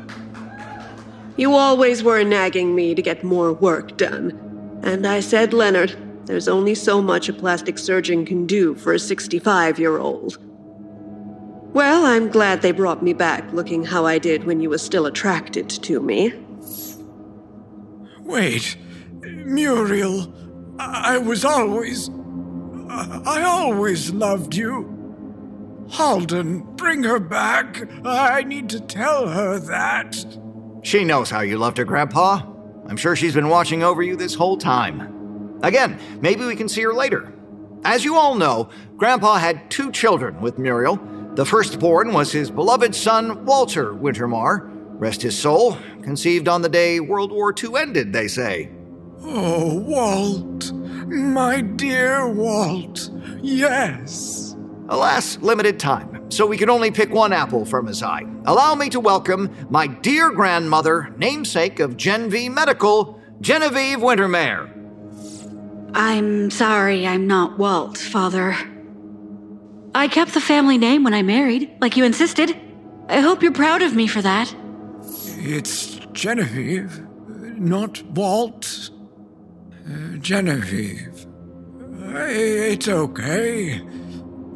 You 1.37 1.55
always 1.55 2.03
were 2.03 2.25
nagging 2.25 2.75
me 2.75 2.95
to 2.95 3.03
get 3.03 3.23
more 3.23 3.53
work 3.53 3.97
done. 3.97 4.81
And 4.83 5.07
I 5.07 5.21
said, 5.21 5.53
Leonard, 5.53 5.95
there's 6.27 6.49
only 6.49 6.75
so 6.75 7.03
much 7.03 7.29
a 7.29 7.33
plastic 7.33 7.79
surgeon 7.79 8.25
can 8.25 8.47
do 8.47 8.75
for 8.75 8.95
a 8.95 8.99
65 8.99 9.79
year 9.79 9.99
old. 9.99 10.39
Well, 11.73 12.05
I'm 12.05 12.31
glad 12.31 12.63
they 12.63 12.73
brought 12.73 13.03
me 13.03 13.13
back 13.13 13.53
looking 13.53 13.85
how 13.85 14.05
I 14.07 14.19
did 14.19 14.45
when 14.45 14.61
you 14.61 14.71
were 14.71 14.79
still 14.79 15.07
attracted 15.07 15.69
to 15.71 16.01
me. 16.01 16.33
Wait, 18.21 18.77
Muriel, 19.23 20.33
I 20.79 21.19
was 21.19 21.45
always. 21.45 22.11
I 22.89 23.43
always 23.45 24.11
loved 24.11 24.55
you. 24.55 25.00
Haldon, 25.91 26.61
bring 26.77 27.03
her 27.03 27.19
back. 27.19 27.83
I 28.05 28.43
need 28.43 28.69
to 28.71 28.81
tell 28.81 29.29
her 29.29 29.59
that. 29.59 30.25
She 30.83 31.05
knows 31.05 31.31
how 31.31 31.41
you 31.41 31.59
loved 31.59 31.79
her, 31.79 31.85
Grandpa. 31.85 32.43
I'm 32.87 32.97
sure 32.97 33.15
she's 33.17 33.35
been 33.35 33.49
watching 33.49 33.83
over 33.83 34.03
you 34.03 34.17
this 34.17 34.35
whole 34.35 34.57
time. 34.57 35.59
Again, 35.63 35.99
maybe 36.21 36.45
we 36.45 36.57
can 36.57 36.69
see 36.69 36.83
her 36.83 36.95
later. 36.95 37.33
As 37.85 38.05
you 38.05 38.17
all 38.17 38.35
know, 38.35 38.71
Grandpa 38.97 39.37
had 39.37 39.71
two 39.71 39.91
children 39.91 40.41
with 40.41 40.59
Muriel. 40.59 40.97
The 41.35 41.45
firstborn 41.45 42.13
was 42.13 42.33
his 42.33 42.51
beloved 42.51 42.95
son, 42.95 43.45
Walter 43.45 43.93
Wintermahr. 43.93 44.69
Rest 45.01 45.23
his 45.23 45.39
soul, 45.39 45.77
conceived 46.03 46.47
on 46.49 46.63
the 46.63 46.69
day 46.69 47.01
World 47.01 47.33
War 47.33 47.55
II 47.57 47.77
ended, 47.77 48.13
they 48.13 48.29
say. 48.29 48.71
Oh, 49.23 49.75
Walt. 49.81 50.73
My 50.73 51.61
dear 51.61 52.29
Walt. 52.29 53.11
Yes. 53.41 54.50
Alas, 54.91 55.39
limited 55.39 55.79
time, 55.79 56.29
so 56.33 56.45
we 56.45 56.57
can 56.57 56.69
only 56.69 56.91
pick 56.91 57.11
one 57.11 57.33
apple 57.33 57.65
from 57.65 57.87
his 57.87 58.03
eye. 58.03 58.27
Allow 58.45 58.75
me 58.75 58.89
to 58.91 58.99
welcome 58.99 59.49
my 59.71 59.87
dear 59.87 60.33
grandmother, 60.33 61.15
namesake 61.17 61.79
of 61.79 61.97
Gen 61.97 62.29
V 62.29 62.49
Medical, 62.49 63.21
Genevieve 63.41 64.01
Wintermahr. 64.01 64.69
I'm 65.95 66.51
sorry 66.51 67.07
I'm 67.07 67.29
not 67.29 67.57
Walt, 67.57 67.99
Father. 67.99 68.57
I 69.95 70.09
kept 70.09 70.35
the 70.35 70.41
family 70.41 70.77
name 70.77 71.05
when 71.05 71.15
I 71.15 71.23
married, 71.23 71.71
like 71.81 71.97
you 71.97 72.05
insisted. 72.05 72.57
I 73.09 73.21
hope 73.21 73.45
you're 73.45 73.53
proud 73.53 73.83
of 73.83 73.95
me 73.95 74.09
for 74.09 74.23
that. 74.23 74.53
It's 75.37 76.01
Genevieve, 76.13 77.01
not 77.29 78.03
Walt. 78.07 78.91
Uh, 79.89 80.17
Genevieve. 80.19 81.27
It's 82.03 82.89
okay. 82.89 83.81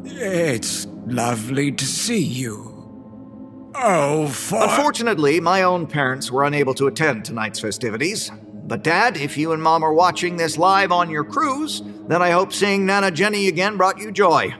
It's 0.05 0.87
lovely 1.05 1.71
to 1.71 1.85
see 1.85 2.23
you. 2.23 3.71
Oh, 3.75 4.27
fuck. 4.27 4.69
Unfortunately, 4.69 5.39
my 5.39 5.63
own 5.63 5.87
parents 5.87 6.31
were 6.31 6.43
unable 6.45 6.73
to 6.75 6.87
attend 6.87 7.25
tonight's 7.25 7.59
festivities. 7.59 8.31
But, 8.67 8.83
Dad, 8.83 9.17
if 9.17 9.37
you 9.37 9.51
and 9.51 9.61
Mom 9.61 9.83
are 9.83 9.93
watching 9.93 10.37
this 10.37 10.57
live 10.57 10.91
on 10.91 11.09
your 11.09 11.23
cruise, 11.23 11.81
then 12.07 12.21
I 12.21 12.31
hope 12.31 12.53
seeing 12.53 12.85
Nana 12.85 13.11
Jenny 13.11 13.47
again 13.47 13.77
brought 13.77 13.99
you 13.99 14.11
joy. 14.11 14.55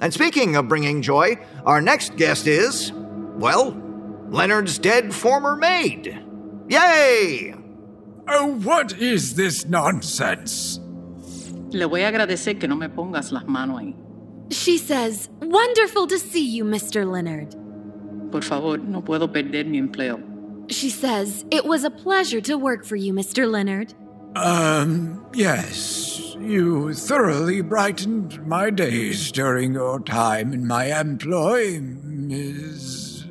And 0.00 0.12
speaking 0.12 0.56
of 0.56 0.68
bringing 0.68 1.00
joy, 1.00 1.38
our 1.64 1.80
next 1.80 2.16
guest 2.16 2.46
is, 2.46 2.92
well, 2.92 3.74
Leonard's 4.28 4.78
dead 4.78 5.14
former 5.14 5.56
maid. 5.56 6.18
Yay! 6.68 7.54
Oh, 8.28 8.58
what 8.62 8.92
is 8.98 9.34
this 9.34 9.66
nonsense? 9.66 10.78
Le 11.70 11.86
voy 11.86 12.02
a 12.02 12.08
agradecer 12.08 12.58
que 12.60 12.68
no 12.68 12.76
me 12.76 12.88
pongas 12.88 13.32
las 13.32 13.44
manos 13.46 13.80
ahí. 13.80 13.96
She 14.52 14.76
says, 14.76 15.28
Wonderful 15.40 16.06
to 16.08 16.18
see 16.18 16.46
you, 16.46 16.64
Mr. 16.64 17.10
Leonard. 17.10 17.56
Por 18.30 18.42
favor, 18.42 18.78
no 18.78 19.00
puedo 19.02 19.32
perder 19.32 19.64
mi 19.64 19.80
empleo. 19.80 20.20
She 20.70 20.90
says, 20.90 21.44
It 21.50 21.64
was 21.64 21.84
a 21.84 21.90
pleasure 21.90 22.40
to 22.42 22.56
work 22.56 22.84
for 22.84 22.96
you, 22.96 23.12
Mr. 23.12 23.50
Leonard. 23.50 23.94
Um, 24.36 25.26
yes. 25.34 26.36
You 26.38 26.94
thoroughly 26.94 27.60
brightened 27.60 28.46
my 28.46 28.70
days 28.70 29.30
during 29.32 29.74
your 29.74 30.00
time 30.00 30.52
in 30.52 30.66
my 30.66 30.98
employ, 30.98 31.80
Miss. 31.80 33.24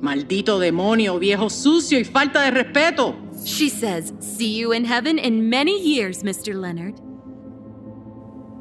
Maldito 0.00 0.58
demonio, 0.58 1.18
viejo 1.18 1.48
sucio 1.48 1.98
y 1.98 2.04
falta 2.04 2.40
de 2.50 2.62
respeto. 2.62 3.16
She 3.46 3.68
says, 3.68 4.12
See 4.20 4.52
you 4.54 4.72
in 4.72 4.84
heaven 4.84 5.18
in 5.18 5.48
many 5.48 5.80
years, 5.80 6.22
Mr. 6.22 6.54
Leonard. 6.54 7.00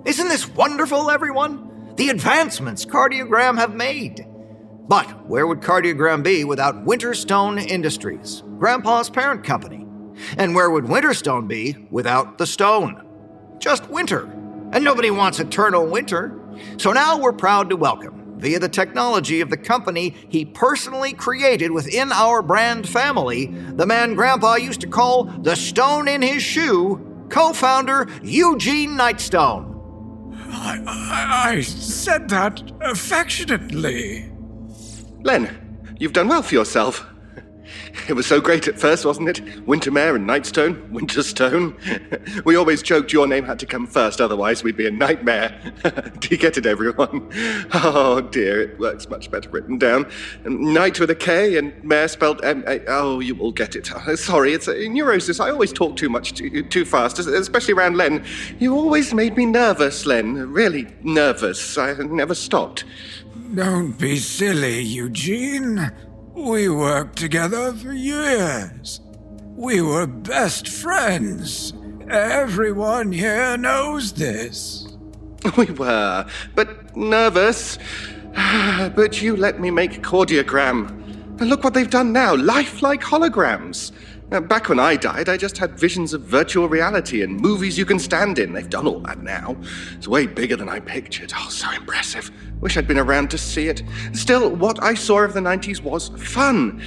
Isn't 0.06 0.28
this 0.28 0.50
wonderful, 0.50 1.10
everyone? 1.10 1.94
The 1.96 2.10
advancements 2.10 2.86
Cardiogram 2.86 3.58
have 3.58 3.74
made. 3.74 4.28
But 4.86 5.30
where 5.30 5.48
would 5.48 5.62
Cardiogram 5.62 6.24
be 6.24 6.44
without 6.44 6.84
Winterstone 6.86 7.66
Industries, 7.66 8.44
Grandpa's 8.60 9.10
parent 9.10 9.46
company? 9.46 9.88
And 10.38 10.54
where 10.54 10.70
would 10.70 10.84
Winterstone 10.84 11.48
be 11.48 11.88
without 11.90 12.38
the 12.38 12.46
stone? 12.46 13.02
Just 13.60 13.90
winter. 13.90 14.26
And 14.74 14.84
nobody 14.84 15.10
wants 15.10 15.40
eternal 15.40 15.86
winter. 15.86 16.38
So 16.78 16.92
now 16.92 17.18
we're 17.18 17.32
proud 17.32 17.70
to 17.70 17.78
welcome 17.78 18.36
via 18.40 18.60
the 18.60 18.68
technology 18.68 19.40
of 19.40 19.50
the 19.50 19.56
company 19.56 20.14
he 20.28 20.44
personally 20.44 21.14
created 21.14 21.72
within 21.72 22.12
our 22.12 22.42
brand 22.42 22.90
family, 22.90 23.46
the 23.46 23.86
man 23.86 24.16
Grandpa 24.16 24.56
used 24.56 24.82
to 24.82 24.88
call 24.88 25.24
the 25.24 25.56
stone 25.56 26.10
in 26.10 26.22
his 26.22 26.44
shoe, 26.44 27.26
co 27.30 27.54
founder 27.54 28.10
Eugene 28.22 28.98
Knightstone. 28.98 29.73
I, 30.54 30.80
I, 30.88 31.50
I 31.52 31.62
said 31.62 32.30
that 32.30 32.62
affectionately. 32.82 34.32
Len, 35.24 35.96
you've 36.00 36.14
done 36.14 36.28
well 36.28 36.42
for 36.44 36.54
yourself. 36.56 37.06
It 38.08 38.14
was 38.14 38.26
so 38.26 38.42
great 38.42 38.68
at 38.68 38.80
first, 38.80 39.06
wasn't 39.06 39.30
it? 39.30 39.46
Wintermahr 39.66 40.16
and 40.16 40.28
Knightstone, 40.28 40.90
Winterstone. 40.92 42.44
we 42.46 42.56
always 42.56 42.82
joked 42.82 43.14
your 43.14 43.28
name 43.28 43.46
had 43.46 43.60
to 43.60 43.66
come 43.66 43.88
first, 43.88 44.20
otherwise 44.20 44.64
we'd 44.64 44.76
be 44.76 44.88
a 44.88 44.92
nightmare. 44.92 45.58
Do 46.20 46.28
you 46.30 46.38
get 46.38 46.58
it, 46.58 46.66
everyone? 46.66 47.30
Oh 47.74 48.22
dear, 48.22 48.62
it 48.62 48.80
works 48.80 49.10
much 49.10 49.32
better 49.32 49.50
written 49.50 49.78
down. 49.78 50.10
Um, 50.46 50.74
Night 50.74 51.00
with 51.00 51.12
a 51.12 51.16
K 51.16 51.58
and 51.58 51.72
mare 51.84 52.08
spelled 52.08 52.44
M 52.44 52.64
A. 52.68 52.82
Oh, 52.88 53.20
you 53.20 53.36
will 53.36 53.52
get 53.52 53.76
it. 53.76 53.92
Uh, 53.92 54.16
sorry, 54.16 54.54
it's 54.54 54.68
uh, 54.68 54.76
a 54.76 54.90
neurosis. 54.90 55.40
I 55.40 55.50
always 55.50 55.72
talk 55.72 55.96
too 55.96 56.10
much, 56.10 56.34
too, 56.34 56.64
too 56.64 56.86
fast, 56.86 57.20
especially 57.20 57.74
around 57.74 57.96
Len. 57.96 58.26
You 58.60 58.76
always 58.76 59.14
made 59.14 59.38
me 59.38 59.46
nervous, 59.46 60.06
Len. 60.06 60.52
Really 60.52 60.88
nervous. 61.04 61.78
I 61.78 61.94
never 61.94 62.36
stopped. 62.36 62.86
Don't 63.54 63.98
be 64.00 64.18
silly, 64.18 64.82
Eugene. 64.82 65.92
We 66.36 66.68
worked 66.68 67.20
together 67.20 67.74
for 67.74 67.94
years. 67.94 69.00
We 69.56 69.82
were 69.84 70.08
best 70.08 70.68
friends. 70.68 71.74
Everyone 72.10 73.12
here 73.12 73.56
knows 73.56 74.14
this. 74.14 74.88
We 75.58 75.66
were, 75.66 76.26
but 76.56 76.96
nervous. 76.96 77.78
But 78.96 79.22
you 79.22 79.36
let 79.36 79.60
me 79.60 79.70
make 79.70 79.98
a 79.98 80.02
Cardiogram. 80.02 80.90
And 81.40 81.50
look 81.50 81.64
what 81.64 81.76
they've 81.76 81.90
done 81.90 82.12
now 82.12 82.36
lifelike 82.36 83.02
holograms. 83.02 83.92
Now, 84.30 84.40
back 84.40 84.70
when 84.70 84.80
I 84.80 84.96
died, 84.96 85.30
I 85.30 85.38
just 85.38 85.58
had 85.58 85.78
visions 85.78 86.14
of 86.14 86.22
virtual 86.22 86.68
reality 86.68 87.22
and 87.22 87.40
movies 87.40 87.78
you 87.78 87.86
can 87.86 88.00
stand 88.00 88.40
in. 88.40 88.54
They've 88.54 88.70
done 88.70 88.88
all 88.88 89.00
that 89.02 89.22
now. 89.22 89.56
It's 89.94 90.08
way 90.08 90.26
bigger 90.26 90.56
than 90.56 90.70
I 90.70 90.80
pictured. 90.80 91.32
Oh, 91.36 91.50
so 91.50 91.70
impressive. 91.72 92.32
Wish 92.60 92.78
I'd 92.78 92.88
been 92.88 92.98
around 92.98 93.30
to 93.32 93.38
see 93.38 93.68
it. 93.68 93.84
Still, 94.14 94.50
what 94.56 94.82
I 94.82 94.96
saw 94.96 95.20
of 95.20 95.34
the 95.34 95.40
90s 95.40 95.84
was 95.84 96.10
fun. 96.18 96.82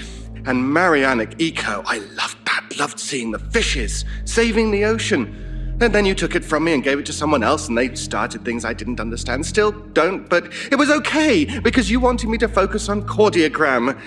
And 0.46 0.72
Marianic 0.72 1.40
Eco, 1.40 1.82
I 1.86 1.98
loved 1.98 2.44
that. 2.46 2.64
Loved 2.78 2.98
seeing 2.98 3.30
the 3.30 3.38
fishes, 3.38 4.04
saving 4.24 4.70
the 4.70 4.84
ocean. 4.84 5.76
And 5.80 5.94
then 5.94 6.06
you 6.06 6.14
took 6.14 6.34
it 6.34 6.44
from 6.44 6.64
me 6.64 6.72
and 6.72 6.82
gave 6.82 6.98
it 6.98 7.06
to 7.06 7.12
someone 7.12 7.42
else, 7.42 7.68
and 7.68 7.76
they 7.76 7.94
started 7.94 8.44
things 8.44 8.64
I 8.64 8.72
didn't 8.72 8.98
understand. 8.98 9.44
Still 9.44 9.72
don't, 9.72 10.28
but 10.28 10.50
it 10.72 10.76
was 10.76 10.90
okay 10.90 11.60
because 11.60 11.90
you 11.90 12.00
wanted 12.00 12.30
me 12.30 12.38
to 12.38 12.48
focus 12.48 12.88
on 12.88 13.02
Cardiogram. 13.02 13.98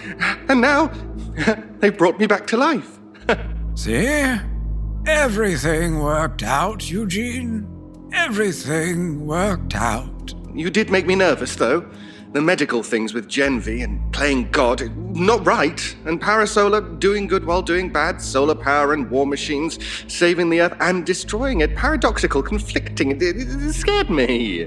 And 0.49 0.61
now 0.61 0.87
they 1.79 1.91
brought 1.91 2.19
me 2.19 2.25
back 2.25 2.47
to 2.47 2.57
life. 2.57 2.98
See? 3.75 4.35
Everything 5.05 5.99
worked 5.99 6.43
out, 6.43 6.89
Eugene. 6.89 7.67
Everything 8.13 9.25
worked 9.25 9.75
out. 9.75 10.33
You 10.53 10.69
did 10.69 10.89
make 10.89 11.05
me 11.05 11.15
nervous, 11.15 11.55
though. 11.55 11.89
The 12.33 12.41
medical 12.41 12.83
things 12.83 13.13
with 13.13 13.27
Genvi 13.27 13.83
and 13.83 14.13
playing 14.13 14.51
God, 14.51 14.95
not 15.15 15.45
right. 15.47 15.95
And 16.05 16.21
Parasolar 16.21 16.99
doing 16.99 17.25
good 17.25 17.43
while 17.45 17.63
doing 17.63 17.91
bad, 17.91 18.21
solar 18.21 18.53
power 18.53 18.93
and 18.93 19.09
war 19.09 19.25
machines, 19.25 19.79
saving 20.07 20.49
the 20.51 20.61
Earth 20.61 20.77
and 20.79 21.05
destroying 21.05 21.61
it. 21.61 21.75
Paradoxical, 21.75 22.43
conflicting. 22.43 23.11
It, 23.11 23.23
it, 23.23 23.35
it 23.37 23.73
scared 23.73 24.11
me. 24.11 24.65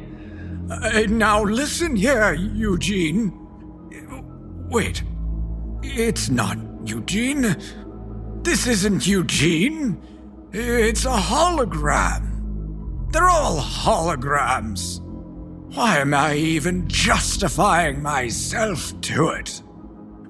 Uh, 0.70 1.02
now 1.08 1.44
listen 1.44 1.94
here, 1.94 2.34
Eugene. 2.34 3.38
Wait. 4.68 5.04
It's 5.82 6.30
not 6.30 6.58
Eugene. 6.84 7.56
This 8.42 8.66
isn't 8.66 9.06
Eugene. 9.06 10.02
It's 10.52 11.04
a 11.04 11.16
hologram. 11.16 13.10
They're 13.12 13.30
all 13.30 13.60
holograms. 13.60 15.00
Why 15.74 15.98
am 15.98 16.12
I 16.12 16.34
even 16.34 16.88
justifying 16.88 18.02
myself 18.02 19.00
to 19.02 19.28
it? 19.28 19.62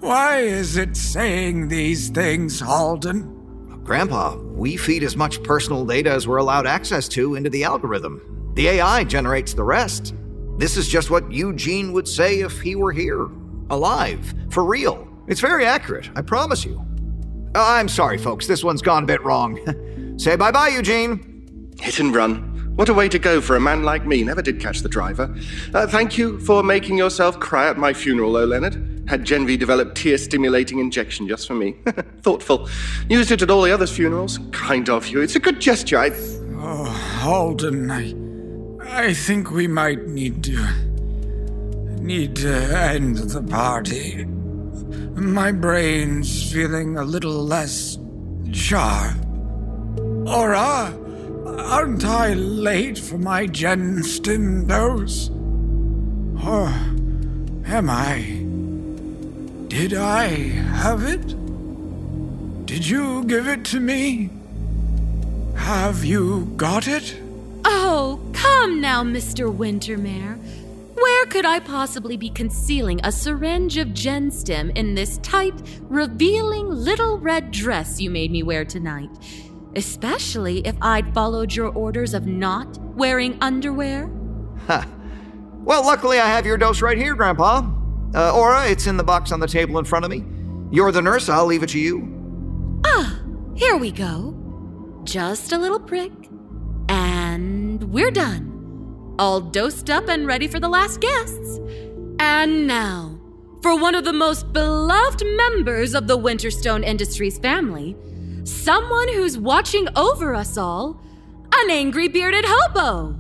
Why 0.01 0.41
is 0.41 0.77
it 0.77 0.97
saying 0.97 1.69
these 1.69 2.11
things, 2.11 2.61
Haldon? 2.61 3.81
Grandpa, 3.83 4.37
we 4.37 4.77
feed 4.77 5.03
as 5.03 5.17
much 5.17 5.43
personal 5.43 5.87
data 5.87 6.11
as 6.11 6.29
we're 6.29 6.37
allowed 6.37 6.67
access 6.67 7.09
to 7.09 7.35
into 7.35 7.51
the 7.51 7.65
algorithm. 7.65 8.53
The 8.55 8.69
AI 8.69 9.05
generates 9.05 9.55
the 9.55 9.65
rest. 9.65 10.15
This 10.59 10.77
is 10.77 10.87
just 10.87 11.11
what 11.11 11.33
Eugene 11.33 11.93
would 11.95 12.07
say 12.07 12.41
if 12.41 12.61
he 12.61 12.77
were 12.77 12.93
here, 12.93 13.29
alive, 13.71 14.35
for 14.51 14.65
real. 14.65 15.09
It's 15.29 15.41
very 15.41 15.65
accurate, 15.65 16.11
I 16.15 16.21
promise 16.21 16.65
you. 16.65 16.85
Uh, 17.55 17.65
I'm 17.67 17.89
sorry, 17.89 18.19
folks, 18.19 18.47
this 18.47 18.65
one's 18.65 18.83
gone 18.83 19.05
a 19.05 19.07
bit 19.07 19.23
wrong. 19.23 19.59
Say 20.19 20.37
bye 20.37 20.51
bye, 20.51 20.69
Eugene. 20.69 21.71
Hit 21.79 21.99
and 21.99 22.15
run. 22.15 22.49
What 22.77 22.89
a 22.89 22.95
way 22.95 23.09
to 23.11 23.19
go 23.19 23.43
for 23.43 23.57
a 23.57 23.61
man 23.61 23.83
like 23.83 24.07
me. 24.07 24.25
Never 24.25 24.41
did 24.41 24.59
catch 24.59 24.81
the 24.81 24.89
driver. 24.89 25.35
Uh, 25.75 25.87
thank 25.87 26.17
you 26.17 26.41
for 26.41 26.63
making 26.63 26.97
yourself 26.97 27.39
cry 27.39 27.69
at 27.69 27.77
my 27.77 27.93
funeral, 27.93 28.33
though, 28.33 28.47
Leonard. 28.47 29.05
Had 29.07 29.25
Genvi 29.25 29.59
develop 29.59 29.95
tear 29.95 30.17
stimulating 30.17 30.79
injection 30.79 31.29
just 31.29 31.47
for 31.47 31.55
me. 31.55 31.77
Thoughtful. 32.23 32.71
Used 33.11 33.31
it 33.31 33.43
at 33.43 33.51
all 33.51 33.61
the 33.63 33.73
others' 33.73 33.95
funerals. 33.95 34.39
Kind 34.53 34.89
of 34.89 35.07
you. 35.09 35.21
It's 35.21 35.37
a 35.37 35.41
good 35.41 35.61
gesture. 35.61 35.99
I. 35.99 36.11
Oh, 36.57 36.85
Haldon, 37.21 37.91
I. 37.91 38.15
I 39.09 39.13
think 39.13 39.51
we 39.51 39.67
might 39.67 40.07
need 40.07 40.43
to. 40.45 40.67
need 42.01 42.37
to 42.37 42.55
end 42.55 43.19
the 43.19 43.43
party. 43.43 44.25
My 45.23 45.53
brain's 45.53 46.53
feeling 46.53 46.99
a 46.99 47.05
little 47.05 47.45
less 47.45 47.97
sharp. 48.53 49.17
Ora, 50.27 50.93
aren't 51.47 52.05
I 52.05 52.35
late 52.35 52.99
for 52.99 53.19
my 53.19 53.47
Genstim 53.47 54.67
dose? 54.67 55.31
Or 56.45 56.69
am 57.67 57.89
I? 57.89 58.43
Did 59.69 59.95
I 59.95 60.27
have 60.27 61.05
it? 61.05 61.27
Did 62.67 62.87
you 62.87 63.25
give 63.25 63.47
it 63.47 63.65
to 63.67 63.81
me? 63.81 64.29
Have 65.55 66.05
you 66.05 66.53
got 66.57 66.89
it? 66.89 67.17
Oh, 67.65 68.21
come 68.33 68.81
now, 68.81 69.05
Mr. 69.05 69.55
Wintermahr. 69.55 70.37
Where 71.03 71.27
could 71.27 71.45
I 71.45 71.59
possibly 71.59 72.17
be 72.17 72.31
concealing 72.31 73.01
a 73.03 73.11
syringe 73.11 73.77
of 73.77 73.89
genstim 73.89 74.71
in 74.77 74.95
this 74.95 75.19
tight, 75.19 75.61
revealing 75.81 76.69
little 76.69 77.19
red 77.19 77.51
dress 77.51 78.01
you 78.01 78.09
made 78.09 78.31
me 78.31 78.45
wear 78.45 78.65
tonight? 78.65 79.11
Especially 79.75 80.65
if 80.65 80.77
I'd 80.81 81.13
followed 81.13 81.53
your 81.57 81.71
orders 81.71 82.15
of 82.15 82.29
not 82.29 82.79
wearing 82.95 83.37
underwear? 83.41 84.09
Ha. 84.69 84.87
Well, 85.65 85.85
luckily 85.85 86.21
I 86.21 86.29
have 86.29 86.47
your 86.47 86.57
dose 86.57 86.81
right 86.81 86.97
here, 86.97 87.17
Grandpa. 87.17 87.69
Uh, 88.15 88.39
Ora, 88.39 88.69
it's 88.69 88.87
in 88.87 88.97
the 88.97 89.03
box 89.03 89.33
on 89.33 89.41
the 89.41 89.49
table 89.49 89.81
in 89.81 89.85
front 89.85 90.05
of 90.05 90.11
me. 90.13 90.25
You're 90.71 90.93
the 90.93 91.03
nurse, 91.03 91.29
I'll 91.29 91.47
leave 91.47 91.65
it 91.65 91.71
to 91.71 91.81
you. 91.81 92.81
Ah, 92.87 93.21
here 93.57 93.77
we 93.77 93.91
go. 93.91 94.37
Just 95.03 95.51
a 95.51 95.59
little 95.59 95.81
prick. 95.81 96.13
And 96.89 97.93
we're 97.93 98.13
done 98.13 98.52
all 99.23 99.41
dosed 99.41 99.89
up 99.89 100.09
and 100.09 100.27
ready 100.27 100.49
for 100.49 100.59
the 100.59 100.69
last 100.69 101.01
guests. 101.01 101.61
And 102.19 102.67
now, 102.67 103.21
for 103.63 103.79
one 103.79 103.95
of 103.95 104.03
the 104.03 104.13
most 104.13 104.53
beloved 104.53 105.23
members 105.37 105.95
of 105.95 106.09
the 106.09 106.19
Winterstone 106.19 106.85
Industries 106.85 107.39
family, 107.39 107.97
someone 108.43 109.07
who's 109.07 109.39
watching 109.39 109.87
over 109.95 110.35
us 110.35 110.59
all, 110.59 111.01
an 111.55 111.71
angry 111.71 112.09
bearded 112.09 112.45
hobo. 112.45 113.17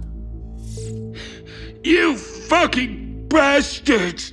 You 1.84 2.16
fucking 2.16 3.28
bastards! 3.28 4.32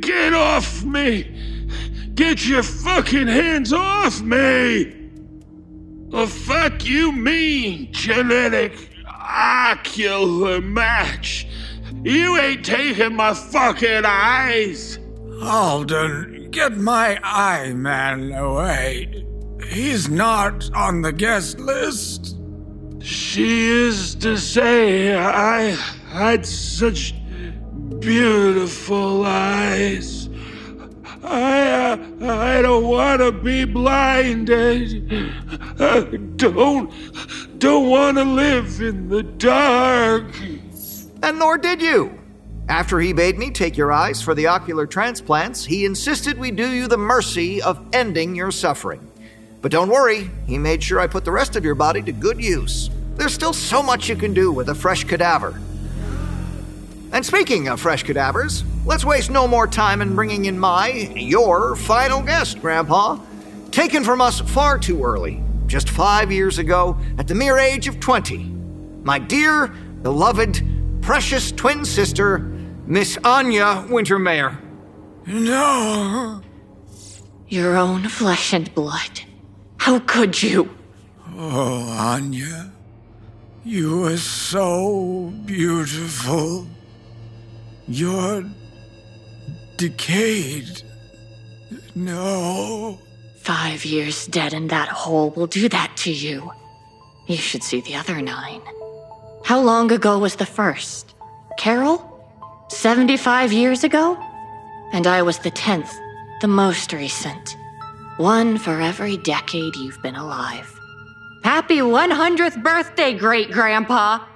Get 0.00 0.34
off 0.34 0.84
me! 0.84 1.70
Get 2.14 2.46
your 2.46 2.62
fucking 2.62 3.26
hands 3.26 3.72
off 3.72 4.20
me! 4.20 4.92
The 6.08 6.26
fuck 6.26 6.84
you 6.84 7.10
mean, 7.10 7.90
genetic 7.90 8.95
ocular 9.28 10.60
match. 10.60 11.46
You 12.02 12.38
ain't 12.38 12.64
taking 12.64 13.14
my 13.14 13.34
fucking 13.34 14.04
eyes. 14.04 14.98
Haldon, 15.40 16.48
get 16.50 16.76
my 16.76 17.18
eye 17.22 17.72
man 17.72 18.32
away. 18.32 19.26
He's 19.68 20.08
not 20.08 20.70
on 20.74 21.02
the 21.02 21.12
guest 21.12 21.58
list. 21.58 22.36
She 23.00 23.66
is 23.66 24.14
to 24.16 24.36
say 24.36 25.14
I 25.14 25.76
had 26.10 26.46
such 26.46 27.14
beautiful 28.00 29.24
eyes. 29.24 30.28
I, 31.22 31.70
uh, 31.70 31.96
I 32.22 32.62
don't 32.62 32.84
want 32.84 33.20
to 33.20 33.32
be 33.32 33.64
blinded. 33.64 35.32
I 35.78 36.02
don't, 36.36 36.92
don't 37.58 37.88
want 37.88 38.18
to 38.18 38.24
live 38.24 38.80
in 38.80 39.08
the 39.08 39.22
dark. 39.22 40.24
And 41.22 41.38
nor 41.38 41.58
did 41.58 41.80
you. 41.80 42.18
After 42.68 42.98
he 42.98 43.12
bade 43.12 43.38
me 43.38 43.50
take 43.50 43.76
your 43.76 43.92
eyes 43.92 44.20
for 44.20 44.34
the 44.34 44.48
ocular 44.48 44.86
transplants, 44.86 45.64
he 45.64 45.84
insisted 45.84 46.38
we 46.38 46.50
do 46.50 46.68
you 46.68 46.88
the 46.88 46.98
mercy 46.98 47.62
of 47.62 47.80
ending 47.92 48.34
your 48.34 48.50
suffering. 48.50 49.08
But 49.62 49.70
don't 49.72 49.88
worry, 49.88 50.30
he 50.46 50.58
made 50.58 50.82
sure 50.82 51.00
I 51.00 51.06
put 51.06 51.24
the 51.24 51.30
rest 51.30 51.56
of 51.56 51.64
your 51.64 51.74
body 51.74 52.02
to 52.02 52.12
good 52.12 52.42
use. 52.42 52.90
There's 53.14 53.32
still 53.32 53.52
so 53.52 53.82
much 53.82 54.08
you 54.08 54.16
can 54.16 54.34
do 54.34 54.52
with 54.52 54.68
a 54.68 54.74
fresh 54.74 55.04
cadaver. 55.04 55.60
And 57.12 57.24
speaking 57.24 57.68
of 57.68 57.80
fresh 57.80 58.02
cadavers, 58.02 58.64
let's 58.84 59.04
waste 59.04 59.30
no 59.30 59.46
more 59.46 59.66
time 59.66 60.02
in 60.02 60.14
bringing 60.14 60.44
in 60.44 60.58
my, 60.58 60.88
your 61.14 61.76
final 61.76 62.20
guest, 62.20 62.60
Grandpa. 62.60 63.18
Taken 63.70 64.04
from 64.04 64.20
us 64.20 64.40
far 64.40 64.78
too 64.78 65.02
early, 65.02 65.42
just 65.66 65.90
five 65.90 66.30
years 66.30 66.58
ago, 66.58 66.96
at 67.18 67.28
the 67.28 67.34
mere 67.34 67.58
age 67.58 67.88
of 67.88 68.00
20. 68.00 68.38
My 69.02 69.18
dear, 69.18 69.68
beloved, 70.02 70.62
precious 71.02 71.52
twin 71.52 71.84
sister, 71.84 72.38
Miss 72.86 73.18
Anya 73.24 73.84
Wintermahr. 73.88 74.60
No. 75.26 76.42
Your 77.48 77.76
own 77.76 78.08
flesh 78.08 78.52
and 78.52 78.72
blood. 78.74 79.20
How 79.78 80.00
could 80.00 80.42
you? 80.42 80.76
Oh, 81.36 81.88
Anya. 81.90 82.72
You 83.64 84.04
are 84.04 84.16
so 84.16 85.32
beautiful. 85.44 86.66
You're 87.88 88.44
decayed. 89.76 90.82
No. 91.94 92.98
Five 93.46 93.84
years 93.84 94.26
dead 94.26 94.54
in 94.54 94.66
that 94.68 94.88
hole 94.88 95.30
will 95.30 95.46
do 95.46 95.68
that 95.68 95.96
to 95.98 96.10
you. 96.10 96.50
You 97.28 97.36
should 97.36 97.62
see 97.62 97.80
the 97.80 97.94
other 97.94 98.20
nine. 98.20 98.60
How 99.44 99.60
long 99.60 99.92
ago 99.92 100.18
was 100.18 100.34
the 100.34 100.44
first? 100.44 101.14
Carol? 101.56 102.02
75 102.70 103.52
years 103.52 103.84
ago? 103.84 104.18
And 104.92 105.06
I 105.06 105.22
was 105.22 105.38
the 105.38 105.52
tenth, 105.52 105.96
the 106.40 106.48
most 106.48 106.92
recent. 106.92 107.56
One 108.16 108.58
for 108.58 108.80
every 108.80 109.16
decade 109.18 109.76
you've 109.76 110.02
been 110.02 110.16
alive. 110.16 110.68
Happy 111.44 111.78
100th 111.78 112.60
birthday, 112.64 113.16
great 113.16 113.52
grandpa! 113.52 114.26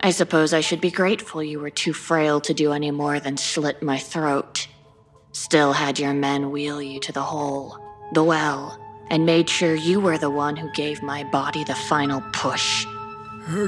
I 0.00 0.10
suppose 0.10 0.52
I 0.52 0.60
should 0.60 0.80
be 0.80 0.90
grateful 0.90 1.40
you 1.40 1.60
were 1.60 1.70
too 1.70 1.92
frail 1.92 2.40
to 2.40 2.52
do 2.52 2.72
any 2.72 2.90
more 2.90 3.20
than 3.20 3.36
slit 3.36 3.80
my 3.80 3.98
throat. 3.98 4.66
Still 5.30 5.72
had 5.72 6.00
your 6.00 6.14
men 6.14 6.50
wheel 6.50 6.82
you 6.82 6.98
to 6.98 7.12
the 7.12 7.22
hole, 7.22 7.78
the 8.12 8.24
well, 8.24 8.78
and 9.10 9.26
made 9.26 9.48
sure 9.48 9.74
you 9.74 10.00
were 10.00 10.18
the 10.18 10.30
one 10.30 10.56
who 10.56 10.70
gave 10.72 11.02
my 11.02 11.24
body 11.24 11.64
the 11.64 11.74
final 11.74 12.20
push. 12.32 12.86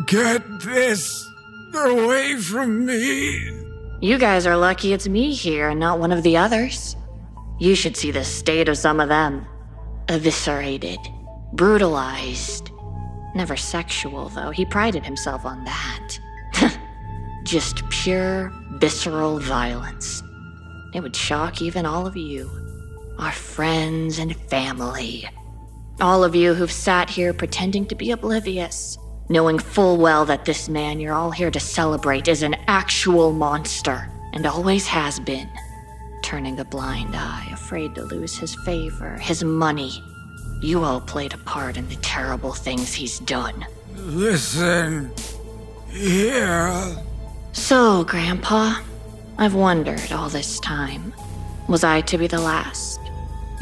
Get 0.06 0.42
this 0.60 1.28
away 1.74 2.36
from 2.36 2.86
me. 2.86 3.62
You 4.00 4.18
guys 4.18 4.46
are 4.46 4.56
lucky 4.56 4.92
it's 4.92 5.08
me 5.08 5.32
here 5.32 5.68
and 5.68 5.80
not 5.80 5.98
one 5.98 6.12
of 6.12 6.22
the 6.22 6.36
others. 6.36 6.96
You 7.58 7.74
should 7.74 7.96
see 7.96 8.10
the 8.10 8.24
state 8.24 8.68
of 8.68 8.76
some 8.76 9.00
of 9.00 9.08
them. 9.08 9.46
Eviscerated, 10.08 10.98
brutalized. 11.52 12.70
Never 13.34 13.56
sexual, 13.56 14.28
though. 14.28 14.50
He 14.50 14.64
prided 14.64 15.04
himself 15.04 15.44
on 15.44 15.64
that. 15.64 16.18
Just 17.44 17.88
pure, 17.88 18.52
visceral 18.72 19.38
violence. 19.38 20.22
It 20.94 21.00
would 21.00 21.16
shock 21.16 21.62
even 21.62 21.86
all 21.86 22.06
of 22.06 22.16
you. 22.16 22.50
Our 23.18 23.32
friends 23.32 24.18
and 24.18 24.34
family. 24.48 25.28
All 26.00 26.24
of 26.24 26.34
you 26.34 26.54
who've 26.54 26.72
sat 26.72 27.10
here 27.10 27.32
pretending 27.32 27.86
to 27.86 27.94
be 27.94 28.10
oblivious, 28.10 28.98
knowing 29.28 29.58
full 29.58 29.96
well 29.98 30.24
that 30.24 30.44
this 30.44 30.68
man 30.68 30.98
you're 30.98 31.14
all 31.14 31.30
here 31.30 31.50
to 31.50 31.60
celebrate 31.60 32.28
is 32.28 32.42
an 32.42 32.56
actual 32.66 33.32
monster, 33.32 34.10
and 34.32 34.46
always 34.46 34.86
has 34.86 35.20
been. 35.20 35.48
Turning 36.22 36.58
a 36.58 36.64
blind 36.64 37.14
eye, 37.14 37.48
afraid 37.52 37.94
to 37.94 38.02
lose 38.04 38.36
his 38.38 38.54
favor, 38.64 39.16
his 39.18 39.44
money. 39.44 40.02
You 40.62 40.82
all 40.82 41.00
played 41.00 41.34
a 41.34 41.38
part 41.38 41.76
in 41.76 41.88
the 41.88 41.96
terrible 41.96 42.52
things 42.52 42.94
he's 42.94 43.18
done. 43.20 43.66
Listen. 43.94 45.12
Here. 45.88 46.96
So, 47.52 48.04
Grandpa, 48.04 48.76
I've 49.38 49.54
wondered 49.54 50.10
all 50.12 50.28
this 50.28 50.58
time. 50.60 51.12
Was 51.68 51.84
I 51.84 52.00
to 52.02 52.18
be 52.18 52.26
the 52.26 52.40
last? 52.40 52.98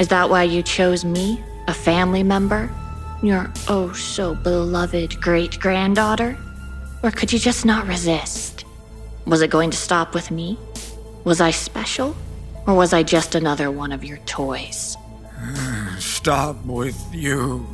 Is 0.01 0.09
that 0.09 0.31
why 0.31 0.45
you 0.45 0.63
chose 0.63 1.05
me, 1.05 1.45
a 1.69 1.75
family 1.75 2.23
member? 2.23 2.71
Your 3.23 3.53
oh 3.69 3.93
so 3.93 4.35
beloved 4.35 5.21
great 5.21 5.61
granddaughter? 5.61 6.39
Or 7.03 7.11
could 7.11 7.31
you 7.31 7.39
just 7.39 7.67
not 7.67 7.87
resist? 7.87 8.65
Was 9.27 9.43
it 9.43 9.51
going 9.51 9.71
to 9.71 9.77
stop 9.77 10.15
with 10.15 10.31
me? 10.31 10.59
Was 11.25 11.43
I 11.43 11.51
special? 11.51 12.17
Or 12.67 12.75
was 12.75 12.95
I 12.95 13.03
just 13.03 13.35
another 13.35 13.71
one 13.71 13.93
of 13.93 14.03
your 14.03 14.17
toys? 14.25 14.97
Stop 15.99 16.65
with 16.65 16.99
you. 17.13 17.67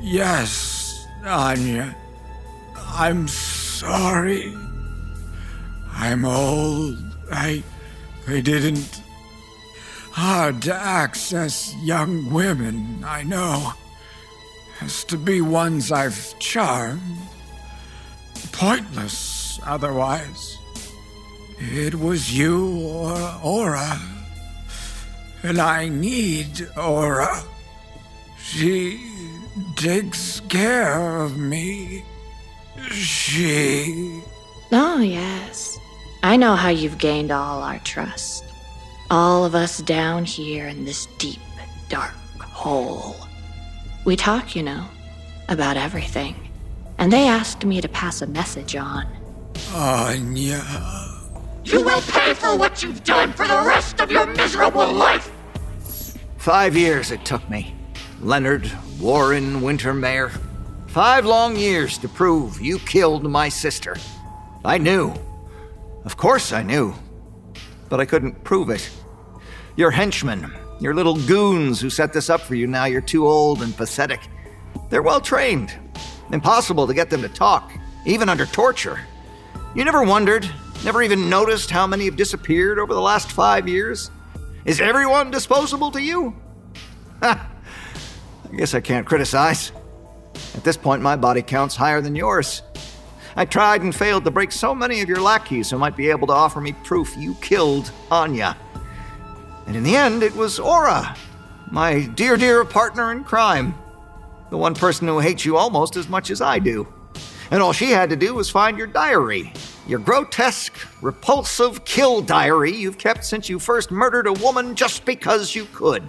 Yes, 0.00 1.06
Anya. 1.26 1.94
I'm 2.76 3.28
sorry. 3.28 4.54
I'm 5.92 6.24
old. 6.24 6.98
I. 7.30 7.62
I 8.26 8.40
didn't. 8.40 8.99
Hard 10.22 10.60
to 10.68 10.74
access 10.74 11.74
young 11.76 12.30
women, 12.30 13.02
I 13.06 13.22
know. 13.22 13.72
Has 14.76 15.02
to 15.04 15.16
be 15.16 15.40
ones 15.40 15.90
I've 15.90 16.38
charmed. 16.38 17.00
Pointless 18.52 19.58
otherwise. 19.64 20.58
It 21.58 21.94
was 21.94 22.36
you 22.36 22.86
or 22.86 23.16
Ora. 23.42 23.98
And 25.42 25.58
I 25.58 25.88
need 25.88 26.68
Ora. 26.76 27.42
She 28.38 29.00
takes 29.76 30.40
care 30.50 31.22
of 31.22 31.38
me. 31.38 32.04
She. 32.90 34.20
Oh, 34.70 34.98
yes. 35.00 35.78
I 36.22 36.36
know 36.36 36.56
how 36.56 36.68
you've 36.68 36.98
gained 36.98 37.30
all 37.30 37.62
our 37.62 37.78
trust. 37.78 38.49
All 39.10 39.44
of 39.44 39.56
us 39.56 39.78
down 39.78 40.24
here 40.24 40.68
in 40.68 40.84
this 40.84 41.06
deep, 41.18 41.40
dark 41.88 42.14
hole. 42.40 43.16
We 44.04 44.14
talk, 44.14 44.54
you 44.54 44.62
know, 44.62 44.84
about 45.48 45.76
everything. 45.76 46.36
And 46.96 47.12
they 47.12 47.26
asked 47.26 47.64
me 47.64 47.80
to 47.80 47.88
pass 47.88 48.22
a 48.22 48.26
message 48.28 48.76
on. 48.76 49.08
Anya. 49.74 50.62
You 51.64 51.82
will 51.82 52.00
pay 52.02 52.34
for 52.34 52.56
what 52.56 52.84
you've 52.84 53.02
done 53.02 53.32
for 53.32 53.48
the 53.48 53.62
rest 53.66 54.00
of 54.00 54.12
your 54.12 54.26
miserable 54.26 54.92
life! 54.92 55.32
Five 56.38 56.76
years 56.76 57.10
it 57.10 57.24
took 57.24 57.48
me. 57.50 57.74
Leonard 58.20 58.70
Warren 59.00 59.60
Wintermahr. 59.60 60.30
Five 60.86 61.26
long 61.26 61.56
years 61.56 61.98
to 61.98 62.08
prove 62.08 62.60
you 62.60 62.78
killed 62.78 63.24
my 63.24 63.48
sister. 63.48 63.96
I 64.64 64.78
knew. 64.78 65.12
Of 66.04 66.16
course 66.16 66.52
I 66.52 66.62
knew. 66.62 66.94
But 67.88 67.98
I 67.98 68.04
couldn't 68.04 68.44
prove 68.44 68.70
it. 68.70 68.88
Your 69.76 69.90
henchmen, 69.90 70.52
your 70.80 70.94
little 70.94 71.16
goons 71.26 71.80
who 71.80 71.90
set 71.90 72.12
this 72.12 72.28
up 72.28 72.40
for 72.40 72.54
you 72.54 72.66
now, 72.66 72.86
you're 72.86 73.00
too 73.00 73.26
old 73.26 73.62
and 73.62 73.76
pathetic. 73.76 74.20
They're 74.88 75.02
well 75.02 75.20
trained. 75.20 75.72
Impossible 76.32 76.86
to 76.86 76.94
get 76.94 77.10
them 77.10 77.22
to 77.22 77.28
talk, 77.28 77.72
even 78.06 78.28
under 78.28 78.46
torture. 78.46 79.00
You 79.74 79.84
never 79.84 80.02
wondered, 80.02 80.48
never 80.84 81.02
even 81.02 81.28
noticed 81.28 81.70
how 81.70 81.86
many 81.86 82.06
have 82.06 82.16
disappeared 82.16 82.78
over 82.78 82.94
the 82.94 83.00
last 83.00 83.30
five 83.30 83.68
years? 83.68 84.10
Is 84.64 84.80
everyone 84.80 85.30
disposable 85.30 85.90
to 85.92 86.02
you? 86.02 86.34
Ha! 87.22 87.48
I 88.52 88.56
guess 88.56 88.74
I 88.74 88.80
can't 88.80 89.06
criticize. 89.06 89.70
At 90.54 90.64
this 90.64 90.76
point, 90.76 91.02
my 91.02 91.14
body 91.14 91.42
count's 91.42 91.76
higher 91.76 92.00
than 92.00 92.16
yours. 92.16 92.62
I 93.36 93.44
tried 93.44 93.82
and 93.82 93.94
failed 93.94 94.24
to 94.24 94.30
break 94.30 94.50
so 94.50 94.74
many 94.74 95.00
of 95.02 95.08
your 95.08 95.20
lackeys 95.20 95.70
who 95.70 95.78
might 95.78 95.96
be 95.96 96.10
able 96.10 96.26
to 96.26 96.32
offer 96.32 96.60
me 96.60 96.72
proof 96.84 97.16
you 97.16 97.34
killed 97.34 97.92
Anya. 98.10 98.56
And 99.70 99.76
in 99.76 99.84
the 99.84 99.94
end, 99.94 100.24
it 100.24 100.34
was 100.34 100.58
Ora, 100.58 101.14
my 101.70 102.06
dear, 102.16 102.36
dear 102.36 102.64
partner 102.64 103.12
in 103.12 103.22
crime. 103.22 103.72
The 104.50 104.56
one 104.56 104.74
person 104.74 105.06
who 105.06 105.20
hates 105.20 105.44
you 105.44 105.56
almost 105.56 105.94
as 105.94 106.08
much 106.08 106.32
as 106.32 106.40
I 106.40 106.58
do. 106.58 106.92
And 107.52 107.62
all 107.62 107.72
she 107.72 107.92
had 107.92 108.10
to 108.10 108.16
do 108.16 108.34
was 108.34 108.50
find 108.50 108.76
your 108.76 108.88
diary 108.88 109.52
Your 109.86 110.00
grotesque, 110.00 110.74
repulsive 111.00 111.84
kill 111.84 112.20
diary 112.20 112.72
you've 112.72 112.98
kept 112.98 113.24
since 113.24 113.48
you 113.48 113.60
first 113.60 113.92
murdered 113.92 114.26
a 114.26 114.32
woman 114.32 114.74
just 114.74 115.04
because 115.04 115.54
you 115.54 115.66
could. 115.66 116.02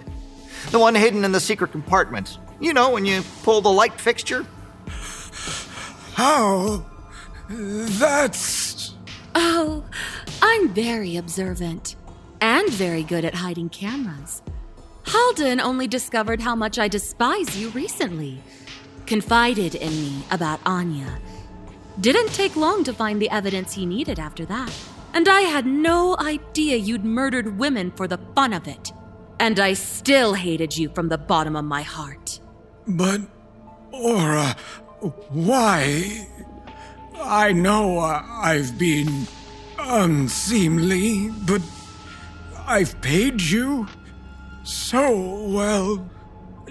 The 0.72 0.80
one 0.80 0.96
hidden 0.96 1.24
in 1.24 1.30
the 1.30 1.38
secret 1.38 1.70
compartment. 1.70 2.38
You 2.58 2.72
know, 2.72 2.90
when 2.90 3.04
you 3.04 3.22
pull 3.44 3.60
the 3.60 3.70
light 3.70 3.94
fixture? 4.00 4.44
How? 6.14 6.84
That's. 7.48 8.96
Oh, 9.36 9.84
I'm 10.42 10.70
very 10.70 11.16
observant 11.16 11.94
and 12.42 12.68
very 12.70 13.04
good 13.04 13.24
at 13.24 13.36
hiding 13.36 13.68
cameras. 13.70 14.42
Haldon 15.06 15.60
only 15.60 15.86
discovered 15.86 16.40
how 16.40 16.56
much 16.56 16.78
I 16.78 16.88
despise 16.88 17.56
you 17.56 17.70
recently. 17.70 18.42
Confided 19.06 19.76
in 19.76 19.90
me 19.90 20.24
about 20.30 20.60
Anya. 20.66 21.20
Didn't 22.00 22.34
take 22.34 22.56
long 22.56 22.82
to 22.84 22.92
find 22.92 23.22
the 23.22 23.30
evidence 23.30 23.72
he 23.72 23.86
needed 23.86 24.18
after 24.18 24.44
that. 24.46 24.72
And 25.14 25.28
I 25.28 25.42
had 25.42 25.66
no 25.66 26.16
idea 26.18 26.76
you'd 26.76 27.04
murdered 27.04 27.58
women 27.58 27.92
for 27.92 28.08
the 28.08 28.18
fun 28.34 28.52
of 28.52 28.66
it. 28.66 28.92
And 29.38 29.60
I 29.60 29.74
still 29.74 30.34
hated 30.34 30.76
you 30.76 30.88
from 30.88 31.08
the 31.08 31.18
bottom 31.18 31.54
of 31.54 31.64
my 31.64 31.82
heart. 31.82 32.40
But, 32.88 33.20
Ora, 33.92 34.56
why? 35.28 36.26
I 37.20 37.52
know 37.52 37.98
uh, 37.98 38.24
I've 38.26 38.78
been 38.78 39.26
unseemly, 39.78 41.30
but 41.46 41.60
I've 42.66 43.00
paid 43.00 43.40
you 43.40 43.88
so 44.62 45.46
well. 45.48 46.08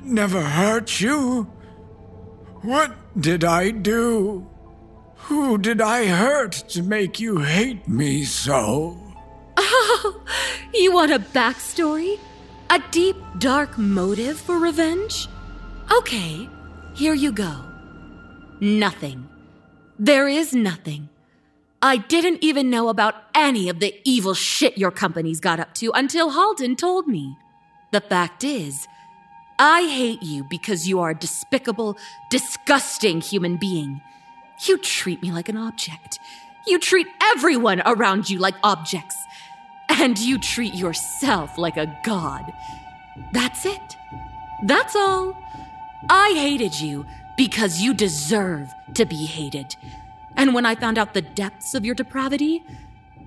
Never 0.02 0.42
hurt 0.42 1.02
you. 1.02 1.44
What 2.62 2.96
did 3.20 3.44
I 3.44 3.72
do? 3.72 4.48
Who 5.28 5.58
did 5.58 5.82
I 5.82 6.06
hurt 6.06 6.54
to 6.70 6.82
make 6.82 7.20
you 7.20 7.39
hate 7.39 7.88
me 7.88 8.24
so? 8.24 8.98
Oh, 9.58 10.24
you 10.74 10.94
want 10.94 11.12
a 11.12 11.20
backstory? 11.20 12.20
A 12.70 12.82
deep, 12.92 13.18
dark 13.38 13.78
motive 13.78 14.39
for 14.39 14.58
revenge? 14.58 15.28
Okay, 15.92 16.50
here 16.94 17.14
you 17.14 17.32
go. 17.32 17.54
Nothing. 18.60 19.28
There 20.00 20.28
is 20.28 20.54
nothing. 20.54 21.10
I 21.84 21.97
didn't 21.97 22.43
even 22.43 22.69
know 22.69 22.89
about 22.89 23.15
any 23.34 23.67
of 23.67 23.79
the 23.79 23.99
evil 24.03 24.36
shit 24.36 24.77
your 24.77 24.91
company's 24.91 25.39
got 25.39 25.59
up 25.59 25.73
to 25.75 25.91
until 25.93 26.29
Haldon 26.29 26.75
told 26.75 27.07
me. 27.07 27.38
The 27.91 28.01
fact 28.01 28.43
is, 28.43 28.88
I 29.57 29.84
hate 29.84 30.21
you 30.21 30.43
because 30.43 30.88
you 30.88 30.99
are 30.99 31.09
a 31.09 31.15
despicable, 31.15 31.97
disgusting 32.29 33.19
human 33.19 33.57
being. 33.57 34.01
You 34.67 34.77
treat 34.77 35.23
me 35.23 35.32
like 35.32 35.49
an 35.49 35.57
object. 35.57 36.19
You 36.67 36.77
treat 36.77 37.07
everyone 37.21 37.82
around 37.86 38.29
you 38.29 38.38
like 38.38 38.55
objects. 38.63 39.15
And 39.89 40.17
you 40.19 40.39
treat 40.39 40.75
yourself 40.75 41.57
like 41.57 41.77
a 41.77 41.99
god. 42.05 42.53
That's 43.34 43.65
it. 43.65 43.97
That's 44.63 44.95
all. 44.95 45.36
I 46.09 46.34
hated 46.36 46.79
you 46.79 47.05
because 47.38 47.82
you 47.82 47.93
deserve 47.93 48.71
to 48.93 49.05
be 49.05 49.25
hated. 49.25 49.75
And 50.36 50.53
when 50.53 50.65
I 50.65 50.75
found 50.75 50.97
out 50.97 51.13
the 51.13 51.21
depths 51.21 51.73
of 51.73 51.86
your 51.86 51.95
depravity, 51.95 52.63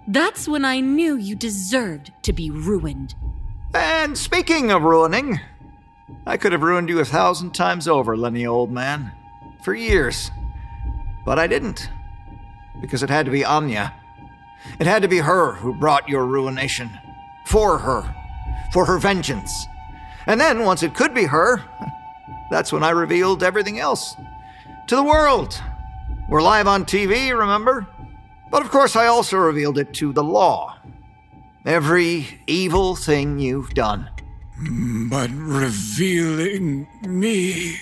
that's 0.07 0.49
when 0.49 0.65
I 0.65 0.81
knew 0.81 1.17
you 1.17 1.35
deserved 1.35 2.13
to 2.23 2.33
be 2.33 2.51
ruined. 2.51 3.15
And 3.75 4.17
speaking 4.17 4.71
of 4.71 4.83
ruining, 4.83 5.41
I 6.27 6.37
could 6.37 6.53
have 6.53 6.63
ruined 6.63 6.89
you 6.89 7.01
a 7.01 7.05
thousand 7.05 7.55
times 7.55 7.89
over, 7.89 8.17
Lenny, 8.17 8.47
old 8.47 8.71
man. 8.71 9.13
For 9.63 9.75
years. 9.75 10.31
But 11.25 11.39
I 11.39 11.47
didn't. 11.47 11.89
Because 12.81 13.03
it 13.03 13.11
had 13.11 13.27
to 13.27 13.33
be 13.33 13.45
Anya. 13.45 13.95
It 14.79 14.87
had 14.87 15.03
to 15.03 15.09
be 15.09 15.19
her 15.19 15.55
who 15.55 15.75
brought 15.75 16.09
your 16.09 16.27
ruination. 16.27 16.91
For 17.47 17.79
her. 17.79 18.15
For 18.73 18.85
her 18.85 18.99
vengeance. 18.99 19.67
And 20.27 20.41
then, 20.41 20.65
once 20.65 20.83
it 20.83 20.95
could 20.95 21.15
be 21.15 21.25
her, 21.25 21.63
that's 22.51 22.73
when 22.73 22.83
I 22.83 22.91
revealed 22.91 23.43
everything 23.43 23.79
else. 23.79 24.15
To 24.89 24.97
the 24.97 25.03
world. 25.03 25.61
We're 26.27 26.41
live 26.41 26.67
on 26.67 26.87
TV, 26.87 27.39
remember? 27.39 27.87
But 28.51 28.63
of 28.63 28.71
course, 28.71 28.97
I 28.97 29.07
also 29.07 29.37
revealed 29.37 29.77
it 29.77 29.93
to 29.95 30.13
the 30.13 30.25
law. 30.25 30.79
Every 31.67 32.41
evil 32.47 32.97
thing 32.97 33.39
you've 33.39 33.75
done. 33.75 34.09
But 35.11 35.31
revealing 35.33 36.89
me. 37.07 37.77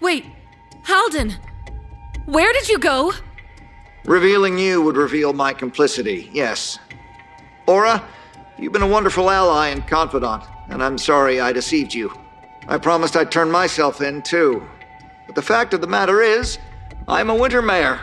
Wait, 0.00 0.26
Haldon! 0.82 1.34
Where 2.26 2.52
did 2.52 2.68
you 2.68 2.78
go? 2.78 3.12
Revealing 4.04 4.58
you 4.58 4.82
would 4.82 4.96
reveal 4.96 5.32
my 5.32 5.52
complicity, 5.52 6.28
yes. 6.32 6.78
Ora, 7.68 8.04
you've 8.58 8.72
been 8.72 8.82
a 8.82 8.86
wonderful 8.86 9.30
ally 9.30 9.68
and 9.68 9.86
confidant, 9.86 10.42
and 10.70 10.82
I'm 10.82 10.98
sorry 10.98 11.40
I 11.40 11.52
deceived 11.52 11.94
you. 11.94 12.12
I 12.66 12.78
promised 12.78 13.16
I'd 13.16 13.30
turn 13.30 13.50
myself 13.50 14.00
in, 14.00 14.22
too. 14.22 14.66
But 15.26 15.36
the 15.36 15.42
fact 15.42 15.72
of 15.72 15.80
the 15.80 15.86
matter 15.86 16.20
is, 16.20 16.58
I'm 17.08 17.30
a 17.30 17.34
Wintermahr. 17.34 18.00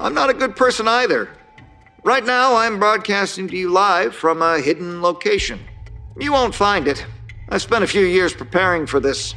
I'm 0.00 0.14
not 0.14 0.30
a 0.30 0.34
good 0.34 0.56
person 0.56 0.88
either. 0.88 1.28
Right 2.04 2.24
now, 2.24 2.56
I'm 2.56 2.78
broadcasting 2.78 3.48
to 3.48 3.56
you 3.56 3.70
live 3.70 4.14
from 4.14 4.40
a 4.40 4.60
hidden 4.60 5.02
location. 5.02 5.60
You 6.18 6.32
won't 6.32 6.54
find 6.54 6.88
it. 6.88 7.04
I 7.50 7.58
spent 7.58 7.84
a 7.84 7.86
few 7.86 8.06
years 8.06 8.32
preparing 8.32 8.86
for 8.86 8.98
this, 8.98 9.34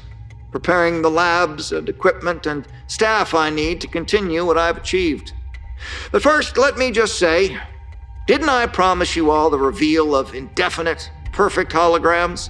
preparing 0.51 1.01
the 1.01 1.12
labs 1.12 1.74
and 1.74 1.89
equipment 1.89 2.45
and 2.45 2.66
staff 2.88 3.34
I 3.34 3.49
need 3.49 3.82
to 3.82 3.88
continue 3.88 4.45
what 4.45 4.58
I've 4.58 4.78
achieved. 4.78 5.34
But 6.14 6.24
first, 6.24 6.58
let 6.58 6.78
me 6.78 6.89
just 6.89 7.20
say 7.20 7.60
didn't 8.26 8.47
I 8.47 8.68
promise 8.68 9.18
you 9.18 9.32
all 9.32 9.49
the 9.49 9.60
reveal 9.60 10.16
of 10.16 10.34
indefinite, 10.34 11.12
perfect 11.34 11.74
holograms? 11.74 12.49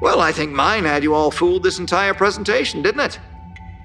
Well, 0.00 0.20
I 0.20 0.32
think 0.32 0.50
mine 0.50 0.82
had 0.82 1.04
you 1.04 1.14
all 1.14 1.30
fooled 1.30 1.62
this 1.62 1.78
entire 1.78 2.14
presentation, 2.14 2.82
didn't 2.82 3.02
it? 3.02 3.20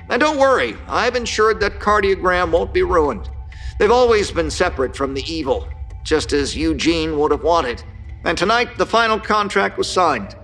And 0.09 0.19
don't 0.19 0.39
worry, 0.39 0.75
I've 0.87 1.15
ensured 1.15 1.59
that 1.59 1.79
Cardiogram 1.79 2.51
won't 2.51 2.73
be 2.73 2.83
ruined. 2.83 3.29
They've 3.77 3.91
always 3.91 4.31
been 4.31 4.49
separate 4.49 4.95
from 4.95 5.13
the 5.13 5.23
evil, 5.31 5.67
just 6.03 6.33
as 6.33 6.55
Eugene 6.55 7.19
would 7.19 7.31
have 7.31 7.43
wanted. 7.43 7.83
And 8.23 8.37
tonight, 8.37 8.77
the 8.77 8.85
final 8.85 9.19
contract 9.19 9.77
was 9.77 9.89
signed. 9.89 10.35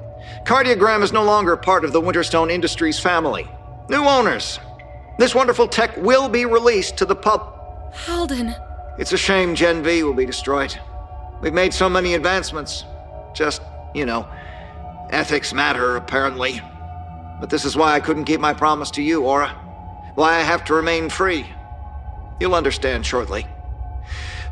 Cardiogram 0.45 1.01
is 1.01 1.13
no 1.13 1.23
longer 1.23 1.55
part 1.57 1.85
of 1.85 1.93
the 1.93 2.01
Winterstone 2.01 2.51
Industries 2.51 2.99
family. 2.99 3.49
New 3.89 4.03
owners. 4.03 4.59
This 5.17 5.33
wonderful 5.35 5.67
tech 5.67 5.95
will 5.97 6.27
be 6.27 6.45
released 6.45 6.97
to 6.97 7.05
the 7.05 7.15
pub. 7.15 7.93
Haldon. 7.93 8.55
It's 8.97 9.13
a 9.13 9.17
shame 9.17 9.55
Gen 9.55 9.83
V 9.83 10.03
will 10.03 10.13
be 10.13 10.25
destroyed. 10.25 10.77
We've 11.41 11.53
made 11.53 11.73
so 11.73 11.89
many 11.89 12.13
advancements. 12.13 12.85
Just, 13.33 13.61
you 13.93 14.05
know, 14.05 14.27
ethics 15.09 15.53
matter, 15.53 15.95
apparently. 15.95 16.61
But 17.39 17.49
this 17.49 17.65
is 17.65 17.75
why 17.75 17.93
I 17.93 17.99
couldn't 17.99 18.25
keep 18.25 18.39
my 18.39 18.53
promise 18.53 18.91
to 18.91 19.01
you, 19.01 19.23
Ora. 19.23 19.49
Why 20.15 20.35
I 20.35 20.41
have 20.41 20.63
to 20.65 20.73
remain 20.73 21.09
free. 21.09 21.45
You'll 22.39 22.55
understand 22.55 23.05
shortly. 23.05 23.45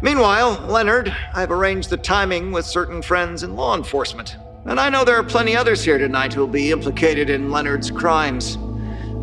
Meanwhile, 0.02 0.66
Leonard, 0.68 1.16
I've 1.34 1.52
arranged 1.52 1.90
the 1.90 1.98
timing 1.98 2.52
with 2.52 2.66
certain 2.66 3.02
friends 3.02 3.44
in 3.44 3.56
law 3.56 3.76
enforcement. 3.76 4.38
And 4.66 4.80
I 4.80 4.90
know 4.90 5.06
there 5.06 5.16
are 5.16 5.24
plenty 5.24 5.56
others 5.56 5.84
here 5.84 5.98
tonight 5.98 6.34
who'll 6.34 6.48
be 6.48 6.72
implicated 6.72 7.30
in 7.30 7.52
Leonard's 7.52 7.92
crimes. 7.92 8.58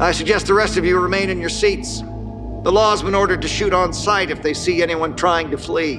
I 0.01 0.13
suggest 0.13 0.47
the 0.47 0.55
rest 0.55 0.77
of 0.77 0.85
you 0.85 0.99
remain 1.01 1.31
in 1.31 1.41
your 1.41 1.49
seats. 1.49 2.01
The 2.01 2.73
law's 2.73 3.03
been 3.03 3.15
ordered 3.15 3.43
to 3.43 3.49
shoot 3.49 3.73
on 3.73 3.93
sight 3.93 4.31
if 4.31 4.43
they 4.43 4.55
see 4.55 4.83
anyone 4.83 5.17
trying 5.17 5.51
to 5.51 5.59
flee. 5.59 5.99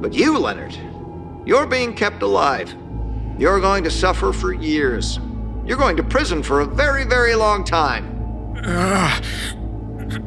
But 0.00 0.12
you, 0.12 0.38
Leonard, 0.38 0.76
you're 1.44 1.66
being 1.66 1.94
kept 1.94 2.22
alive. 2.22 2.74
You're 3.38 3.60
going 3.60 3.82
to 3.84 3.90
suffer 3.90 4.32
for 4.32 4.52
years. 4.52 5.18
You're 5.66 5.78
going 5.78 5.96
to 5.96 6.02
prison 6.02 6.42
for 6.42 6.60
a 6.60 6.66
very, 6.66 7.04
very 7.04 7.34
long 7.34 7.64
time. 7.64 8.04
Uh, 8.62 9.20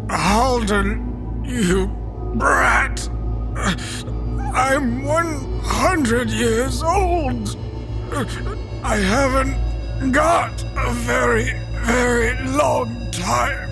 Haldon, 0.10 1.44
you 1.46 1.88
brat. 2.36 3.08
I'm 4.56 5.04
100 5.04 6.30
years 6.32 6.82
old. 6.82 7.56
I 8.84 8.96
haven't 8.96 10.12
got 10.12 10.64
a 10.76 10.92
very, 10.92 11.54
very 11.86 12.34
long 12.48 13.12
time. 13.12 13.70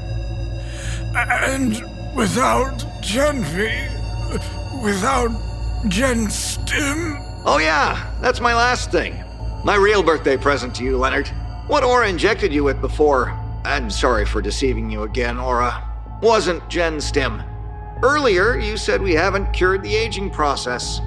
And 1.16 1.82
without 2.16 2.78
Genvi, 3.02 3.90
without 4.84 5.32
Gen 5.88 6.30
Stim. 6.30 7.18
Oh, 7.44 7.58
yeah, 7.60 8.14
that's 8.22 8.40
my 8.40 8.54
last 8.54 8.92
thing. 8.92 9.16
My 9.64 9.76
real 9.76 10.04
birthday 10.04 10.38
present 10.38 10.76
to 10.76 10.84
you, 10.84 10.98
Leonard. 10.98 11.32
What 11.68 11.84
Ora 11.84 12.08
injected 12.08 12.54
you 12.54 12.64
with 12.64 12.80
before, 12.80 13.32
I'm 13.64 13.90
sorry 13.90 14.24
for 14.24 14.40
deceiving 14.40 14.88
you 14.92 15.02
again, 15.02 15.40
Ora, 15.40 15.84
wasn't 16.22 16.70
Gen 16.70 17.02
Stim. 17.02 17.42
Earlier, 18.04 18.56
you 18.60 18.78
said 18.78 19.02
we 19.02 19.14
haven't 19.16 19.52
cured 19.52 19.82
the 19.82 19.96
aging 19.96 20.30
process. 20.30 21.00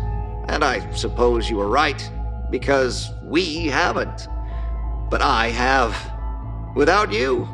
And 0.48 0.64
I 0.64 0.90
suppose 0.94 1.48
you 1.48 1.58
were 1.58 1.68
right, 1.68 2.10
because 2.50 3.12
we 3.22 3.66
haven't. 3.68 4.26
But 5.08 5.22
I 5.22 5.50
have. 5.50 5.96
Without 6.74 7.12
you. 7.12 7.48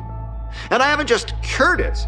And 0.71 0.81
I 0.81 0.87
haven't 0.87 1.07
just 1.07 1.39
cured 1.43 1.81
it, 1.81 2.07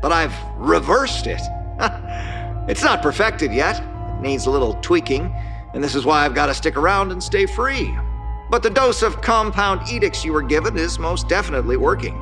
but 0.00 0.12
I've 0.12 0.34
reversed 0.56 1.26
it. 1.26 1.42
it's 2.70 2.82
not 2.82 3.02
perfected 3.02 3.52
yet. 3.52 3.82
It 3.82 4.22
needs 4.22 4.46
a 4.46 4.50
little 4.50 4.78
tweaking, 4.80 5.30
and 5.74 5.84
this 5.84 5.94
is 5.94 6.06
why 6.06 6.24
I've 6.24 6.34
got 6.34 6.46
to 6.46 6.54
stick 6.54 6.78
around 6.78 7.12
and 7.12 7.22
stay 7.22 7.44
free. 7.44 7.94
But 8.50 8.62
the 8.62 8.70
dose 8.70 9.02
of 9.02 9.20
compound 9.20 9.88
edicts 9.88 10.24
you 10.24 10.32
were 10.32 10.42
given 10.42 10.76
is 10.78 10.98
most 10.98 11.28
definitely 11.28 11.76
working. 11.76 12.16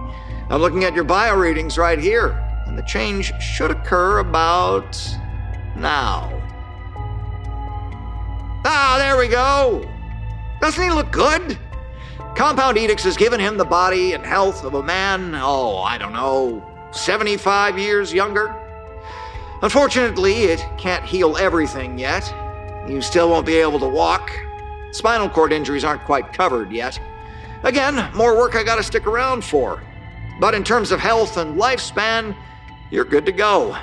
I'm 0.50 0.60
looking 0.60 0.84
at 0.84 0.94
your 0.94 1.04
bio 1.04 1.36
readings 1.36 1.78
right 1.78 1.98
here, 1.98 2.30
and 2.66 2.76
the 2.76 2.82
change 2.82 3.32
should 3.40 3.70
occur 3.70 4.18
about 4.18 5.00
now. 5.76 6.32
Ah, 8.64 8.96
there 8.98 9.16
we 9.16 9.28
go. 9.28 9.88
Doesn't 10.60 10.82
he 10.82 10.90
look 10.90 11.12
good? 11.12 11.58
Compound 12.34 12.76
Edicts 12.76 13.04
has 13.04 13.16
given 13.16 13.40
him 13.40 13.56
the 13.56 13.64
body 13.64 14.12
and 14.12 14.26
health 14.26 14.64
of 14.64 14.74
a 14.74 14.82
man, 14.82 15.34
oh, 15.34 15.78
I 15.78 15.96
don't 15.96 16.12
know, 16.12 16.64
75 16.92 17.78
years 17.78 18.12
younger. 18.12 18.54
Unfortunately, 19.62 20.44
it 20.44 20.64
can't 20.76 21.04
heal 21.04 21.36
everything 21.36 21.98
yet. 21.98 22.32
You 22.88 23.00
still 23.00 23.30
won't 23.30 23.46
be 23.46 23.56
able 23.56 23.78
to 23.80 23.88
walk. 23.88 24.30
Spinal 24.96 25.28
cord 25.28 25.52
injuries 25.52 25.84
aren't 25.84 26.04
quite 26.04 26.32
covered 26.32 26.72
yet. 26.72 26.98
Again, 27.64 28.10
more 28.14 28.34
work 28.34 28.56
I 28.56 28.62
gotta 28.62 28.82
stick 28.82 29.06
around 29.06 29.44
for. 29.44 29.82
But 30.40 30.54
in 30.54 30.64
terms 30.64 30.90
of 30.90 31.00
health 31.00 31.36
and 31.36 31.60
lifespan, 31.60 32.34
you're 32.90 33.04
good 33.04 33.26
to 33.26 33.32
go. 33.32 33.76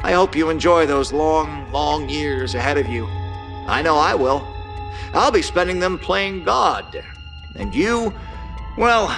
I 0.00 0.12
hope 0.12 0.36
you 0.36 0.48
enjoy 0.48 0.86
those 0.86 1.12
long, 1.12 1.70
long 1.72 2.08
years 2.08 2.54
ahead 2.54 2.78
of 2.78 2.86
you. 2.86 3.06
I 3.66 3.82
know 3.82 3.96
I 3.96 4.14
will. 4.14 4.46
I'll 5.12 5.32
be 5.32 5.42
spending 5.42 5.80
them 5.80 5.98
playing 5.98 6.44
God. 6.44 7.04
And 7.56 7.74
you, 7.74 8.14
well, 8.76 9.08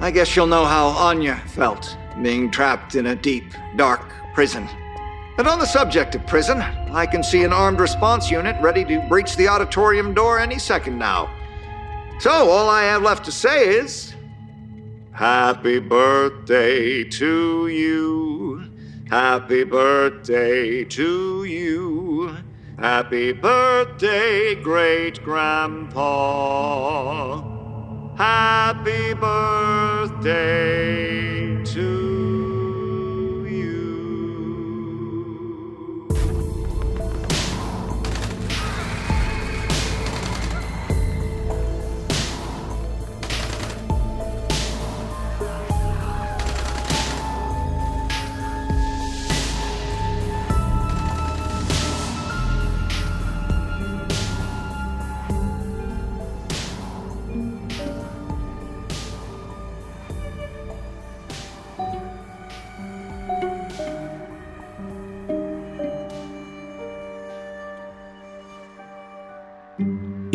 I 0.00 0.10
guess 0.10 0.34
you'll 0.34 0.48
know 0.48 0.64
how 0.64 0.88
Anya 0.88 1.36
felt 1.46 1.96
being 2.20 2.50
trapped 2.50 2.96
in 2.96 3.06
a 3.06 3.14
deep, 3.14 3.54
dark 3.76 4.12
prison. 4.34 4.68
And 5.38 5.46
on 5.46 5.60
the 5.60 5.66
subject 5.66 6.16
of 6.16 6.26
prison, 6.26 6.60
I 6.60 7.06
can 7.06 7.22
see 7.22 7.44
an 7.44 7.52
armed 7.52 7.78
response 7.78 8.28
unit 8.28 8.60
ready 8.60 8.84
to 8.86 8.98
breach 9.08 9.36
the 9.36 9.46
auditorium 9.46 10.12
door 10.12 10.40
any 10.40 10.58
second 10.58 10.98
now. 10.98 11.30
So, 12.18 12.50
all 12.50 12.68
I 12.68 12.82
have 12.82 13.02
left 13.02 13.24
to 13.26 13.32
say 13.32 13.68
is 13.68 14.16
Happy 15.12 15.78
birthday 15.78 17.04
to 17.04 17.68
you. 17.68 18.64
Happy 19.08 19.62
birthday 19.62 20.82
to 20.84 21.44
you. 21.44 22.36
Happy 22.76 23.30
birthday, 23.32 24.56
great 24.56 25.22
grandpa. 25.22 26.02
Happy 28.16 29.14
birthday 29.14 30.34
to 31.64 32.17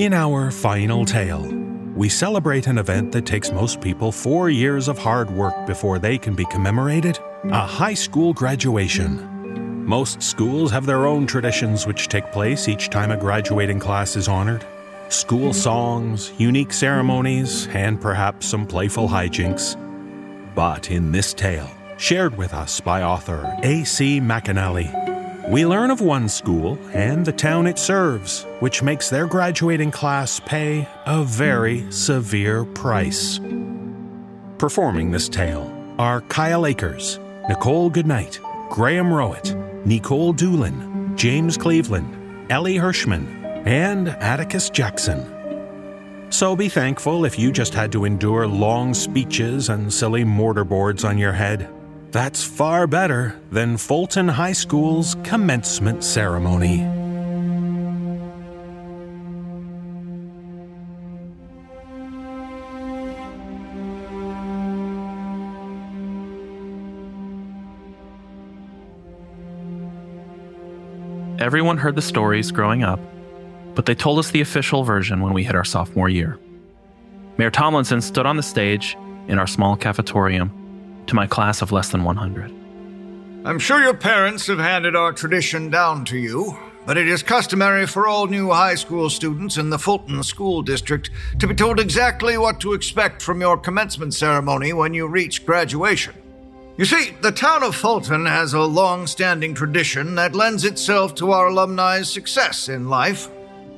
In 0.04 0.14
our 0.14 0.51
final 0.51 1.06
tale, 1.06 1.47
we 1.95 2.10
celebrate 2.10 2.68
an 2.68 2.78
event 2.78 3.14
that 3.14 3.26
takes 3.26 3.54
most 3.54 3.80
people 3.80 4.12
four 4.12 4.49
years 4.49 4.89
of 4.89 4.97
hard 4.97 5.32
work 5.32 5.66
before 5.66 5.97
they 5.97 6.18
can 6.18 6.36
be 6.36 6.43
commemorated 6.47 7.18
a 7.45 7.66
high 7.66 7.93
school 7.93 8.34
graduation. 8.34 9.86
Most 9.86 10.22
schools 10.22 10.72
have 10.72 10.86
their 10.86 11.06
own 11.06 11.26
traditions 11.26 11.88
which 11.88 12.10
take 12.10 12.30
place 12.34 12.68
each 12.68 12.89
time 12.89 13.12
a 13.12 13.18
graduating 13.18 13.80
class 13.80 14.18
is 14.18 14.28
honored 14.28 14.66
school 15.08 15.54
songs, 15.54 16.34
unique 16.38 16.74
ceremonies, 16.74 17.68
and 17.68 18.01
perhaps 18.01 18.45
some 18.45 18.68
playful 18.68 19.08
hijinks. 19.08 19.78
But 20.54 20.91
in 20.91 21.14
this 21.14 21.34
tale, 21.34 21.72
shared 21.95 22.38
with 22.38 22.54
us 22.54 22.82
by 22.82 23.04
author 23.04 23.58
A.C. 23.64 24.20
McAnelly, 24.20 25.12
we 25.49 25.65
learn 25.65 25.91
of 25.91 26.01
one 26.01 26.29
school 26.29 26.77
and 26.93 27.25
the 27.25 27.31
town 27.31 27.67
it 27.67 27.77
serves, 27.77 28.45
which 28.59 28.81
makes 28.81 29.09
their 29.09 29.27
graduating 29.27 29.91
class 29.91 30.39
pay 30.39 30.87
a 31.05 31.23
very 31.23 31.89
severe 31.91 32.63
price. 32.63 33.39
Performing 34.57 35.11
this 35.11 35.27
tale 35.27 35.71
are 35.99 36.21
Kyle 36.21 36.65
Akers, 36.65 37.19
Nichole 37.49 37.91
Goodnight, 37.91 38.39
Graham 38.69 39.07
Rowat, 39.07 39.85
Nikolle 39.85 40.33
Doolin, 40.33 41.15
James 41.17 41.57
Cleveland, 41.57 42.51
Elie 42.51 42.75
Hirshman, 42.77 43.43
and 43.67 44.09
Atticus 44.09 44.69
Jackson. 44.69 45.29
So 46.29 46.55
be 46.55 46.69
thankful 46.69 47.25
if 47.25 47.37
you 47.37 47.51
just 47.51 47.73
had 47.73 47.91
to 47.91 48.05
endure 48.05 48.47
long 48.47 48.93
speeches 48.93 49.69
and 49.69 49.93
silly 49.93 50.23
mortarboards 50.23 51.07
on 51.07 51.17
your 51.17 51.33
head. 51.33 51.69
That's 52.14 52.43
far 52.43 52.86
better 52.86 53.36
than 53.51 53.78
Fulton 53.78 54.28
High 54.28 54.53
School's 54.53 55.16
commencement 55.24 56.03
ceremony. 56.03 56.82
Everyone 71.39 71.80
heard 71.80 71.95
the 71.95 72.01
stories 72.03 72.51
growing 72.51 72.84
up, 72.84 72.99
but 73.74 73.88
they 73.88 73.95
told 73.95 74.20
us 74.20 74.30
the 74.30 74.41
official 74.41 74.84
version 74.84 75.22
when 75.22 75.34
we 75.34 75.43
hit 75.43 75.55
our 75.55 75.66
sophomore 75.66 76.09
year. 76.09 76.38
Mayor 77.39 77.49
Tomlinson 77.49 78.01
stood 78.01 78.28
on 78.28 78.38
the 78.38 78.43
stage 78.43 78.95
in 79.28 79.39
our 79.39 79.47
small 79.47 79.76
cafetorium 79.76 80.62
to 81.08 81.16
my 81.16 81.28
class 81.28 81.62
of 81.62 81.72
less 81.72 81.89
than 81.89 82.04
100. 82.04 82.51
I'm 83.45 83.60
sure 83.60 83.82
your 83.82 83.93
parents 83.93 84.47
have 84.47 84.60
handed 84.60 84.95
our 84.95 85.12
tradition 85.12 85.70
down 85.70 86.06
to 86.06 86.18
you, 86.18 86.58
but 86.86 86.97
it 86.97 87.08
is 87.08 87.24
customary 87.24 87.86
for 87.86 88.08
all 88.08 88.28
new 88.28 88.51
high 88.51 88.76
school 88.76 89.10
students 89.10 89.58
in 89.58 89.70
the 89.70 89.80
Fulton 89.80 90.24
School 90.24 90.62
District 90.62 91.10
to 91.39 91.47
be 91.47 91.56
told 91.56 91.80
exactly 91.80 92.38
what 92.38 92.60
to 92.62 92.74
expect 92.74 93.22
from 93.22 93.41
your 93.41 93.58
commencement 93.58 94.14
ceremony 94.14 94.72
when 94.74 94.93
you 94.93 95.08
reach 95.08 95.45
graduation. 95.45 96.16
You 96.78 96.86
see, 96.86 97.12
the 97.22 97.32
town 97.32 97.64
of 97.64 97.76
Fulton 97.76 98.26
has 98.26 98.54
a 98.54 98.62
long 98.62 99.06
standing 99.06 99.54
tradition 99.54 100.16
that 100.16 100.36
lends 100.36 100.66
itself 100.66 101.14
to 101.16 101.32
our 101.32 101.47
alumni's 101.47 102.10
success 102.10 102.68
in 102.68 102.89
life. 102.89 103.30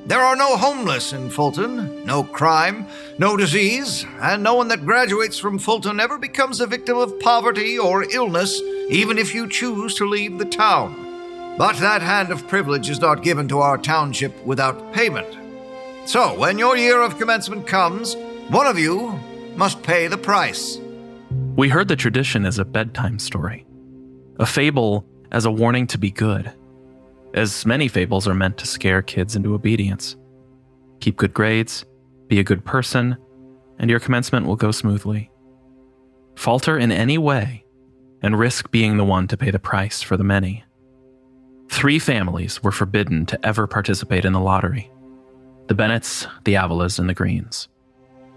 There 0.06 0.20
are 0.20 0.36
no 0.36 0.56
homeless 0.56 1.14
in 1.14 1.32
Fulton, 1.32 2.06
no 2.06 2.24
crime, 2.24 2.86
no 3.18 3.36
disease, 3.36 4.06
and 4.22 4.44
no 4.44 4.54
one 4.54 4.68
that 4.68 4.86
graduates 4.86 5.40
from 5.40 5.58
Fulton 5.58 6.00
ever 6.00 6.20
becomes 6.20 6.62
a 6.62 6.68
victim 6.68 6.96
of 6.96 7.20
poverty 7.20 7.80
or 7.80 8.04
illness, 8.14 8.62
even 8.90 9.18
if 9.18 9.34
you 9.34 9.50
choose 9.50 9.96
to 9.96 10.08
leave 10.08 10.38
the 10.38 10.46
town. 10.46 11.56
But 11.58 11.78
that 11.78 12.04
hand 12.04 12.30
of 12.30 12.48
privilege 12.48 12.88
is 12.88 13.00
not 13.00 13.24
given 13.24 13.48
to 13.48 13.62
our 13.62 13.80
township 13.80 14.46
without 14.46 14.94
payment. 14.94 15.40
So, 16.08 16.38
when 16.38 16.60
your 16.60 16.78
year 16.78 17.02
of 17.02 17.18
commencement 17.18 17.66
comes, 17.66 18.16
one 18.50 18.68
of 18.68 18.78
you 18.78 19.20
must 19.56 19.82
pay 19.82 20.06
the 20.06 20.20
price. 20.20 20.80
We 21.56 21.70
heard 21.70 21.88
the 21.88 21.96
tradition 21.96 22.46
as 22.46 22.60
a 22.60 22.66
bedtime 22.66 23.18
story, 23.18 23.66
a 24.38 24.46
fable 24.46 25.04
as 25.32 25.46
a 25.46 25.52
warning 25.52 25.88
to 25.88 25.98
be 25.98 26.12
good 26.12 26.54
as 27.36 27.66
many 27.66 27.90
fables 27.90 28.28
are 28.28 28.34
meant 28.34 28.58
to 28.58 28.66
scare 28.66 29.02
kids 29.02 29.36
into 29.36 29.54
obedience. 29.54 30.16
Keep 31.02 31.18
good 31.18 31.34
grades, 31.34 31.86
be 32.28 32.40
a 32.40 32.44
good 32.44 32.64
person, 32.64 33.18
and 33.78 33.90
your 33.90 34.00
commencement 34.00 34.48
will 34.48 34.56
go 34.56 34.72
smoothly. 34.72 35.30
Falter 36.36 36.78
in 36.78 36.92
any 36.94 37.18
way, 37.18 37.66
and 38.22 38.40
risk 38.40 38.72
being 38.72 38.96
the 38.96 39.04
one 39.04 39.28
to 39.28 39.38
pay 39.38 39.52
the 39.52 39.60
price 39.60 40.02
for 40.02 40.16
the 40.16 40.24
many. 40.24 40.64
Three 41.70 42.00
families 42.00 42.64
were 42.64 42.72
forbidden 42.72 43.26
to 43.26 43.46
ever 43.46 43.68
participate 43.68 44.26
in 44.26 44.34
the 44.34 44.40
lottery 44.40 44.90
the 45.68 45.74
Bennetts, 45.74 46.28
the 46.44 46.54
Avalas, 46.54 47.00
and 47.00 47.10
the 47.10 47.14
Greens. 47.16 47.68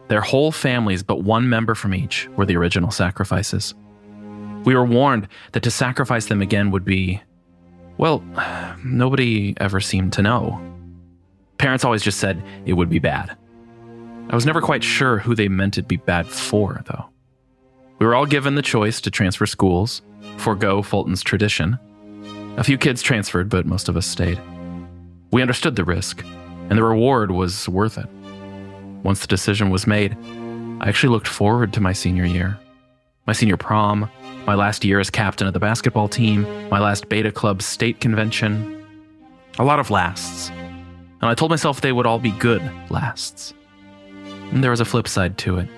Their 0.08 0.22
whole 0.22 0.50
families, 0.50 1.02
but 1.02 1.22
one 1.22 1.46
member 1.46 1.74
from 1.74 1.94
each, 1.94 2.26
were 2.36 2.46
the 2.46 2.56
original 2.56 2.90
sacrifices. 2.90 3.74
We 4.64 4.74
were 4.74 4.86
warned 4.86 5.28
that 5.52 5.62
to 5.64 5.70
sacrifice 5.70 6.26
them 6.26 6.40
again 6.40 6.70
would 6.70 6.86
be 6.86 7.20
well, 7.98 8.22
nobody 8.84 9.54
ever 9.60 9.80
seemed 9.80 10.12
to 10.14 10.22
know. 10.22 10.60
Parents 11.58 11.84
always 11.84 12.02
just 12.02 12.18
said 12.18 12.42
it 12.64 12.74
would 12.74 12.88
be 12.88 12.98
bad. 13.00 13.36
I 14.30 14.34
was 14.34 14.46
never 14.46 14.60
quite 14.60 14.84
sure 14.84 15.18
who 15.18 15.34
they 15.34 15.48
meant 15.48 15.76
it'd 15.76 15.88
be 15.88 15.96
bad 15.96 16.26
for, 16.26 16.82
though. 16.86 17.06
We 17.98 18.06
were 18.06 18.14
all 18.14 18.26
given 18.26 18.54
the 18.54 18.62
choice 18.62 19.00
to 19.00 19.10
transfer 19.10 19.46
schools, 19.46 20.02
forego 20.36 20.82
Fulton's 20.82 21.22
tradition, 21.22 21.78
A 22.58 22.64
few 22.64 22.76
kids 22.76 23.02
transferred, 23.02 23.48
but 23.48 23.66
most 23.66 23.88
of 23.88 23.96
us 23.96 24.04
stayed. 24.04 24.40
We 25.30 25.42
understood 25.42 25.76
the 25.76 25.84
risk, 25.84 26.24
and 26.68 26.76
the 26.76 26.82
reward 26.82 27.30
was 27.30 27.68
worth 27.68 27.96
it. 27.98 28.08
Once 29.04 29.20
the 29.20 29.28
decision 29.28 29.70
was 29.70 29.86
made, 29.86 30.16
I 30.80 30.88
actually 30.88 31.10
looked 31.10 31.28
forward 31.28 31.72
to 31.74 31.80
my 31.80 31.92
senior 31.92 32.24
year. 32.24 32.58
My 33.28 33.32
senior 33.32 33.56
prom, 33.56 34.10
my 34.48 34.54
last 34.54 34.82
year 34.82 34.98
as 34.98 35.10
captain 35.10 35.46
of 35.46 35.52
the 35.52 35.60
basketball 35.60 36.08
team, 36.08 36.44
my 36.70 36.78
last 36.78 37.10
Beta 37.10 37.30
Club 37.30 37.60
state 37.60 38.00
convention. 38.00 38.82
A 39.58 39.62
lot 39.62 39.78
of 39.78 39.90
lasts. 39.90 40.48
And 40.48 41.24
I 41.24 41.34
told 41.34 41.50
myself 41.50 41.82
they 41.82 41.92
would 41.92 42.06
all 42.06 42.18
be 42.18 42.30
good 42.30 42.62
lasts. 42.88 43.52
And 44.50 44.64
there 44.64 44.70
was 44.70 44.80
a 44.80 44.86
flip 44.86 45.06
side 45.06 45.36
to 45.38 45.58
it. 45.58 45.68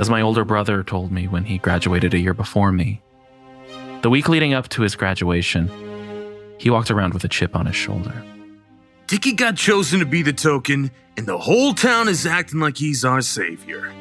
As 0.00 0.08
my 0.08 0.22
older 0.22 0.42
brother 0.42 0.82
told 0.82 1.12
me 1.12 1.28
when 1.28 1.44
he 1.44 1.58
graduated 1.58 2.14
a 2.14 2.18
year 2.18 2.32
before 2.32 2.72
me, 2.72 3.02
the 4.00 4.08
week 4.08 4.26
leading 4.26 4.54
up 4.54 4.70
to 4.70 4.80
his 4.80 4.96
graduation, 4.96 5.70
he 6.56 6.70
walked 6.70 6.90
around 6.90 7.12
with 7.12 7.24
a 7.24 7.28
chip 7.28 7.54
on 7.54 7.66
his 7.66 7.76
shoulder. 7.76 8.24
Dickie 9.06 9.34
got 9.34 9.56
chosen 9.58 10.00
to 10.00 10.06
be 10.06 10.22
the 10.22 10.32
token, 10.32 10.92
and 11.18 11.26
the 11.26 11.36
whole 11.36 11.74
town 11.74 12.08
is 12.08 12.24
acting 12.24 12.58
like 12.58 12.78
he's 12.78 13.04
our 13.04 13.20
savior. 13.20 13.92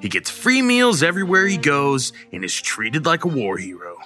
He 0.00 0.08
gets 0.08 0.30
free 0.30 0.62
meals 0.62 1.02
everywhere 1.02 1.46
he 1.46 1.56
goes 1.56 2.12
and 2.32 2.44
is 2.44 2.54
treated 2.54 3.06
like 3.06 3.24
a 3.24 3.28
war 3.28 3.58
hero. 3.58 3.96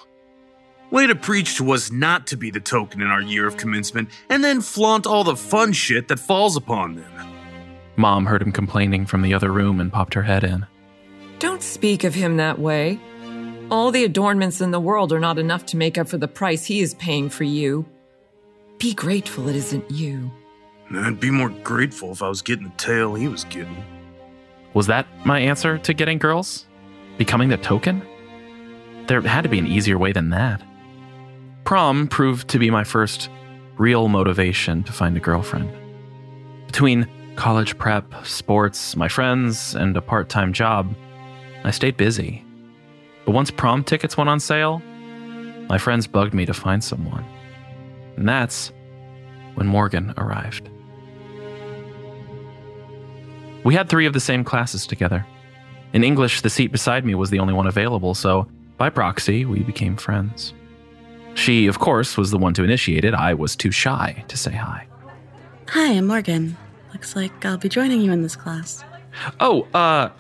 Way 0.91 1.07
preached 1.07 1.23
preach 1.23 1.57
to 1.57 1.73
us 1.73 1.91
not 1.91 2.27
to 2.29 2.37
be 2.37 2.51
the 2.51 2.61
token 2.61 3.01
in 3.01 3.09
our 3.09 3.21
year 3.21 3.47
of 3.47 3.57
commencement 3.57 4.11
and 4.29 4.45
then 4.45 4.61
flaunt 4.61 5.07
all 5.07 5.25
the 5.25 5.37
fun 5.37 5.73
shit 5.73 6.09
that 6.09 6.19
falls 6.19 6.57
upon 6.57 6.97
them. 6.97 7.13
Mom 7.97 8.27
heard 8.27 8.43
him 8.43 8.53
complaining 8.53 9.07
from 9.07 9.23
the 9.23 9.35
other 9.35 9.51
room 9.51 9.81
and 9.81 9.93
popped 9.93 10.15
her 10.15 10.23
head 10.23 10.45
in. 10.45 10.67
Don't 11.39 11.63
speak 11.63 12.05
of 12.05 12.15
him 12.15 12.37
that 12.37 12.59
way. 12.59 13.01
All 13.71 13.91
the 13.91 14.05
adornments 14.05 14.61
in 14.61 14.71
the 14.71 14.81
world 14.81 15.13
are 15.13 15.21
not 15.21 15.39
enough 15.39 15.67
to 15.67 15.77
make 15.77 15.97
up 15.97 16.09
for 16.09 16.19
the 16.19 16.29
price 16.29 16.65
he 16.65 16.81
is 16.81 16.95
paying 16.95 17.29
for 17.29 17.45
you. 17.45 17.87
Be 18.79 18.95
grateful 18.95 19.49
it 19.49 19.57
isn't 19.57 19.91
you. 19.91 20.31
I'd 20.93 21.19
be 21.19 21.31
more 21.31 21.49
grateful 21.49 22.13
if 22.13 22.23
I 22.23 22.29
was 22.29 22.43
getting 22.43 22.65
the 22.65 22.77
tail 22.77 23.15
he 23.15 23.27
was 23.27 23.45
getting. 23.45 23.85
Was 24.75 24.89
that 24.89 25.07
my 25.25 25.39
answer 25.39 25.79
to 25.79 25.95
getting 25.95 26.19
girls? 26.19 26.67
Becoming 27.17 27.49
the 27.49 27.57
token? 27.57 28.03
There 29.07 29.21
had 29.21 29.43
to 29.43 29.49
be 29.49 29.59
an 29.59 29.67
easier 29.67 29.99
way 29.99 30.13
than 30.13 30.31
that. 30.31 30.61
Prom 31.65 32.09
proved 32.09 32.49
to 32.49 32.59
be 32.59 32.71
my 32.71 32.85
first 32.85 33.31
real 33.79 34.09
motivation 34.09 34.83
to 34.85 34.93
find 34.93 35.17
a 35.17 35.21
girlfriend. 35.21 35.71
Between 36.67 37.09
college 37.37 37.79
prep, 37.79 38.27
sports, 38.27 38.97
my 38.97 39.09
friends, 39.09 39.75
and 39.75 39.97
a 39.97 40.03
part 40.03 40.29
time 40.29 40.53
job, 40.53 40.95
I 41.63 41.71
stayed 41.71 41.97
busy. 41.97 42.45
But 43.25 43.33
once 43.33 43.51
prom 43.51 43.85
tickets 43.85 44.17
went 44.17 44.29
on 44.29 44.41
sale, 44.41 44.81
my 45.69 45.79
friends 45.79 46.07
bugged 46.07 46.35
me 46.35 46.47
to 46.47 46.55
find 46.55 46.83
someone. 46.83 47.25
And 48.17 48.29
that's 48.29 48.73
when 49.55 49.67
Morgan 49.67 50.13
arrived. 50.17 50.69
We 53.65 53.75
had 53.75 53.89
three 53.89 54.07
of 54.07 54.13
the 54.13 54.21
same 54.21 54.45
classes 54.45 54.87
together. 54.87 55.27
In 55.95 56.05
English, 56.05 56.43
the 56.43 56.51
seat 56.51 56.71
beside 56.71 57.05
me 57.05 57.15
was 57.15 57.31
the 57.31 57.39
only 57.39 57.55
one 57.55 57.67
available, 57.67 58.15
so 58.15 58.47
by 58.77 58.91
proxy, 58.91 59.45
we 59.45 59.63
became 59.63 59.97
friends. 59.97 60.53
She, 61.35 61.67
of 61.67 61.79
course, 61.79 62.17
was 62.17 62.31
the 62.31 62.39
one 62.39 62.55
to 62.55 62.65
initiate 62.65 63.05
it. 63.05 63.15
I 63.15 63.35
was 63.35 63.57
too 63.57 63.71
shy 63.71 64.25
to 64.29 64.37
say 64.37 64.53
hi. 64.53 64.87
Hi, 65.69 65.95
I'm 65.95 66.07
Morgan. 66.07 66.57
Looks 66.93 67.17
like 67.17 67.45
I'll 67.45 67.57
be 67.57 67.69
joining 67.69 68.01
you 68.01 68.13
in 68.13 68.23
this 68.23 68.37
class. 68.37 68.85
Oh, 69.41 69.63
uh, 69.73 70.11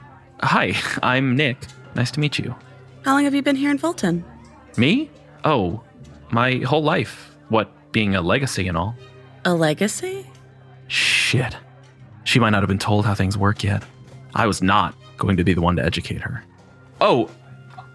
hi, 0.42 0.74
I'm 1.02 1.36
Nick. 1.36 1.58
Nice 1.94 2.10
to 2.12 2.20
meet 2.20 2.38
you. 2.38 2.54
How 3.04 3.12
long 3.12 3.24
have 3.24 3.34
you 3.34 3.42
been 3.42 3.56
here 3.56 3.70
in 3.70 3.78
Fulton? 3.78 4.24
Me? 4.76 5.10
Oh, 5.44 5.82
my 6.30 6.56
whole 6.58 6.82
life. 6.82 7.36
What, 7.48 7.70
being 7.92 8.14
a 8.14 8.22
legacy 8.22 8.66
and 8.66 8.76
all. 8.76 8.96
A 9.44 9.54
legacy? 9.54 10.26
Shit. 10.88 11.56
She 12.24 12.38
might 12.38 12.50
not 12.50 12.62
have 12.62 12.68
been 12.68 12.78
told 12.78 13.06
how 13.06 13.14
things 13.14 13.38
work 13.38 13.62
yet. 13.62 13.82
I 14.34 14.46
was 14.46 14.62
not 14.62 14.94
going 15.18 15.36
to 15.36 15.44
be 15.44 15.54
the 15.54 15.60
one 15.60 15.76
to 15.76 15.84
educate 15.84 16.20
her. 16.20 16.42
Oh, 17.00 17.30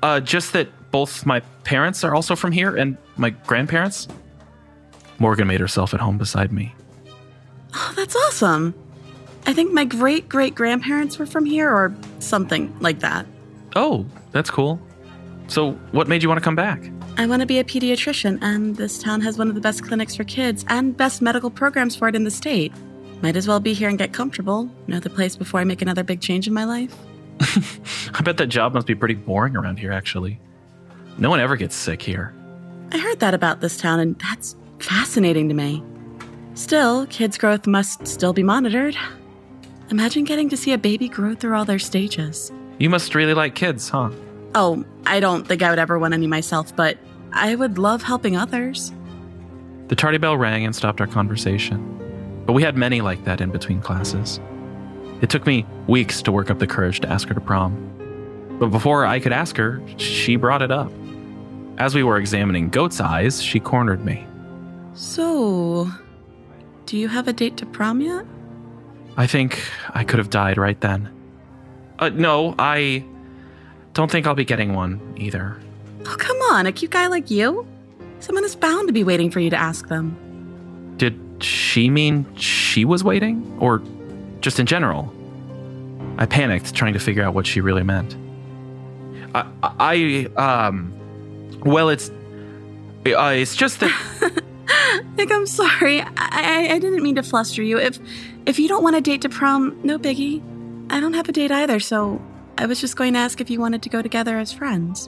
uh, 0.04 0.20
just 0.20 0.54
that 0.54 0.70
both 0.92 1.26
my 1.26 1.42
parents 1.64 2.04
are 2.04 2.16
also 2.16 2.36
from 2.36 2.52
here 2.52 2.76
and 2.76 2.98
my 3.18 3.32
grandparents. 3.32 4.08
Morgan 5.20 5.48
made 5.48 5.60
herself 5.60 5.94
at 5.94 6.00
home 6.00 6.18
beside 6.18 6.52
me. 6.52 6.74
Oh, 7.74 7.94
that's 7.96 8.16
awesome. 8.16 8.74
I 9.46 9.54
think 9.54 9.74
my 9.74 9.86
great 9.86 10.30
great 10.30 10.56
grandparents 10.56 11.18
were 11.18 11.26
from 11.26 11.46
here 11.46 11.70
or 11.70 11.94
something 12.20 12.76
like 12.80 13.00
that. 13.00 13.26
Oh, 13.76 14.06
that's 14.32 14.50
cool. 14.50 14.80
So, 15.48 15.72
what 15.92 16.08
made 16.08 16.22
you 16.22 16.30
want 16.30 16.40
to 16.40 16.44
come 16.44 16.56
back? 16.56 16.92
I 17.18 17.26
want 17.26 17.42
to 17.42 17.46
be 17.46 17.60
a 17.60 17.64
pediatrician, 17.64 18.40
and 18.42 18.78
this 18.78 19.00
town 19.00 19.22
has 19.22 19.38
one 19.38 19.50
of 19.50 19.56
the 19.56 19.62
best 19.62 19.84
clinics 19.84 20.16
for 20.16 20.24
kids 20.24 20.64
and 20.70 20.96
best 20.96 21.22
medical 21.22 21.50
programs 21.50 21.96
for 21.96 22.08
it 22.08 22.16
in 22.16 22.24
the 22.24 22.32
state. 22.32 22.72
Might 23.22 23.36
as 23.36 23.48
well 23.48 23.60
be 23.60 23.74
here 23.74 23.90
and 23.90 23.98
get 23.98 24.14
comfortable. 24.14 24.70
Know 24.88 25.00
the 25.00 25.10
place 25.10 25.36
before 25.36 25.60
I 25.60 25.64
make 25.64 25.82
another 25.82 26.04
big 26.04 26.22
change 26.22 26.48
in 26.48 26.54
my 26.54 26.64
life. 26.64 26.96
I 28.14 28.22
bet 28.22 28.38
that 28.38 28.48
job 28.48 28.74
must 28.74 28.88
be 28.88 28.96
pretty 28.96 29.16
boring 29.16 29.56
around 29.56 29.80
here, 29.80 29.92
actually. 29.92 30.40
No 31.18 31.30
one 31.30 31.40
ever 31.40 31.56
gets 31.58 31.76
sick 31.76 32.02
here. 32.02 32.34
I 32.92 32.98
heard 32.98 33.20
that 33.20 33.34
about 33.34 33.60
this 33.60 33.78
town, 33.78 34.00
and 34.00 34.18
that's 34.20 34.56
fascinating 34.80 35.50
to 35.50 35.56
me. 35.56 35.84
Still, 36.54 37.06
kids' 37.08 37.38
growth 37.38 37.68
must 37.68 38.08
still 38.08 38.34
be 38.34 38.44
monitored. 38.44 38.96
Imagine 39.90 40.24
getting 40.24 40.50
to 40.50 40.58
see 40.58 40.72
a 40.72 40.78
baby 40.78 41.10
grow 41.10 41.36
through 41.36 41.56
all 41.56 41.66
their 41.66 41.80
stages. 41.80 42.52
You 42.78 42.90
must 42.90 43.16
really 43.16 43.34
like 43.34 43.56
kids, 43.56 43.90
huh? 43.90 44.12
Oh, 44.56 44.86
I 45.06 45.20
don't 45.20 45.48
think 45.48 45.62
I 45.62 45.70
would 45.70 45.80
ever 45.80 46.00
want 46.00 46.14
any 46.14 46.28
myself, 46.28 46.76
but 46.76 46.98
I 47.34 47.56
would 47.56 47.78
love 47.78 48.02
helping 48.02 48.38
others. 48.38 48.94
The 49.90 49.96
tardy 49.96 50.18
bell 50.18 50.38
rang 50.38 50.66
and 50.66 50.76
stopped 50.76 51.02
our 51.02 51.08
conversation. 51.08 51.99
But 52.50 52.54
we 52.54 52.64
had 52.64 52.76
many 52.76 53.02
like 53.02 53.26
that 53.26 53.41
in 53.41 53.52
between 53.52 53.80
classes. 53.80 54.39
It 55.22 55.30
took 55.30 55.45
me 55.45 55.68
weeks 55.86 56.24
to 56.24 56.32
work 56.32 56.50
up 56.50 56.58
the 56.58 56.66
courage 56.66 57.00
to 57.02 57.08
ask 57.08 57.28
her 57.28 57.36
to 57.36 57.39
prom. 57.39 57.78
But 58.60 58.72
before 58.72 59.06
I 59.06 59.20
could 59.20 59.32
ask 59.32 59.56
her, 59.58 59.80
she 59.97 60.36
brought 60.36 60.64
it 60.64 60.72
up. 60.72 60.91
As 61.78 61.93
we 61.93 62.02
were 62.02 62.18
examining 62.18 62.70
goat's 62.70 63.00
eyes, 63.00 63.39
she 63.39 63.60
cornered 63.60 64.04
me. 64.04 64.26
So, 64.95 65.91
do 66.88 66.97
you 66.97 67.08
have 67.08 67.28
a 67.28 67.34
date 67.34 67.56
to 67.58 67.68
prom 67.68 68.02
yet? 68.02 68.26
I 69.16 69.28
think 69.28 69.62
I 69.91 70.04
could 70.04 70.18
have 70.18 70.32
died 70.32 70.58
right 70.58 70.82
then. 70.82 71.08
Uh, 72.00 72.10
no, 72.10 72.56
I 72.58 73.06
don't 73.93 74.10
think 74.10 74.26
I'll 74.26 74.34
be 74.34 74.43
getting 74.43 74.74
one 74.74 75.00
either. 75.18 75.56
Oh, 76.08 76.16
come 76.18 76.38
on, 76.52 76.66
a 76.66 76.72
cute 76.72 76.89
guy 76.89 77.06
like 77.06 77.30
you? 77.30 77.68
Someone 78.22 78.43
is 78.43 78.56
bound 78.56 78.88
to 78.88 78.91
be 78.91 79.04
waiting 79.04 79.30
for 79.30 79.39
you 79.39 79.52
to 79.52 79.56
ask 79.56 79.88
them. 79.88 80.18
Did 80.97 81.29
she 81.44 81.90
mean 81.90 82.26
she 82.36 82.86
was 82.86 83.04
waiting? 83.04 83.58
Or 83.60 83.82
just 84.42 84.60
in 84.60 84.66
general? 84.66 85.14
I 86.18 86.26
panicked, 86.26 86.74
trying 86.74 86.94
to 86.94 87.00
figure 87.00 87.24
out 87.24 87.34
what 87.34 87.48
she 87.48 87.62
really 87.62 87.84
meant. 87.84 88.16
I, 89.34 89.46
I 89.64 90.28
um, 90.36 90.94
well, 91.64 91.90
it's, 91.90 92.10
uh, 92.10 93.34
it's 93.36 93.56
just 93.56 93.80
that. 93.80 94.44
Nick, 95.18 95.32
I'm 95.32 95.46
sorry. 95.46 96.02
I, 96.02 96.10
I, 96.18 96.68
I 96.74 96.80
didn't 96.80 97.04
mean 97.04 97.16
to 97.16 97.24
fluster 97.24 97.62
you. 97.62 97.80
If, 97.80 98.00
if 98.46 98.60
you 98.60 98.68
don't 98.68 98.84
want 98.84 98.96
a 98.96 99.02
date 99.02 99.22
to 99.22 99.30
prom, 99.30 99.80
no 99.84 99.98
biggie. 99.98 100.42
I 100.90 101.00
don't 101.00 101.14
have 101.14 101.30
a 101.30 101.32
date 101.32 101.52
either, 101.52 101.80
so 101.80 102.22
I 102.58 102.66
was 102.66 102.82
just 102.82 102.96
going 102.96 103.14
to 103.14 103.20
ask 103.20 103.40
if 103.40 103.50
you 103.50 103.60
wanted 103.60 103.82
to 103.84 103.90
go 103.90 104.02
together 104.02 104.38
as 104.38 104.52
friends. 104.52 105.08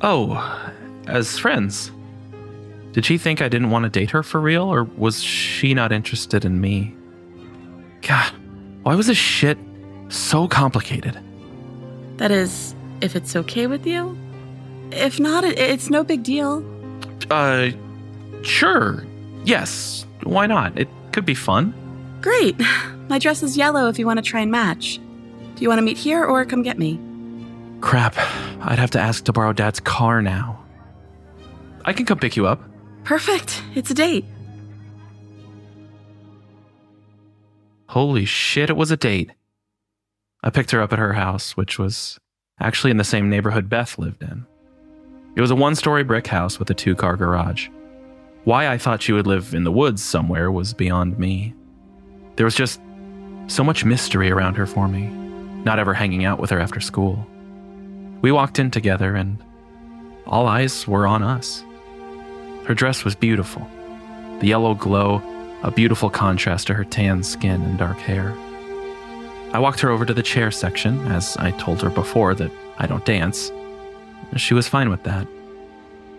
Oh, 0.00 0.72
as 1.06 1.38
friends? 1.38 1.92
Did 2.92 3.06
she 3.06 3.16
think 3.18 3.40
I 3.40 3.48
didn't 3.48 3.70
want 3.70 3.84
to 3.84 3.88
date 3.88 4.10
her 4.10 4.22
for 4.22 4.40
real, 4.40 4.64
or 4.64 4.84
was 4.84 5.22
she 5.22 5.72
not 5.74 5.92
interested 5.92 6.44
in 6.44 6.60
me? 6.60 6.94
God, 8.02 8.32
why 8.82 8.94
was 8.94 9.06
this 9.06 9.16
shit 9.16 9.58
so 10.08 10.46
complicated? 10.46 11.18
That 12.18 12.30
is, 12.30 12.74
if 13.00 13.16
it's 13.16 13.34
okay 13.34 13.66
with 13.66 13.86
you. 13.86 14.16
If 14.90 15.18
not, 15.18 15.44
it's 15.44 15.88
no 15.88 16.04
big 16.04 16.22
deal. 16.22 16.62
Uh, 17.30 17.70
sure. 18.42 19.06
Yes. 19.44 20.04
Why 20.24 20.46
not? 20.46 20.78
It 20.78 20.88
could 21.12 21.24
be 21.24 21.34
fun. 21.34 21.74
Great. 22.20 22.56
My 23.08 23.18
dress 23.18 23.42
is 23.42 23.56
yellow 23.56 23.88
if 23.88 23.98
you 23.98 24.06
want 24.06 24.18
to 24.18 24.22
try 24.22 24.40
and 24.40 24.50
match. 24.50 25.00
Do 25.54 25.62
you 25.62 25.68
want 25.68 25.78
to 25.78 25.82
meet 25.82 25.96
here 25.96 26.24
or 26.24 26.44
come 26.44 26.62
get 26.62 26.78
me? 26.78 27.00
Crap. 27.80 28.16
I'd 28.60 28.78
have 28.78 28.90
to 28.92 29.00
ask 29.00 29.24
to 29.24 29.32
borrow 29.32 29.52
Dad's 29.52 29.80
car 29.80 30.20
now. 30.22 30.62
I 31.84 31.92
can 31.92 32.06
come 32.06 32.18
pick 32.18 32.36
you 32.36 32.46
up. 32.46 32.62
Perfect. 33.04 33.62
It's 33.74 33.90
a 33.90 33.94
date. 33.94 34.24
Holy 37.88 38.24
shit, 38.24 38.70
it 38.70 38.76
was 38.76 38.90
a 38.90 38.96
date. 38.96 39.32
I 40.42 40.50
picked 40.50 40.70
her 40.70 40.80
up 40.80 40.92
at 40.92 40.98
her 40.98 41.12
house, 41.12 41.56
which 41.56 41.78
was 41.78 42.18
actually 42.58 42.90
in 42.90 42.96
the 42.96 43.04
same 43.04 43.28
neighborhood 43.28 43.68
Beth 43.68 43.98
lived 43.98 44.22
in. 44.22 44.46
It 45.36 45.40
was 45.40 45.50
a 45.50 45.56
one 45.56 45.74
story 45.74 46.04
brick 46.04 46.26
house 46.26 46.58
with 46.58 46.70
a 46.70 46.74
two 46.74 46.94
car 46.94 47.16
garage. 47.16 47.68
Why 48.44 48.68
I 48.68 48.78
thought 48.78 49.02
she 49.02 49.12
would 49.12 49.26
live 49.26 49.54
in 49.54 49.64
the 49.64 49.72
woods 49.72 50.02
somewhere 50.02 50.50
was 50.50 50.74
beyond 50.74 51.18
me. 51.18 51.54
There 52.36 52.46
was 52.46 52.54
just 52.54 52.80
so 53.46 53.62
much 53.62 53.84
mystery 53.84 54.30
around 54.30 54.54
her 54.54 54.66
for 54.66 54.88
me, 54.88 55.06
not 55.64 55.78
ever 55.78 55.94
hanging 55.94 56.24
out 56.24 56.40
with 56.40 56.50
her 56.50 56.58
after 56.58 56.80
school. 56.80 57.26
We 58.20 58.32
walked 58.32 58.58
in 58.58 58.70
together, 58.70 59.14
and 59.16 59.42
all 60.26 60.46
eyes 60.46 60.86
were 60.88 61.06
on 61.06 61.22
us. 61.22 61.64
Her 62.64 62.74
dress 62.74 63.04
was 63.04 63.14
beautiful. 63.14 63.68
The 64.40 64.48
yellow 64.48 64.74
glow, 64.74 65.22
a 65.62 65.70
beautiful 65.70 66.10
contrast 66.10 66.66
to 66.68 66.74
her 66.74 66.84
tan 66.84 67.22
skin 67.22 67.62
and 67.62 67.78
dark 67.78 67.98
hair. 67.98 68.34
I 69.52 69.58
walked 69.58 69.80
her 69.80 69.90
over 69.90 70.06
to 70.06 70.14
the 70.14 70.22
chair 70.22 70.50
section, 70.50 70.98
as 71.12 71.36
I 71.36 71.50
told 71.52 71.82
her 71.82 71.90
before 71.90 72.34
that 72.34 72.50
I 72.78 72.86
don't 72.86 73.04
dance. 73.04 73.52
She 74.36 74.54
was 74.54 74.68
fine 74.68 74.88
with 74.90 75.02
that. 75.04 75.26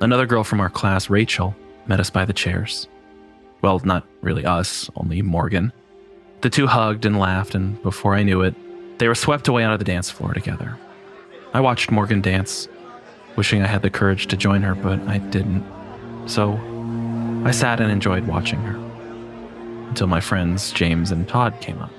Another 0.01 0.25
girl 0.25 0.43
from 0.43 0.59
our 0.59 0.69
class, 0.69 1.09
Rachel, 1.09 1.55
met 1.87 1.99
us 1.99 2.09
by 2.09 2.25
the 2.25 2.33
chairs. 2.33 2.87
Well, 3.61 3.81
not 3.83 4.05
really 4.21 4.45
us, 4.45 4.89
only 4.95 5.21
Morgan. 5.21 5.71
The 6.41 6.49
two 6.49 6.67
hugged 6.67 7.05
and 7.05 7.17
laughed, 7.17 7.55
and 7.55 7.81
before 7.81 8.13
I 8.13 8.23
knew 8.23 8.41
it, 8.41 8.53
they 8.99 9.07
were 9.07 9.15
swept 9.15 9.47
away 9.47 9.63
onto 9.63 9.77
the 9.77 9.89
dance 9.89 10.09
floor 10.09 10.33
together. 10.33 10.77
I 11.53 11.61
watched 11.61 11.89
Morgan 11.89 12.21
dance, 12.21 12.67
wishing 13.35 13.61
I 13.61 13.67
had 13.67 13.81
the 13.81 13.89
courage 13.89 14.27
to 14.27 14.37
join 14.37 14.61
her, 14.61 14.75
but 14.75 14.99
I 15.07 15.17
didn't. 15.17 15.63
So 16.25 16.53
I 17.45 17.51
sat 17.51 17.79
and 17.79 17.91
enjoyed 17.91 18.25
watching 18.25 18.59
her. 18.61 18.75
Until 19.89 20.07
my 20.07 20.19
friends 20.19 20.71
James 20.71 21.11
and 21.11 21.27
Todd 21.27 21.55
came 21.61 21.79
up. 21.79 21.91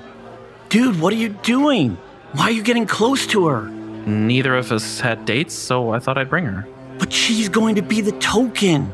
Dude, 0.69 1.01
what 1.01 1.13
are 1.13 1.17
you 1.17 1.29
doing? 1.29 1.97
Why 2.33 2.45
are 2.45 2.51
you 2.51 2.63
getting 2.63 2.87
close 2.87 3.27
to 3.29 3.47
her? 3.47 3.69
Neither 4.07 4.57
of 4.57 4.73
us 4.73 5.01
had 5.01 5.25
dates, 5.25 5.55
so 5.55 5.91
I 5.91 5.99
thought 5.99 6.19
I'd 6.19 6.29
bring 6.29 6.45
her. 6.47 6.67
But 6.99 7.13
she's 7.13 7.49
going 7.49 7.77
to 7.77 7.83
be 7.83 8.01
the 8.01 8.13
token. 8.13 8.87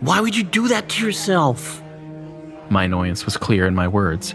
Why 0.00 0.20
would 0.20 0.36
you 0.36 0.44
do 0.44 0.68
that 0.68 0.88
to 0.90 1.04
yourself? 1.04 1.82
My 2.70 2.84
annoyance 2.84 3.24
was 3.24 3.36
clear 3.36 3.66
in 3.66 3.74
my 3.74 3.86
words. 3.88 4.34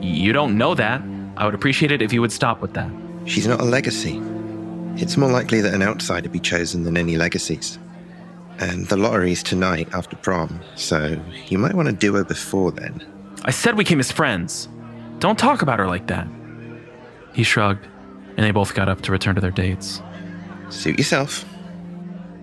You 0.00 0.32
don't 0.32 0.58
know 0.58 0.74
that. 0.74 1.02
I 1.36 1.44
would 1.44 1.54
appreciate 1.54 1.90
it 1.90 2.02
if 2.02 2.12
you 2.12 2.20
would 2.20 2.32
stop 2.32 2.60
with 2.60 2.74
that. 2.74 2.90
She's 3.24 3.46
not 3.46 3.60
a 3.60 3.64
legacy. 3.64 4.20
It's 4.96 5.16
more 5.16 5.30
likely 5.30 5.60
that 5.60 5.72
an 5.72 5.82
outsider 5.82 6.28
be 6.28 6.40
chosen 6.40 6.84
than 6.84 6.96
any 6.96 7.16
legacies. 7.16 7.78
And 8.62 8.86
the 8.86 8.96
lottery's 8.96 9.42
tonight 9.42 9.88
after 9.92 10.14
prom, 10.14 10.60
so 10.76 11.20
you 11.48 11.58
might 11.58 11.74
want 11.74 11.88
to 11.88 11.92
do 11.92 12.14
her 12.14 12.22
before 12.22 12.70
then. 12.70 13.04
I 13.44 13.50
said 13.50 13.76
we 13.76 13.82
came 13.82 13.98
as 13.98 14.12
friends. 14.12 14.68
Don't 15.18 15.36
talk 15.36 15.62
about 15.62 15.80
her 15.80 15.88
like 15.88 16.06
that. 16.06 16.28
He 17.34 17.42
shrugged, 17.42 17.88
and 18.36 18.46
they 18.46 18.52
both 18.52 18.72
got 18.74 18.88
up 18.88 19.00
to 19.00 19.10
return 19.10 19.34
to 19.34 19.40
their 19.40 19.50
dates. 19.50 20.00
Suit 20.68 20.96
yourself. 20.96 21.44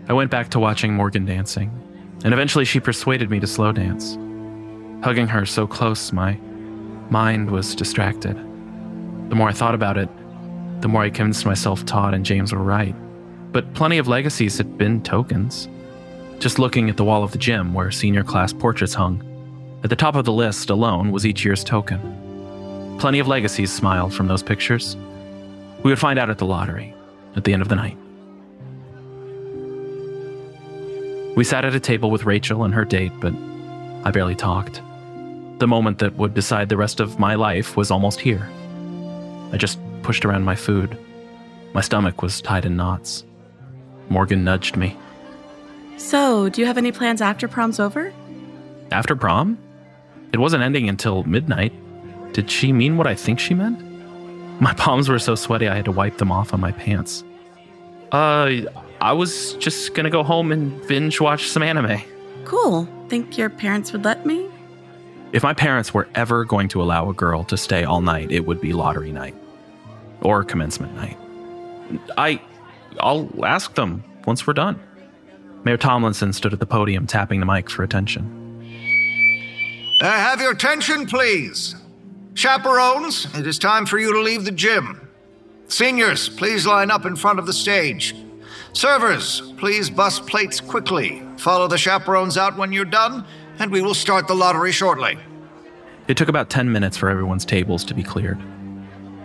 I 0.09 0.13
went 0.13 0.29
back 0.29 0.49
to 0.49 0.59
watching 0.59 0.93
Morgan 0.93 1.23
dancing, 1.23 1.71
and 2.25 2.33
eventually 2.33 2.65
she 2.65 2.81
persuaded 2.81 3.29
me 3.29 3.39
to 3.39 3.47
slow 3.47 3.71
dance. 3.71 4.17
Hugging 5.01 5.27
her 5.27 5.45
so 5.45 5.67
close, 5.67 6.11
my 6.11 6.33
mind 7.09 7.49
was 7.49 7.73
distracted. 7.75 8.35
The 9.29 9.35
more 9.35 9.47
I 9.47 9.53
thought 9.53 9.73
about 9.73 9.97
it, 9.97 10.09
the 10.81 10.89
more 10.89 11.03
I 11.03 11.11
convinced 11.11 11.45
myself 11.45 11.85
Todd 11.85 12.13
and 12.13 12.25
James 12.25 12.51
were 12.51 12.61
right. 12.61 12.95
But 13.53 13.73
plenty 13.73 13.99
of 13.99 14.09
legacies 14.09 14.57
had 14.57 14.77
been 14.77 15.01
tokens. 15.01 15.69
Just 16.39 16.57
looking 16.57 16.89
at 16.89 16.95
the 16.95 17.03
wall 17.03 17.21
of 17.21 17.33
the 17.33 17.37
gym 17.37 17.73
where 17.73 17.91
senior 17.91 18.23
class 18.23 18.53
portraits 18.53 18.93
hung, 18.93 19.21
at 19.83 19.89
the 19.89 19.95
top 19.95 20.15
of 20.15 20.23
the 20.23 20.31
list 20.31 20.69
alone 20.69 21.11
was 21.11 21.25
each 21.25 21.43
year's 21.43 21.65
token. 21.65 22.97
Plenty 22.97 23.19
of 23.19 23.27
legacies 23.27 23.73
smiled 23.73 24.13
from 24.13 24.27
those 24.27 24.41
pictures. 24.41 24.95
We 25.83 25.91
would 25.91 25.99
find 25.99 26.17
out 26.17 26.29
at 26.29 26.37
the 26.37 26.45
lottery 26.45 26.93
at 27.35 27.43
the 27.43 27.51
end 27.51 27.61
of 27.61 27.67
the 27.67 27.75
night. 27.75 27.97
We 31.35 31.43
sat 31.43 31.65
at 31.65 31.75
a 31.75 31.79
table 31.79 32.09
with 32.09 32.23
Rachel 32.25 32.63
and 32.63 32.73
her 32.73 32.85
date, 32.85 33.11
but 33.19 33.33
I 34.05 34.11
barely 34.11 34.35
talked. 34.35 34.81
The 35.59 35.67
moment 35.67 35.99
that 35.99 36.15
would 36.15 36.33
decide 36.33 36.69
the 36.69 36.77
rest 36.77 37.01
of 37.01 37.19
my 37.19 37.35
life 37.35 37.75
was 37.75 37.91
almost 37.91 38.21
here. 38.21 38.49
I 39.51 39.57
just 39.57 39.77
pushed 40.03 40.23
around 40.23 40.45
my 40.45 40.55
food. 40.55 40.97
My 41.73 41.81
stomach 41.81 42.21
was 42.21 42.41
tied 42.41 42.65
in 42.65 42.77
knots. 42.77 43.25
Morgan 44.09 44.45
nudged 44.45 44.77
me. 44.77 44.97
So, 45.99 46.47
do 46.49 46.61
you 46.61 46.67
have 46.67 46.77
any 46.77 46.91
plans 46.91 47.21
after 47.21 47.47
prom's 47.47 47.79
over? 47.79 48.13
After 48.91 49.15
prom? 49.15 49.57
It 50.31 50.37
wasn't 50.37 50.63
ending 50.63 50.87
until 50.87 51.23
midnight. 51.25 51.73
Did 52.33 52.49
she 52.49 52.71
mean 52.71 52.95
what 52.95 53.05
I 53.05 53.15
think 53.15 53.39
she 53.39 53.53
meant? 53.53 53.81
My 54.61 54.73
palms 54.73 55.09
were 55.09 55.19
so 55.19 55.35
sweaty 55.35 55.67
I 55.67 55.75
had 55.75 55.85
to 55.85 55.91
wipe 55.91 56.17
them 56.17 56.31
off 56.31 56.53
on 56.53 56.61
my 56.61 56.71
pants. 56.71 57.23
Uh, 58.11 58.61
I 59.01 59.11
was 59.11 59.53
just 59.55 59.93
gonna 59.93 60.09
go 60.09 60.23
home 60.23 60.51
and 60.51 60.85
binge 60.87 61.19
watch 61.19 61.49
some 61.49 61.63
anime. 61.63 62.01
Cool. 62.45 62.87
Think 63.09 63.37
your 63.37 63.49
parents 63.49 63.91
would 63.91 64.05
let 64.05 64.25
me? 64.25 64.47
If 65.33 65.43
my 65.43 65.53
parents 65.53 65.93
were 65.93 66.07
ever 66.15 66.45
going 66.45 66.69
to 66.69 66.81
allow 66.81 67.09
a 67.09 67.13
girl 67.13 67.43
to 67.43 67.57
stay 67.57 67.83
all 67.83 68.01
night, 68.01 68.31
it 68.31 68.47
would 68.47 68.61
be 68.61 68.73
lottery 68.73 69.11
night 69.11 69.35
or 70.21 70.43
commencement 70.43 70.95
night. 70.95 71.17
I 72.17 72.41
I'll 72.99 73.29
ask 73.45 73.75
them 73.75 74.03
once 74.25 74.47
we're 74.47 74.53
done. 74.53 74.79
Mayor 75.63 75.77
Tomlinson 75.77 76.33
stood 76.33 76.53
at 76.53 76.59
the 76.59 76.65
podium 76.65 77.05
tapping 77.05 77.39
the 77.39 77.45
mic 77.45 77.69
for 77.69 77.83
attention. 77.83 78.35
Uh, 80.01 80.11
have 80.11 80.39
your 80.39 80.51
attention, 80.51 81.05
please. 81.05 81.75
Chaperones, 82.33 83.27
it 83.37 83.45
is 83.45 83.59
time 83.59 83.85
for 83.85 83.99
you 83.99 84.13
to 84.13 84.21
leave 84.21 84.45
the 84.45 84.51
gym. 84.51 85.09
Seniors, 85.67 86.29
please 86.29 86.65
line 86.65 86.89
up 86.89 87.05
in 87.05 87.15
front 87.15 87.37
of 87.37 87.45
the 87.45 87.53
stage. 87.53 88.15
Servers, 88.71 89.41
please 89.57 89.89
bus 89.89 90.19
plates 90.19 90.61
quickly. 90.61 91.21
Follow 91.37 91.67
the 91.67 91.77
chaperones 91.77 92.37
out 92.37 92.57
when 92.57 92.71
you're 92.71 92.85
done, 92.85 93.25
and 93.59 93.71
we 93.71 93.81
will 93.81 93.93
start 93.93 94.27
the 94.27 94.35
lottery 94.35 94.71
shortly. 94.71 95.17
It 96.07 96.15
took 96.17 96.29
about 96.29 96.49
10 96.49 96.71
minutes 96.71 96.95
for 96.95 97.09
everyone's 97.09 97.45
tables 97.45 97.83
to 97.85 97.93
be 97.93 98.03
cleared. 98.03 98.39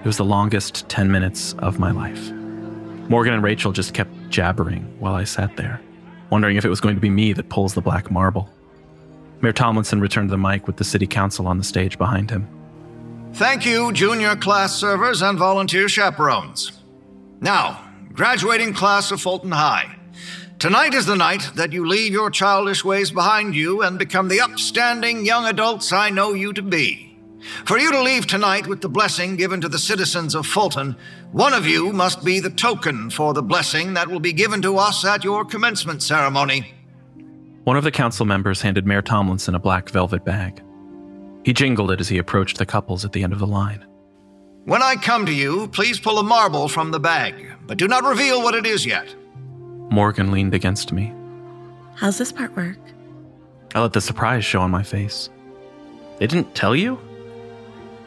It 0.01 0.07
was 0.07 0.17
the 0.17 0.25
longest 0.25 0.89
10 0.89 1.11
minutes 1.11 1.55
of 1.55 1.79
my 1.79 1.93
life. 1.93 2.31
Morgan 3.09 3.35
and 3.35 3.43
Rachel 3.43 3.73
just 3.73 3.95
kept 3.95 4.11
jabbering 4.29 4.83
while 4.99 5.15
I 5.15 5.25
sat 5.25 5.57
there, 5.57 5.81
wondering 6.35 6.57
if 6.57 6.65
it 6.65 6.69
was 6.69 6.81
going 6.81 6.97
to 6.97 7.01
be 7.01 7.11
me 7.11 7.33
that 7.33 7.49
pulls 7.49 7.75
the 7.75 7.81
black 7.81 8.11
marble. 8.11 8.51
Mayor 9.41 9.53
Tomlinson 9.53 10.01
returned 10.01 10.31
the 10.31 10.37
mic 10.37 10.67
with 10.67 10.79
the 10.79 10.83
city 10.83 11.07
council 11.07 11.47
on 11.47 11.59
the 11.59 11.63
stage 11.63 11.97
behind 11.97 12.29
him. 12.29 12.49
Thank 13.35 13.65
you, 13.65 13.93
junior 13.93 14.35
class 14.35 14.75
servers 14.75 15.23
and 15.23 15.39
volunteer 15.39 15.89
chaperones. 15.89 16.73
Now, 17.41 17.89
graduating 18.13 18.75
class 18.75 19.13
of 19.13 19.21
Fulton 19.21 19.53
High. 19.53 19.95
Tonight 20.59 20.93
is 20.93 21.07
the 21.07 21.15
night 21.15 21.49
that 21.55 21.73
you 21.73 21.87
leave 21.87 22.13
your 22.13 22.33
childish 22.33 22.85
ways 22.85 23.13
behind 23.13 23.55
you 23.55 23.83
and 23.83 23.97
become 23.97 24.27
the 24.27 24.41
upstanding 24.41 25.25
young 25.25 25.47
adults 25.47 25.93
I 25.93 26.11
know 26.11 26.33
you 26.33 26.53
to 26.53 26.63
be. 26.63 27.04
For 27.65 27.79
you 27.79 27.93
to 27.93 28.03
leave 28.03 28.27
tonight 28.27 28.67
with 28.67 28.81
the 28.81 28.89
blessing 28.89 29.37
given 29.37 29.61
to 29.61 29.69
the 29.69 29.79
citizens 29.79 30.35
of 30.35 30.47
Fulton, 30.47 30.97
one 31.33 31.53
of 31.53 31.67
you 31.67 31.93
must 31.93 32.25
be 32.25 32.41
the 32.41 32.51
token 32.51 33.11
for 33.11 33.35
the 33.35 33.43
blessing 33.43 33.95
that 33.95 34.09
will 34.09 34.21
be 34.21 34.33
given 34.33 34.63
to 34.63 34.79
us 34.79 35.05
at 35.05 35.25
your 35.25 35.45
commencement 35.45 36.03
ceremony. 36.03 36.75
One 37.65 37.77
of 37.77 37.85
the 37.85 37.91
council 37.91 38.27
members 38.27 38.61
handed 38.61 38.87
Mayor 38.87 39.03
Tomlinson 39.03 39.55
a 39.55 39.59
black 39.59 39.89
velvet 39.91 40.25
bag. 40.25 40.63
He 41.45 41.53
jingled 41.53 41.91
it 41.91 42.01
as 42.01 42.09
he 42.09 42.19
approached 42.19 42.59
the 42.59 42.67
couples 42.67 43.05
at 43.05 43.13
the 43.13 43.23
end 43.23 43.33
of 43.33 43.39
the 43.39 43.47
line. 43.47 43.85
When 44.65 44.83
I 44.83 44.97
come 44.97 45.27
to 45.27 45.33
you, 45.33 45.69
please 45.69 46.01
pull 46.01 46.19
a 46.19 46.23
marble 46.23 46.69
from 46.69 46.91
the 46.91 47.01
bag, 47.01 47.35
but 47.67 47.77
do 47.77 47.87
not 47.87 48.05
reveal 48.05 48.43
what 48.43 48.55
it 48.55 48.65
is 48.65 48.87
yet. 48.87 49.15
Morgan 49.91 50.31
leaned 50.31 50.55
against 50.55 50.93
me. 50.93 51.13
How's 51.97 52.17
this 52.17 52.33
part 52.33 52.57
work? 52.57 52.79
I 53.75 53.81
let 53.81 53.93
the 53.93 54.01
surprise 54.01 54.45
show 54.45 54.61
on 54.61 54.71
my 54.71 54.83
face. 54.83 55.29
They 56.19 56.27
didn't 56.27 56.55
tell 56.55 56.75
you? 56.75 56.99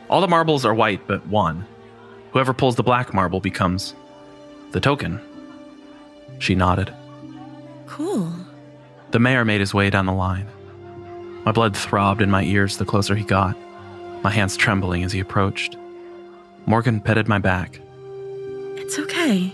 All 0.09 0.21
the 0.21 0.27
marbles 0.27 0.65
are 0.65 0.73
white 0.73 1.05
but 1.07 1.25
one. 1.27 1.65
Whoever 2.31 2.53
pulls 2.53 2.75
the 2.75 2.83
black 2.83 3.13
marble 3.13 3.39
becomes 3.39 3.95
the 4.71 4.79
token. 4.79 5.19
She 6.39 6.55
nodded. 6.55 6.93
Cool. 7.87 8.31
The 9.11 9.19
mayor 9.19 9.45
made 9.45 9.59
his 9.59 9.73
way 9.73 9.89
down 9.89 10.05
the 10.05 10.13
line. 10.13 10.47
My 11.45 11.51
blood 11.51 11.75
throbbed 11.75 12.21
in 12.21 12.29
my 12.29 12.43
ears 12.43 12.77
the 12.77 12.85
closer 12.85 13.15
he 13.15 13.23
got, 13.23 13.57
my 14.21 14.29
hands 14.29 14.57
trembling 14.57 15.03
as 15.03 15.13
he 15.13 15.19
approached. 15.19 15.77
Morgan 16.65 16.99
petted 16.99 17.27
my 17.27 17.39
back. 17.39 17.79
It's 18.75 18.99
okay. 18.99 19.53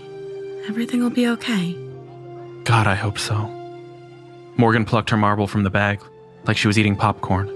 Everything 0.66 1.02
will 1.02 1.10
be 1.10 1.28
okay. 1.28 1.76
God, 2.64 2.86
I 2.86 2.94
hope 2.94 3.18
so. 3.18 3.36
Morgan 4.56 4.84
plucked 4.84 5.10
her 5.10 5.16
marble 5.16 5.46
from 5.46 5.62
the 5.62 5.70
bag 5.70 6.00
like 6.46 6.56
she 6.56 6.66
was 6.66 6.78
eating 6.78 6.96
popcorn. 6.96 7.46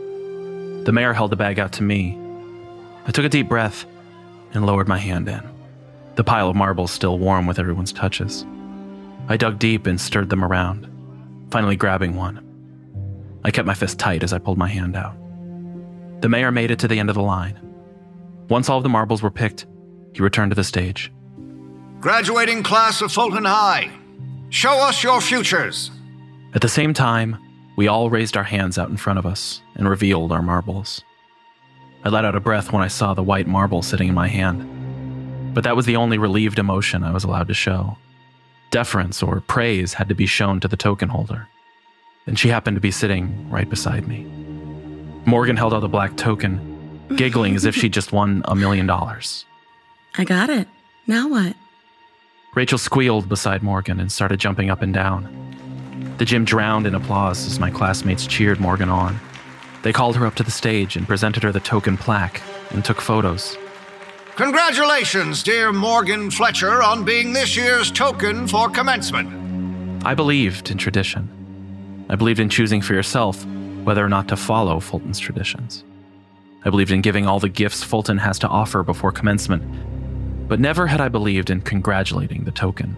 The 0.84 0.92
mayor 0.92 1.12
held 1.12 1.30
the 1.32 1.36
bag 1.36 1.58
out 1.58 1.72
to 1.74 1.82
me. 1.82 2.16
I 3.09 3.10
took 3.10 3.24
a 3.24 3.30
deep 3.30 3.48
breath 3.48 3.86
and 4.52 4.66
lowered 4.66 4.86
my 4.86 4.98
hand 4.98 5.28
in, 5.28 5.40
the 6.16 6.24
pile 6.24 6.51
of 6.51 6.56
marbles 6.56 6.90
still 6.90 7.18
warm 7.18 7.47
with 7.47 7.59
everyone's 7.59 7.90
touches. 7.90 8.44
I 9.28 9.39
dug 9.39 9.59
deep 9.59 9.86
and 9.86 9.98
stirred 9.98 10.28
them 10.28 10.44
around, 10.44 10.86
finally 11.51 11.74
grabbing 11.74 12.16
one. 12.16 12.44
I 13.44 13.51
kept 13.51 13.66
my 13.66 13.72
fist 13.72 13.98
tight 13.98 14.22
as 14.22 14.35
I 14.35 14.39
pulled 14.39 14.59
my 14.59 14.68
hand 14.68 14.94
out. 14.94 15.16
The 16.20 16.28
mayor 16.28 16.52
made 16.52 16.70
it 16.70 16.80
to 16.80 16.89
the 16.89 16.98
end 16.98 17.09
of 17.09 17.14
the 17.14 17.22
line. 17.22 17.59
Once 18.51 18.68
all 18.68 18.76
of 18.76 18.82
the 18.82 18.90
marbles 18.90 19.22
were 19.22 19.30
picked, 19.30 19.64
he 20.12 20.20
returned 20.20 20.51
to 20.51 20.55
the 20.55 20.62
stage. 20.62 21.10
Graduating 22.01 22.62
class 22.62 23.01
of 23.01 23.10
Fulton 23.10 23.47
High, 23.47 23.90
show 24.51 24.80
us 24.80 25.02
your 25.02 25.22
futures. 25.22 25.90
At 26.55 26.60
the 26.60 26.68
same 26.68 26.93
time, 26.93 27.39
we 27.78 27.89
all 27.89 28.10
raised 28.10 28.36
our 28.36 28.44
hands 28.44 28.76
out 28.76 28.90
in 28.90 28.98
front 28.98 29.18
of 29.18 29.24
us 29.24 29.62
and 29.76 29.89
revealed 29.89 30.30
our 30.30 30.43
marbles. 30.43 31.02
I 32.04 32.08
let 32.10 32.24
out 32.24 32.34
a 32.36 32.40
breath 32.40 32.72
when 32.72 32.82
I 32.82 32.88
saw 32.88 33.14
the 33.14 33.22
white 33.22 33.46
marble 33.46 33.82
sitting 33.82 34.08
in 34.08 34.14
my 34.14 34.28
hand. 34.28 35.54
But 35.54 35.64
that 35.64 35.76
was 35.76 35.86
the 35.86 35.96
only 35.96 36.18
relieved 36.18 36.58
emotion 36.58 37.02
I 37.02 37.10
was 37.12 37.24
allowed 37.24 37.48
to 37.48 37.54
show. 37.54 37.98
Deference 38.70 39.22
or 39.22 39.40
praise 39.40 39.94
had 39.94 40.08
to 40.08 40.14
be 40.14 40.26
shown 40.26 40.60
to 40.60 40.68
the 40.68 40.76
token 40.76 41.08
holder. 41.08 41.48
and 42.26 42.38
she 42.38 42.48
happened 42.50 42.76
to 42.76 42.80
be 42.80 42.90
sitting 42.90 43.48
right 43.50 43.70
beside 43.70 44.06
me. 44.06 44.24
Morgan 45.24 45.56
held 45.56 45.72
out 45.72 45.80
the 45.80 45.88
black 45.88 46.14
token, 46.18 47.00
giggling 47.16 47.56
as 47.56 47.64
if 47.64 47.74
she'd 47.74 47.92
just 47.94 48.12
won 48.12 48.42
a 48.44 48.54
million 48.54 48.86
dollars. 48.86 49.46
I 50.18 50.24
got 50.24 50.50
it. 50.50 50.68
Now 51.06 51.26
what? 51.28 51.56
Rachel 52.54 52.76
squealed 52.78 53.28
beside 53.30 53.62
Morgan 53.62 53.98
and 53.98 54.12
started 54.12 54.38
jumping 54.40 54.68
up 54.68 54.82
and 54.82 54.92
down. 54.92 55.22
The 56.18 56.26
gym 56.26 56.44
drowned 56.44 56.86
in 56.86 56.94
applause 56.94 57.46
as 57.46 57.58
my 57.58 57.70
classmates 57.70 58.26
cheered 58.26 58.60
Morgan 58.60 58.90
on. 58.90 59.18
They 59.82 59.92
called 59.92 60.16
her 60.16 60.26
up 60.26 60.34
to 60.36 60.42
the 60.42 60.50
stage 60.50 60.96
and 60.96 61.06
presented 61.06 61.42
her 61.42 61.52
the 61.52 61.60
token 61.60 61.96
plaque 61.96 62.42
and 62.70 62.84
took 62.84 63.00
photos. 63.00 63.56
Congratulations, 64.36 65.42
dear 65.42 65.72
Morgan 65.72 66.30
Fletcher, 66.30 66.82
on 66.82 67.05
being 67.05 67.32
this 67.32 67.56
year's 67.56 67.90
token 67.90 68.46
for 68.46 68.68
commencement. 68.68 70.06
I 70.06 70.14
believed 70.14 70.70
in 70.70 70.78
tradition. 70.78 71.28
I 72.09 72.14
believed 72.14 72.40
in 72.40 72.48
choosing 72.48 72.80
for 72.80 72.94
yourself 72.94 73.44
whether 73.82 74.05
or 74.05 74.09
not 74.09 74.28
to 74.28 74.36
follow 74.36 74.80
Fulton's 74.80 75.18
traditions. 75.18 75.84
I 76.64 76.70
believed 76.70 76.90
in 76.90 77.00
giving 77.00 77.26
all 77.26 77.40
the 77.40 77.48
gifts 77.48 77.82
Fulton 77.82 78.18
has 78.18 78.38
to 78.40 78.48
offer 78.48 78.82
before 78.82 79.12
commencement, 79.12 79.62
but 80.48 80.60
never 80.60 80.86
had 80.86 81.00
I 81.00 81.09
believed 81.09 81.50
in 81.50 81.60
congratulating 81.60 82.44
the 82.44 82.52
token. 82.52 82.96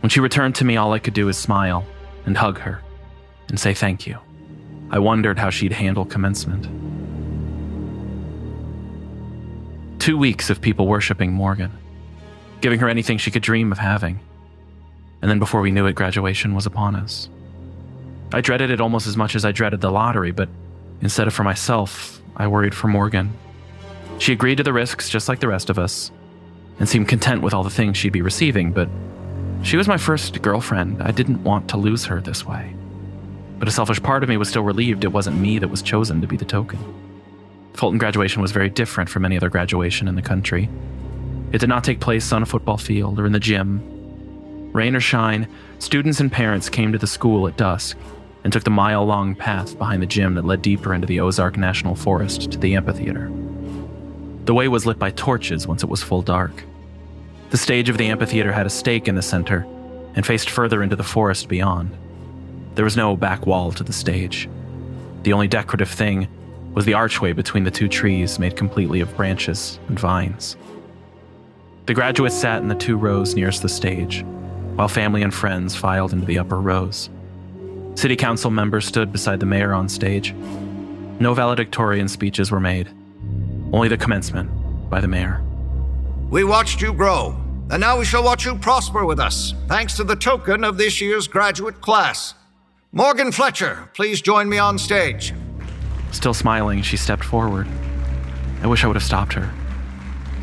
When 0.00 0.10
she 0.10 0.20
returned 0.20 0.54
to 0.56 0.64
me, 0.64 0.76
all 0.76 0.92
I 0.92 0.98
could 0.98 1.14
do 1.14 1.28
is 1.28 1.36
smile 1.36 1.84
and 2.26 2.36
hug 2.36 2.58
her 2.58 2.82
and 3.48 3.58
say 3.58 3.74
thank 3.74 4.06
you. 4.06 4.18
I 4.90 4.98
wondered 4.98 5.38
how 5.38 5.50
she'd 5.50 5.72
handle 5.72 6.04
commencement. 6.04 6.64
Two 9.98 10.16
weeks 10.16 10.50
of 10.50 10.60
people 10.60 10.86
worshiping 10.86 11.32
Morgan, 11.32 11.72
giving 12.60 12.78
her 12.78 12.88
anything 12.88 13.18
she 13.18 13.30
could 13.30 13.42
dream 13.42 13.72
of 13.72 13.78
having. 13.78 14.20
And 15.20 15.30
then 15.30 15.40
before 15.40 15.60
we 15.60 15.72
knew 15.72 15.86
it, 15.86 15.94
graduation 15.96 16.54
was 16.54 16.66
upon 16.66 16.94
us. 16.94 17.28
I 18.32 18.40
dreaded 18.40 18.70
it 18.70 18.80
almost 18.80 19.08
as 19.08 19.16
much 19.16 19.34
as 19.34 19.44
I 19.44 19.50
dreaded 19.50 19.80
the 19.80 19.90
lottery, 19.90 20.30
but 20.30 20.48
instead 21.00 21.26
of 21.26 21.34
for 21.34 21.42
myself, 21.42 22.22
I 22.36 22.46
worried 22.46 22.74
for 22.74 22.86
Morgan. 22.86 23.32
She 24.18 24.32
agreed 24.32 24.56
to 24.56 24.62
the 24.62 24.72
risks 24.72 25.08
just 25.08 25.28
like 25.28 25.40
the 25.40 25.48
rest 25.48 25.70
of 25.70 25.78
us, 25.78 26.12
and 26.78 26.88
seemed 26.88 27.08
content 27.08 27.42
with 27.42 27.54
all 27.54 27.64
the 27.64 27.70
things 27.70 27.96
she'd 27.96 28.12
be 28.12 28.22
receiving, 28.22 28.70
but 28.70 28.88
she 29.62 29.76
was 29.76 29.88
my 29.88 29.96
first 29.96 30.40
girlfriend. 30.42 31.02
I 31.02 31.10
didn't 31.10 31.42
want 31.42 31.68
to 31.70 31.76
lose 31.76 32.04
her 32.04 32.20
this 32.20 32.46
way. 32.46 32.75
But 33.58 33.68
a 33.68 33.70
selfish 33.70 34.02
part 34.02 34.22
of 34.22 34.28
me 34.28 34.36
was 34.36 34.48
still 34.48 34.62
relieved 34.62 35.04
it 35.04 35.12
wasn't 35.12 35.40
me 35.40 35.58
that 35.58 35.68
was 35.68 35.82
chosen 35.82 36.20
to 36.20 36.26
be 36.26 36.36
the 36.36 36.44
token. 36.44 36.78
Fulton 37.74 37.98
graduation 37.98 38.42
was 38.42 38.52
very 38.52 38.70
different 38.70 39.10
from 39.10 39.24
any 39.24 39.36
other 39.36 39.50
graduation 39.50 40.08
in 40.08 40.14
the 40.14 40.22
country. 40.22 40.68
It 41.52 41.58
did 41.58 41.68
not 41.68 41.84
take 41.84 42.00
place 42.00 42.32
on 42.32 42.42
a 42.42 42.46
football 42.46 42.78
field 42.78 43.18
or 43.18 43.26
in 43.26 43.32
the 43.32 43.40
gym. 43.40 43.82
Rain 44.72 44.96
or 44.96 45.00
shine, 45.00 45.48
students 45.78 46.20
and 46.20 46.30
parents 46.32 46.68
came 46.68 46.92
to 46.92 46.98
the 46.98 47.06
school 47.06 47.46
at 47.46 47.56
dusk 47.56 47.96
and 48.44 48.52
took 48.52 48.64
the 48.64 48.70
mile 48.70 49.04
long 49.04 49.34
path 49.34 49.76
behind 49.78 50.02
the 50.02 50.06
gym 50.06 50.34
that 50.34 50.44
led 50.44 50.62
deeper 50.62 50.94
into 50.94 51.06
the 51.06 51.20
Ozark 51.20 51.56
National 51.56 51.94
Forest 51.94 52.52
to 52.52 52.58
the 52.58 52.76
amphitheater. 52.76 53.30
The 54.44 54.54
way 54.54 54.68
was 54.68 54.86
lit 54.86 54.98
by 54.98 55.10
torches 55.10 55.66
once 55.66 55.82
it 55.82 55.88
was 55.88 56.02
full 56.02 56.22
dark. 56.22 56.64
The 57.50 57.56
stage 57.56 57.88
of 57.88 57.98
the 57.98 58.06
amphitheater 58.06 58.52
had 58.52 58.66
a 58.66 58.70
stake 58.70 59.08
in 59.08 59.14
the 59.16 59.22
center 59.22 59.66
and 60.14 60.24
faced 60.24 60.50
further 60.50 60.82
into 60.82 60.96
the 60.96 61.02
forest 61.02 61.48
beyond. 61.48 61.90
There 62.76 62.84
was 62.84 62.96
no 62.96 63.16
back 63.16 63.46
wall 63.46 63.72
to 63.72 63.82
the 63.82 63.92
stage. 63.92 64.48
The 65.22 65.32
only 65.32 65.48
decorative 65.48 65.88
thing 65.88 66.28
was 66.74 66.84
the 66.84 66.92
archway 66.92 67.32
between 67.32 67.64
the 67.64 67.70
two 67.70 67.88
trees 67.88 68.38
made 68.38 68.54
completely 68.54 69.00
of 69.00 69.16
branches 69.16 69.80
and 69.88 69.98
vines. 69.98 70.58
The 71.86 71.94
graduates 71.94 72.36
sat 72.36 72.60
in 72.60 72.68
the 72.68 72.74
two 72.74 72.98
rows 72.98 73.34
nearest 73.34 73.62
the 73.62 73.68
stage, 73.70 74.24
while 74.74 74.88
family 74.88 75.22
and 75.22 75.32
friends 75.32 75.74
filed 75.74 76.12
into 76.12 76.26
the 76.26 76.38
upper 76.38 76.60
rows. 76.60 77.08
City 77.94 78.14
council 78.14 78.50
members 78.50 78.84
stood 78.84 79.10
beside 79.10 79.40
the 79.40 79.46
mayor 79.46 79.72
on 79.72 79.88
stage. 79.88 80.34
No 81.18 81.32
valedictorian 81.32 82.08
speeches 82.08 82.50
were 82.50 82.60
made, 82.60 82.90
only 83.72 83.88
the 83.88 83.96
commencement 83.96 84.50
by 84.90 85.00
the 85.00 85.08
mayor. 85.08 85.42
We 86.28 86.44
watched 86.44 86.82
you 86.82 86.92
grow, 86.92 87.40
and 87.70 87.80
now 87.80 87.98
we 87.98 88.04
shall 88.04 88.22
watch 88.22 88.44
you 88.44 88.54
prosper 88.58 89.06
with 89.06 89.18
us, 89.18 89.54
thanks 89.66 89.96
to 89.96 90.04
the 90.04 90.16
token 90.16 90.62
of 90.62 90.76
this 90.76 91.00
year's 91.00 91.26
graduate 91.26 91.80
class. 91.80 92.34
Morgan 92.96 93.30
Fletcher, 93.30 93.90
please 93.92 94.22
join 94.22 94.48
me 94.48 94.56
on 94.56 94.78
stage. 94.78 95.34
Still 96.12 96.32
smiling, 96.32 96.80
she 96.80 96.96
stepped 96.96 97.24
forward. 97.24 97.68
I 98.62 98.66
wish 98.68 98.84
I 98.84 98.86
would 98.86 98.96
have 98.96 99.02
stopped 99.02 99.34
her. 99.34 99.52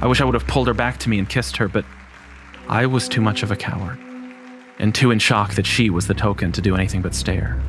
I 0.03 0.05
wish 0.05 0.21
I 0.21 0.23
would 0.23 0.35
have 0.35 0.45
pulled 0.45 0.67
her 0.67 0.75
back 0.75 0.99
to 0.99 1.09
me 1.09 1.17
and 1.17 1.27
kissed 1.27 1.57
her, 1.57 1.67
but 1.67 1.84
I 2.69 2.85
was 2.85 3.09
too 3.09 3.21
much 3.21 3.41
of 3.41 3.49
a 3.49 3.55
coward, 3.55 3.97
and 4.77 4.93
too 4.93 5.09
in 5.09 5.17
shock 5.17 5.55
that 5.55 5.65
she 5.65 5.89
was 5.89 6.05
the 6.05 6.13
token 6.13 6.51
to 6.51 6.61
do 6.61 6.75
anything 6.75 7.01
but 7.01 7.15
stare. 7.15 7.59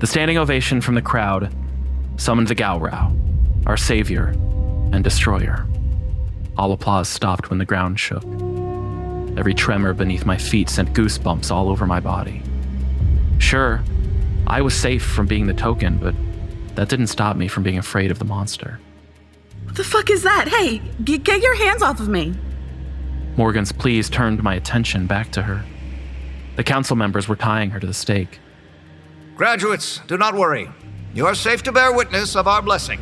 The 0.00 0.08
standing 0.08 0.38
ovation 0.38 0.80
from 0.80 0.96
the 0.96 1.02
crowd 1.02 1.54
summoned 2.16 2.48
the 2.48 2.56
GowRow, 2.56 3.64
our 3.64 3.76
savior 3.76 4.34
and 4.92 5.04
destroyer. 5.04 5.68
All 6.58 6.72
applause 6.72 7.08
stopped 7.08 7.48
when 7.48 7.60
the 7.60 7.64
ground 7.64 8.00
shook. 8.00 8.24
Every 9.38 9.54
tremor 9.54 9.94
beneath 9.94 10.26
my 10.26 10.36
feet 10.36 10.68
sent 10.68 10.94
goosebumps 10.94 11.52
all 11.52 11.68
over 11.68 11.86
my 11.86 12.00
body. 12.00 12.42
Sure, 13.38 13.84
I 14.50 14.62
was 14.62 14.74
safe 14.74 15.04
from 15.04 15.26
being 15.26 15.46
the 15.46 15.54
token, 15.54 15.98
but 15.98 16.12
that 16.74 16.88
didn't 16.88 17.06
stop 17.06 17.36
me 17.36 17.46
from 17.46 17.62
being 17.62 17.78
afraid 17.78 18.10
of 18.10 18.18
the 18.18 18.24
monster. 18.24 18.80
What 19.62 19.76
the 19.76 19.84
fuck 19.84 20.10
is 20.10 20.24
that? 20.24 20.48
Hey, 20.48 20.82
g- 21.04 21.18
get 21.18 21.40
your 21.40 21.54
hands 21.54 21.82
off 21.82 22.00
of 22.00 22.08
me. 22.08 22.34
Morgan's 23.36 23.70
pleas 23.70 24.10
turned 24.10 24.42
my 24.42 24.56
attention 24.56 25.06
back 25.06 25.30
to 25.32 25.42
her. 25.42 25.64
The 26.56 26.64
council 26.64 26.96
members 26.96 27.28
were 27.28 27.36
tying 27.36 27.70
her 27.70 27.78
to 27.78 27.86
the 27.86 27.94
stake. 27.94 28.40
Graduates, 29.36 30.00
do 30.08 30.18
not 30.18 30.34
worry. 30.34 30.68
You 31.14 31.26
are 31.28 31.36
safe 31.36 31.62
to 31.62 31.70
bear 31.70 31.92
witness 31.92 32.34
of 32.34 32.48
our 32.48 32.60
blessing. 32.60 33.00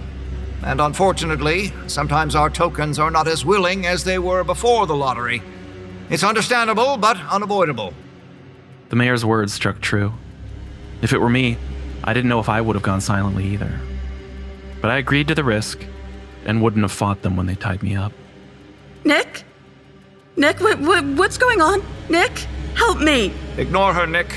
And 0.63 0.83
unfortunately, 0.83 1.73
sometimes 1.87 2.35
our 2.35 2.51
tokens 2.51 2.99
are 2.99 3.11
not 3.11 3.27
as 3.27 3.47
willing 3.47 3.87
as 3.87 4.05
they 4.05 4.19
were 4.19 4.45
before 4.45 4.87
the 4.87 4.95
lottery. 4.95 5.43
It's 6.11 6.23
understandable, 6.25 6.99
but 6.99 7.17
unavoidable. 7.31 7.95
The 8.91 8.97
mayor's 8.97 9.25
words 9.25 9.55
struck 9.55 9.81
true. 9.81 10.13
If 11.03 11.13
it 11.13 11.21
were 11.21 11.29
me, 11.29 11.57
I 12.05 12.13
didn't 12.13 12.29
know 12.29 12.41
if 12.41 12.49
I 12.49 12.61
would 12.61 12.77
have 12.77 12.83
gone 12.83 13.01
silently 13.01 13.47
either. 13.47 13.81
But 14.81 14.91
I 14.91 14.99
agreed 14.99 15.29
to 15.29 15.35
the 15.35 15.45
risk 15.45 15.85
and 16.45 16.63
wouldn't 16.63 16.83
have 16.83 16.93
fought 16.93 17.23
them 17.23 17.37
when 17.37 17.47
they 17.47 17.55
tied 17.55 17.83
me 17.83 17.97
up. 17.97 18.13
Nick? 19.05 19.45
Nick, 20.37 20.61
what, 20.61 20.79
what, 20.81 21.05
what's 21.05 21.39
going 21.39 21.61
on? 21.61 21.83
Nick, 22.09 22.31
help 22.75 23.01
me. 23.01 23.33
Ignore 23.57 23.93
her, 23.93 24.07
Nick. 24.07 24.35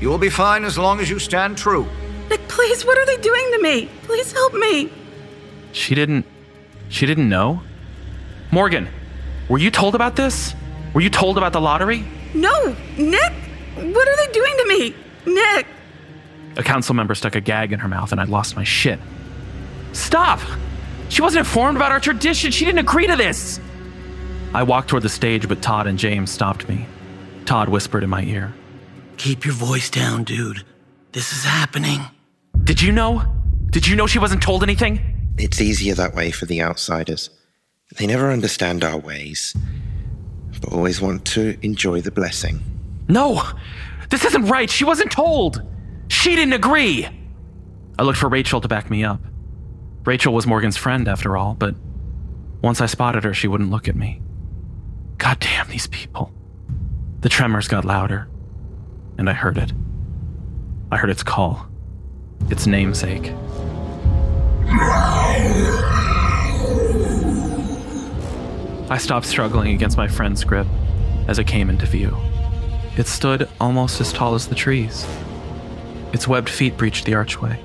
You 0.00 0.08
will 0.08 0.18
be 0.18 0.30
fine 0.30 0.64
as 0.64 0.78
long 0.78 1.00
as 1.00 1.08
you 1.08 1.18
stand 1.18 1.56
true. 1.56 1.86
Nick, 2.28 2.46
please, 2.48 2.84
what 2.84 2.98
are 2.98 3.06
they 3.06 3.16
doing 3.18 3.50
to 3.52 3.62
me? 3.62 3.90
Please 4.02 4.32
help 4.32 4.54
me. 4.54 4.90
She 5.72 5.94
didn't. 5.94 6.26
She 6.88 7.06
didn't 7.06 7.28
know? 7.28 7.62
Morgan, 8.50 8.88
were 9.48 9.58
you 9.58 9.70
told 9.70 9.94
about 9.94 10.16
this? 10.16 10.54
Were 10.94 11.00
you 11.00 11.10
told 11.10 11.36
about 11.36 11.52
the 11.52 11.60
lottery? 11.60 12.04
No, 12.34 12.74
Nick, 12.96 13.32
what 13.74 14.08
are 14.08 14.16
they 14.16 14.32
doing 14.32 14.54
to 14.58 14.66
me? 14.68 14.94
Nick. 15.26 15.66
A 16.56 16.62
council 16.62 16.94
member 16.94 17.14
stuck 17.14 17.34
a 17.34 17.40
gag 17.40 17.72
in 17.72 17.80
her 17.80 17.88
mouth 17.88 18.12
and 18.12 18.20
I 18.20 18.24
lost 18.24 18.56
my 18.56 18.64
shit. 18.64 18.98
Stop! 19.92 20.40
She 21.08 21.22
wasn't 21.22 21.46
informed 21.46 21.76
about 21.76 21.92
our 21.92 22.00
tradition. 22.00 22.50
She 22.50 22.64
didn't 22.64 22.80
agree 22.80 23.06
to 23.06 23.16
this. 23.16 23.60
I 24.52 24.62
walked 24.62 24.88
toward 24.88 25.02
the 25.02 25.08
stage, 25.08 25.48
but 25.48 25.62
Todd 25.62 25.86
and 25.86 25.98
James 25.98 26.30
stopped 26.30 26.68
me. 26.68 26.86
Todd 27.44 27.68
whispered 27.68 28.04
in 28.04 28.10
my 28.10 28.22
ear. 28.22 28.52
Keep 29.16 29.44
your 29.44 29.54
voice 29.54 29.90
down, 29.90 30.24
dude. 30.24 30.64
This 31.12 31.32
is 31.32 31.44
happening. 31.44 32.00
Did 32.64 32.80
you 32.80 32.92
know? 32.92 33.22
Did 33.70 33.86
you 33.86 33.96
know 33.96 34.06
she 34.06 34.18
wasn't 34.18 34.42
told 34.42 34.62
anything? 34.62 35.00
It's 35.38 35.60
easier 35.60 35.94
that 35.94 36.14
way 36.14 36.30
for 36.30 36.46
the 36.46 36.62
outsiders. 36.62 37.30
They 37.96 38.06
never 38.06 38.30
understand 38.30 38.82
our 38.82 38.96
ways, 38.96 39.54
but 40.60 40.72
always 40.72 41.00
want 41.00 41.24
to 41.26 41.56
enjoy 41.62 42.00
the 42.00 42.10
blessing. 42.10 42.60
No! 43.08 43.42
This 44.10 44.24
isn't 44.24 44.46
right. 44.46 44.70
She 44.70 44.84
wasn't 44.84 45.10
told. 45.10 45.62
She 46.08 46.36
didn't 46.36 46.54
agree. 46.54 47.08
I 47.98 48.02
looked 48.02 48.18
for 48.18 48.28
Rachel 48.28 48.60
to 48.60 48.68
back 48.68 48.90
me 48.90 49.04
up. 49.04 49.20
Rachel 50.04 50.34
was 50.34 50.46
Morgan's 50.46 50.76
friend, 50.76 51.08
after 51.08 51.36
all, 51.36 51.54
but 51.54 51.74
once 52.62 52.80
I 52.80 52.86
spotted 52.86 53.24
her, 53.24 53.34
she 53.34 53.48
wouldn't 53.48 53.70
look 53.70 53.88
at 53.88 53.96
me. 53.96 54.20
God 55.18 55.38
damn 55.40 55.68
these 55.68 55.86
people. 55.86 56.32
The 57.20 57.28
tremors 57.28 57.68
got 57.68 57.84
louder, 57.84 58.28
and 59.16 59.30
I 59.30 59.32
heard 59.32 59.58
it. 59.58 59.72
I 60.90 60.96
heard 60.96 61.10
its 61.10 61.22
call, 61.22 61.66
its 62.50 62.66
namesake. 62.66 63.32
I 68.90 68.98
stopped 68.98 69.26
struggling 69.26 69.74
against 69.74 69.96
my 69.96 70.08
friend's 70.08 70.44
grip 70.44 70.66
as 71.26 71.38
it 71.38 71.46
came 71.46 71.70
into 71.70 71.86
view. 71.86 72.14
It 72.96 73.06
stood 73.06 73.48
almost 73.60 74.00
as 74.00 74.12
tall 74.12 74.34
as 74.34 74.46
the 74.46 74.54
trees. 74.54 75.06
Its 76.14 76.28
webbed 76.28 76.48
feet 76.48 76.76
breached 76.76 77.06
the 77.06 77.14
archway. 77.14 77.60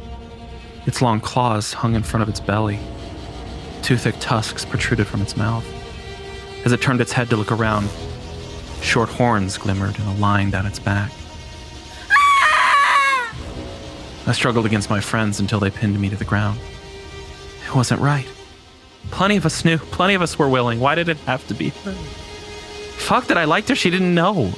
Its 0.87 1.03
long 1.03 1.21
claws 1.21 1.71
hung 1.71 1.93
in 1.93 2.01
front 2.01 2.23
of 2.23 2.29
its 2.29 2.39
belly. 2.39 2.79
Two 3.83 3.95
thick 3.95 4.15
tusks 4.19 4.65
protruded 4.65 5.05
from 5.05 5.21
its 5.21 5.37
mouth. 5.37 5.63
As 6.65 6.71
it 6.71 6.81
turned 6.81 6.99
its 6.99 7.11
head 7.11 7.29
to 7.29 7.37
look 7.37 7.51
around, 7.51 7.87
short 8.81 9.09
horns 9.09 9.55
glimmered 9.59 9.99
in 9.99 10.05
a 10.07 10.15
line 10.15 10.49
down 10.49 10.65
its 10.65 10.79
back. 10.79 11.11
I 14.25 14.31
struggled 14.31 14.65
against 14.65 14.89
my 14.89 14.99
friends 14.99 15.39
until 15.39 15.59
they 15.59 15.69
pinned 15.69 15.99
me 16.01 16.09
to 16.09 16.15
the 16.15 16.25
ground. 16.25 16.59
It 17.67 17.75
wasn't 17.75 18.01
right. 18.01 18.27
Plenty 19.11 19.37
of 19.37 19.45
us 19.45 19.63
knew, 19.63 19.77
plenty 19.77 20.15
of 20.15 20.23
us 20.23 20.39
were 20.39 20.49
willing. 20.49 20.79
Why 20.79 20.95
did 20.95 21.07
it 21.07 21.17
have 21.17 21.47
to 21.49 21.53
be 21.53 21.69
her? 21.69 21.93
Fuck 22.97 23.27
that 23.27 23.37
I 23.37 23.45
liked 23.45 23.69
her, 23.69 23.75
she 23.75 23.91
didn't 23.91 24.15
know. 24.15 24.53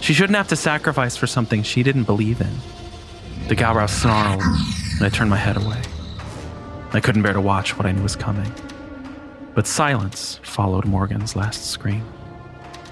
She 0.00 0.14
shouldn't 0.14 0.36
have 0.36 0.48
to 0.48 0.56
sacrifice 0.56 1.16
for 1.16 1.28
something 1.28 1.62
she 1.62 1.84
didn't 1.84 2.04
believe 2.04 2.40
in. 2.40 2.73
The 3.46 3.54
GowRow 3.54 3.90
snarled, 3.90 4.40
and 4.40 5.02
I 5.02 5.10
turned 5.10 5.28
my 5.28 5.36
head 5.36 5.58
away. 5.58 5.82
I 6.94 7.00
couldn't 7.00 7.20
bear 7.20 7.34
to 7.34 7.42
watch 7.42 7.76
what 7.76 7.84
I 7.84 7.92
knew 7.92 8.02
was 8.02 8.16
coming. 8.16 8.50
But 9.54 9.66
silence 9.66 10.40
followed 10.42 10.86
Morgan's 10.86 11.36
last 11.36 11.66
scream. 11.66 12.04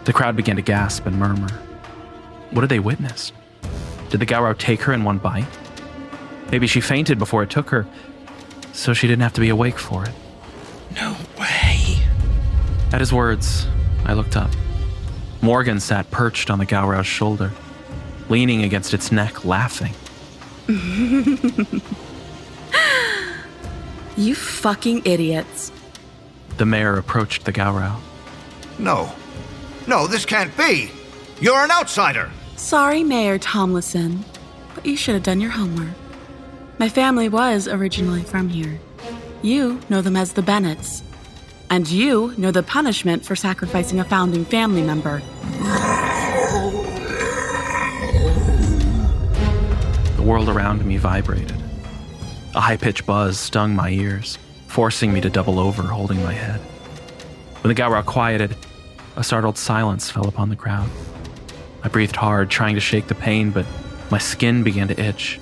The 0.04 0.12
crowd 0.12 0.36
began 0.36 0.56
to 0.56 0.62
gasp 0.62 1.06
and 1.06 1.18
murmur. 1.18 1.48
What 2.50 2.60
had 2.60 2.68
they 2.68 2.80
witnessed? 2.80 3.32
Did 4.10 4.20
the 4.20 4.26
GowRow 4.26 4.58
take 4.58 4.82
her 4.82 4.92
in 4.92 5.04
one 5.04 5.16
bite? 5.16 5.46
Maybe 6.50 6.66
she 6.66 6.82
fainted 6.82 7.18
before 7.18 7.42
it 7.42 7.48
took 7.48 7.70
her, 7.70 7.86
so 8.74 8.92
she 8.92 9.06
didn't 9.06 9.22
have 9.22 9.32
to 9.32 9.40
be 9.40 9.48
awake 9.48 9.78
for 9.78 10.04
it. 10.04 10.12
No 10.96 11.16
way. 11.40 11.96
At 12.92 13.00
his 13.00 13.10
words, 13.10 13.66
I 14.04 14.12
looked 14.12 14.36
up. 14.36 14.50
Morgan 15.40 15.80
sat 15.80 16.10
perched 16.10 16.50
on 16.50 16.58
the 16.58 16.66
GowRow's 16.66 17.06
shoulder, 17.06 17.52
leaning 18.28 18.64
against 18.64 18.92
its 18.92 19.10
neck, 19.10 19.46
laughing. 19.46 19.94
you 24.16 24.34
fucking 24.34 25.02
idiots. 25.04 25.72
The 26.58 26.66
mayor 26.66 26.96
approached 26.96 27.44
the 27.44 27.52
GowRow. 27.52 27.98
No. 28.78 29.12
No, 29.86 30.06
this 30.06 30.24
can't 30.24 30.56
be. 30.56 30.90
You're 31.40 31.64
an 31.64 31.70
outsider. 31.70 32.30
Sorry, 32.56 33.02
Mayor 33.02 33.38
Tomlinson, 33.38 34.24
but 34.74 34.86
you 34.86 34.96
should 34.96 35.14
have 35.14 35.24
done 35.24 35.40
your 35.40 35.50
homework. 35.50 35.94
My 36.78 36.88
family 36.88 37.28
was 37.28 37.66
originally 37.66 38.22
from 38.22 38.48
here. 38.48 38.80
You 39.42 39.80
know 39.88 40.02
them 40.02 40.16
as 40.16 40.32
the 40.34 40.42
Bennets. 40.42 41.02
And 41.70 41.88
you 41.90 42.34
know 42.36 42.50
the 42.50 42.62
punishment 42.62 43.24
for 43.24 43.34
sacrificing 43.34 43.98
a 43.98 44.04
founding 44.04 44.44
family 44.44 44.82
member. 44.82 45.22
The 50.22 50.28
world 50.28 50.48
around 50.48 50.86
me 50.86 50.98
vibrated. 50.98 51.60
A 52.54 52.60
high 52.60 52.76
pitched 52.76 53.06
buzz 53.06 53.40
stung 53.40 53.74
my 53.74 53.90
ears, 53.90 54.38
forcing 54.68 55.12
me 55.12 55.20
to 55.20 55.28
double 55.28 55.58
over, 55.58 55.82
holding 55.82 56.22
my 56.22 56.32
head. 56.32 56.60
When 57.60 57.74
the 57.74 57.82
GowRow 57.82 58.06
quieted, 58.06 58.56
a 59.16 59.24
startled 59.24 59.58
silence 59.58 60.12
fell 60.12 60.28
upon 60.28 60.48
the 60.48 60.54
crowd. 60.54 60.88
I 61.82 61.88
breathed 61.88 62.14
hard, 62.14 62.50
trying 62.50 62.76
to 62.76 62.80
shake 62.80 63.08
the 63.08 63.16
pain, 63.16 63.50
but 63.50 63.66
my 64.12 64.18
skin 64.18 64.62
began 64.62 64.86
to 64.86 65.00
itch. 65.00 65.40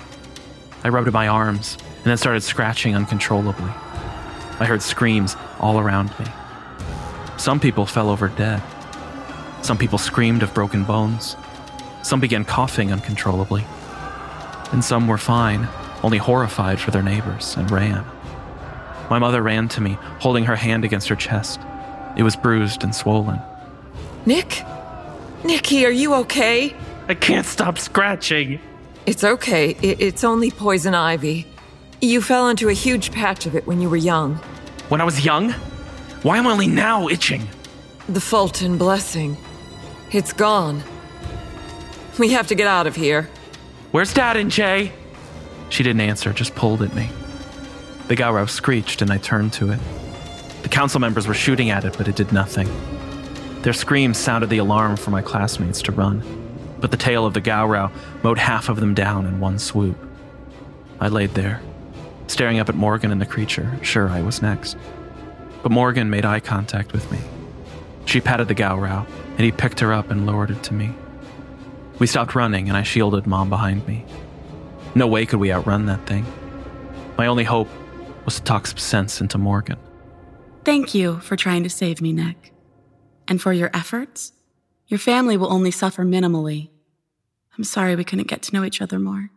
I 0.83 0.89
rubbed 0.89 1.13
my 1.13 1.27
arms 1.27 1.77
and 1.97 2.05
then 2.05 2.17
started 2.17 2.41
scratching 2.41 2.95
uncontrollably. 2.95 3.69
I 4.59 4.65
heard 4.65 4.81
screams 4.81 5.35
all 5.59 5.79
around 5.79 6.09
me. 6.19 6.25
Some 7.37 7.59
people 7.59 7.85
fell 7.85 8.09
over 8.09 8.29
dead. 8.29 8.63
Some 9.61 9.77
people 9.77 9.99
screamed 9.99 10.41
of 10.41 10.55
broken 10.55 10.85
bones. 10.85 11.37
Some 12.01 12.19
began 12.19 12.43
coughing 12.45 12.91
uncontrollably. 12.91 13.63
And 14.71 14.83
some 14.83 15.07
were 15.07 15.17
fine, 15.17 15.67
only 16.03 16.17
horrified 16.17 16.79
for 16.79 16.91
their 16.91 17.03
neighbors, 17.03 17.55
and 17.57 17.69
ran. 17.69 18.05
My 19.09 19.19
mother 19.19 19.41
ran 19.41 19.67
to 19.69 19.81
me, 19.81 19.97
holding 20.19 20.45
her 20.45 20.55
hand 20.55 20.85
against 20.85 21.09
her 21.09 21.15
chest. 21.15 21.59
It 22.15 22.23
was 22.23 22.35
bruised 22.35 22.83
and 22.83 22.95
swollen. 22.95 23.41
Nick? 24.25 24.63
Nicky, 25.43 25.85
are 25.85 25.91
you 25.91 26.13
okay? 26.13 26.73
I 27.07 27.15
can't 27.15 27.45
stop 27.45 27.77
scratching. 27.77 28.59
It's 29.05 29.23
okay. 29.23 29.71
it's 29.81 30.23
only 30.23 30.51
poison 30.51 30.93
ivy. 30.93 31.47
You 32.01 32.21
fell 32.21 32.47
into 32.47 32.69
a 32.69 32.73
huge 32.73 33.11
patch 33.11 33.45
of 33.45 33.55
it 33.55 33.67
when 33.67 33.81
you 33.81 33.89
were 33.89 33.97
young. 33.97 34.35
When 34.89 35.01
I 35.01 35.03
was 35.03 35.25
young? 35.25 35.51
Why 36.23 36.37
am 36.37 36.47
I 36.47 36.51
only 36.51 36.67
now 36.67 37.09
itching? 37.09 37.47
The 38.07 38.21
Fulton 38.21 38.77
blessing. 38.77 39.37
It's 40.11 40.33
gone. 40.33 40.83
We 42.19 42.29
have 42.29 42.47
to 42.47 42.55
get 42.55 42.67
out 42.67 42.87
of 42.87 42.95
here. 42.95 43.29
Where's 43.91 44.13
Dad 44.13 44.37
and 44.37 44.49
Jay? 44.49 44.93
She 45.69 45.83
didn't 45.83 45.99
answer, 45.99 46.31
just 46.31 46.55
pulled 46.55 46.81
at 46.81 46.95
me. 46.95 47.09
The 48.07 48.15
GowRow 48.15 48.49
screeched 48.49 49.01
and 49.01 49.11
I 49.11 49.17
turned 49.17 49.51
to 49.53 49.71
it. 49.73 49.79
The 50.63 50.69
council 50.69 51.01
members 51.01 51.27
were 51.27 51.33
shooting 51.33 51.71
at 51.71 51.83
it, 51.83 51.97
but 51.97 52.07
it 52.07 52.15
did 52.15 52.31
nothing. 52.31 52.69
Their 53.63 53.73
screams 53.73 54.17
sounded 54.17 54.49
the 54.49 54.59
alarm 54.59 54.95
for 54.95 55.11
my 55.11 55.21
classmates 55.21 55.81
to 55.83 55.91
run, 55.91 56.23
but 56.79 56.91
the 56.91 56.97
tail 56.97 57.25
of 57.25 57.33
the 57.33 57.41
GowRow 57.41 57.91
mowed 58.23 58.37
half 58.37 58.69
of 58.69 58.79
them 58.79 58.93
down 58.93 59.25
in 59.25 59.41
one 59.41 59.59
swoop. 59.59 59.97
I 61.01 61.09
laid 61.09 61.31
there, 61.31 61.61
staring 62.27 62.59
up 62.59 62.69
at 62.69 62.75
Morgan 62.75 63.11
and 63.11 63.19
the 63.19 63.25
creature, 63.25 63.77
sure 63.81 64.07
I 64.07 64.21
was 64.21 64.41
next. 64.41 64.77
But 65.63 65.73
Morgan 65.73 66.09
made 66.09 66.23
eye 66.23 66.39
contact 66.39 66.93
with 66.93 67.11
me. 67.11 67.19
She 68.05 68.21
patted 68.21 68.47
the 68.47 68.55
GowRow, 68.55 69.05
and 69.31 69.41
he 69.41 69.51
picked 69.51 69.81
her 69.81 69.91
up 69.91 70.11
and 70.11 70.25
lowered 70.25 70.49
it 70.51 70.63
to 70.63 70.73
me. 70.73 70.95
We 72.01 72.07
stopped 72.07 72.35
running, 72.35 72.67
and 72.67 72.75
I 72.75 72.81
shielded 72.83 73.27
Mom 73.27 73.49
behind 73.49 73.87
me. 73.87 74.03
No 74.95 75.07
way 75.07 75.25
could 75.25 75.39
we 75.39 75.53
outrun 75.53 75.85
that 75.85 76.05
thing. 76.05 76.25
My 77.17 77.27
only 77.27 77.43
hope 77.45 77.69
was 78.25 78.35
to 78.35 78.41
talk 78.41 78.67
some 78.67 78.77
sense 78.77 79.21
into 79.21 79.37
Morgan. 79.37 79.77
Thank 80.65 80.93
you 80.93 81.19
for 81.19 81.35
trying 81.35 81.63
to 81.63 81.69
save 81.69 82.01
me, 82.01 82.11
Nick 82.11 82.51
and 83.31 83.41
for 83.41 83.53
your 83.53 83.69
efforts, 83.73 84.33
your 84.87 84.97
family 84.97 85.37
will 85.37 85.53
only 85.53 85.71
suffer 85.71 86.03
minimally. 86.03 86.69
I'm 87.57 87.63
sorry 87.63 87.95
we 87.95 88.03
couldn't 88.03 88.27
get 88.27 88.41
to 88.41 88.53
know 88.53 88.65
each 88.65 88.81
other 88.81 88.99
more, 88.99 89.29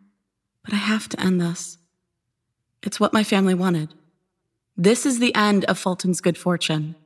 but 0.65 0.75
I 0.75 0.79
have 0.79 1.09
to 1.11 1.21
end 1.21 1.41
this. 1.41 1.79
It's 2.83 2.99
what 2.99 3.13
my 3.13 3.23
family 3.23 3.55
wanted. 3.55 3.95
This 4.77 5.07
is 5.07 5.21
the 5.21 5.33
end 5.37 5.65
of 5.67 5.79
Fulton's 5.79 6.21
good 6.21 6.37
fortune, 6.37 6.97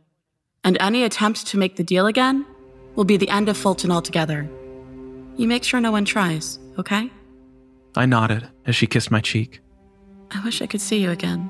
and 0.65 0.79
any 0.81 1.05
attempt 1.05 1.47
to 1.49 1.59
make 1.59 1.77
the 1.77 1.85
deal 1.85 2.07
again 2.07 2.47
will 2.95 3.05
be 3.05 3.19
the 3.19 3.29
end 3.29 3.51
of 3.51 3.59
Fulton 3.59 3.91
altogether. 3.91 4.49
You 5.39 5.47
make 5.47 5.63
sure 5.63 5.81
no 5.81 5.93
one 5.93 6.05
tries, 6.05 6.59
okay? 6.79 7.11
I 7.95 8.07
nodded 8.07 8.49
as 8.67 8.75
she 8.75 8.89
kissed 8.89 9.13
my 9.13 9.21
cheek. 9.21 9.61
I 10.33 10.45
wish 10.45 10.61
I 10.61 10.67
could 10.67 10.81
see 10.81 11.01
you 11.01 11.13
again, 11.13 11.49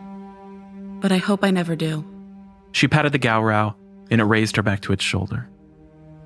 but 1.00 1.10
I 1.10 1.16
hope 1.16 1.42
I 1.42 1.50
never 1.50 1.74
do. 1.74 2.04
She 2.72 2.86
patted 2.86 3.12
the 3.12 3.18
GowRow 3.18 3.74
and 4.10 4.20
it 4.20 4.24
raised 4.24 4.56
her 4.56 4.62
back 4.62 4.82
to 4.82 4.92
its 4.92 5.02
shoulder. 5.02 5.48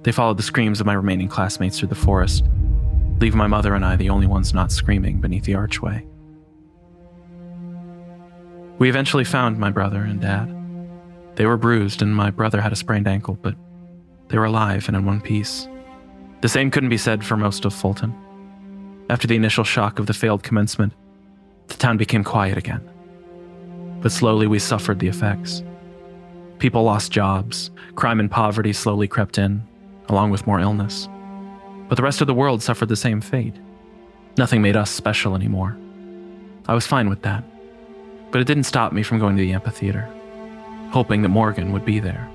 They 0.02 0.10
followed 0.10 0.38
the 0.38 0.42
screams 0.42 0.80
of 0.80 0.86
my 0.86 0.92
remaining 0.92 1.28
classmates 1.28 1.78
through 1.78 1.88
the 1.88 1.94
forest, 1.94 2.44
leaving 3.20 3.38
my 3.38 3.46
mother 3.46 3.76
and 3.76 3.84
I 3.84 3.94
the 3.94 4.10
only 4.10 4.26
ones 4.26 4.52
not 4.52 4.72
screaming 4.72 5.20
beneath 5.20 5.44
the 5.44 5.54
archway. 5.54 6.04
We 8.78 8.88
eventually 8.88 9.24
found 9.24 9.58
my 9.58 9.70
brother 9.70 10.02
and 10.02 10.20
dad. 10.20 10.52
They 11.36 11.46
were 11.46 11.56
bruised, 11.56 12.02
and 12.02 12.14
my 12.14 12.30
brother 12.30 12.60
had 12.60 12.72
a 12.72 12.76
sprained 12.76 13.06
ankle, 13.06 13.38
but 13.40 13.54
they 14.28 14.36
were 14.36 14.46
alive 14.46 14.88
and 14.88 14.96
in 14.96 15.04
one 15.04 15.20
piece. 15.20 15.68
The 16.42 16.48
same 16.48 16.72
couldn't 16.72 16.88
be 16.88 16.98
said 16.98 17.24
for 17.24 17.36
most 17.36 17.64
of 17.64 17.72
Fulton. 17.72 18.12
After 19.08 19.28
the 19.28 19.36
initial 19.36 19.62
shock 19.62 20.00
of 20.00 20.06
the 20.06 20.12
failed 20.12 20.42
commencement, 20.42 20.92
the 21.68 21.74
town 21.74 21.96
became 21.96 22.24
quiet 22.24 22.58
again. 22.58 22.82
But 24.00 24.10
slowly 24.10 24.48
we 24.48 24.58
suffered 24.58 24.98
the 24.98 25.06
effects. 25.06 25.62
People 26.58 26.82
lost 26.82 27.12
jobs, 27.12 27.70
crime 27.94 28.18
and 28.18 28.28
poverty 28.28 28.72
slowly 28.72 29.06
crept 29.06 29.38
in, 29.38 29.62
along 30.08 30.32
with 30.32 30.44
more 30.44 30.58
illness. 30.58 31.08
But 31.88 31.94
the 31.94 32.02
rest 32.02 32.20
of 32.20 32.26
the 32.26 32.34
world 32.34 32.60
suffered 32.60 32.88
the 32.88 32.96
same 32.96 33.20
fate. 33.20 33.54
Nothing 34.36 34.62
made 34.62 34.76
us 34.76 34.90
special 34.90 35.36
anymore. 35.36 35.76
I 36.66 36.74
was 36.74 36.88
fine 36.88 37.08
with 37.08 37.22
that. 37.22 37.44
But 38.32 38.40
it 38.40 38.48
didn't 38.48 38.64
stop 38.64 38.92
me 38.92 39.04
from 39.04 39.20
going 39.20 39.36
to 39.36 39.42
the 39.42 39.52
amphitheater, 39.52 40.08
hoping 40.90 41.22
that 41.22 41.28
Morgan 41.28 41.70
would 41.70 41.84
be 41.84 42.00
there. 42.00 42.28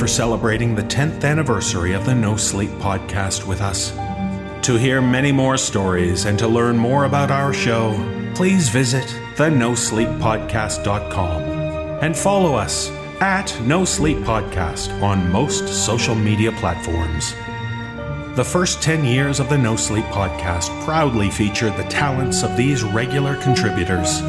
For 0.00 0.08
celebrating 0.08 0.74
the 0.74 0.82
10th 0.84 1.24
anniversary 1.24 1.92
of 1.92 2.06
the 2.06 2.14
No 2.14 2.34
Sleep 2.34 2.70
podcast 2.80 3.46
with 3.46 3.60
us. 3.60 3.90
To 4.62 4.78
hear 4.78 5.02
many 5.02 5.30
more 5.30 5.58
stories 5.58 6.24
and 6.24 6.38
to 6.38 6.48
learn 6.48 6.78
more 6.78 7.04
about 7.04 7.30
our 7.30 7.52
show, 7.52 7.92
please 8.34 8.70
visit 8.70 9.04
thenosleeppodcast.com 9.34 11.42
and 12.02 12.16
follow 12.16 12.54
us 12.54 12.88
at 13.20 13.54
No 13.60 13.84
Sleep 13.84 14.16
Podcast 14.20 15.02
on 15.02 15.30
most 15.30 15.68
social 15.68 16.14
media 16.14 16.52
platforms. 16.52 17.34
The 18.36 18.48
first 18.50 18.80
10 18.80 19.04
years 19.04 19.38
of 19.38 19.50
the 19.50 19.58
No 19.58 19.76
Sleep 19.76 20.06
Podcast 20.06 20.70
proudly 20.82 21.28
featured 21.28 21.76
the 21.76 21.84
talents 21.90 22.42
of 22.42 22.56
these 22.56 22.82
regular 22.82 23.36
contributors 23.42 24.22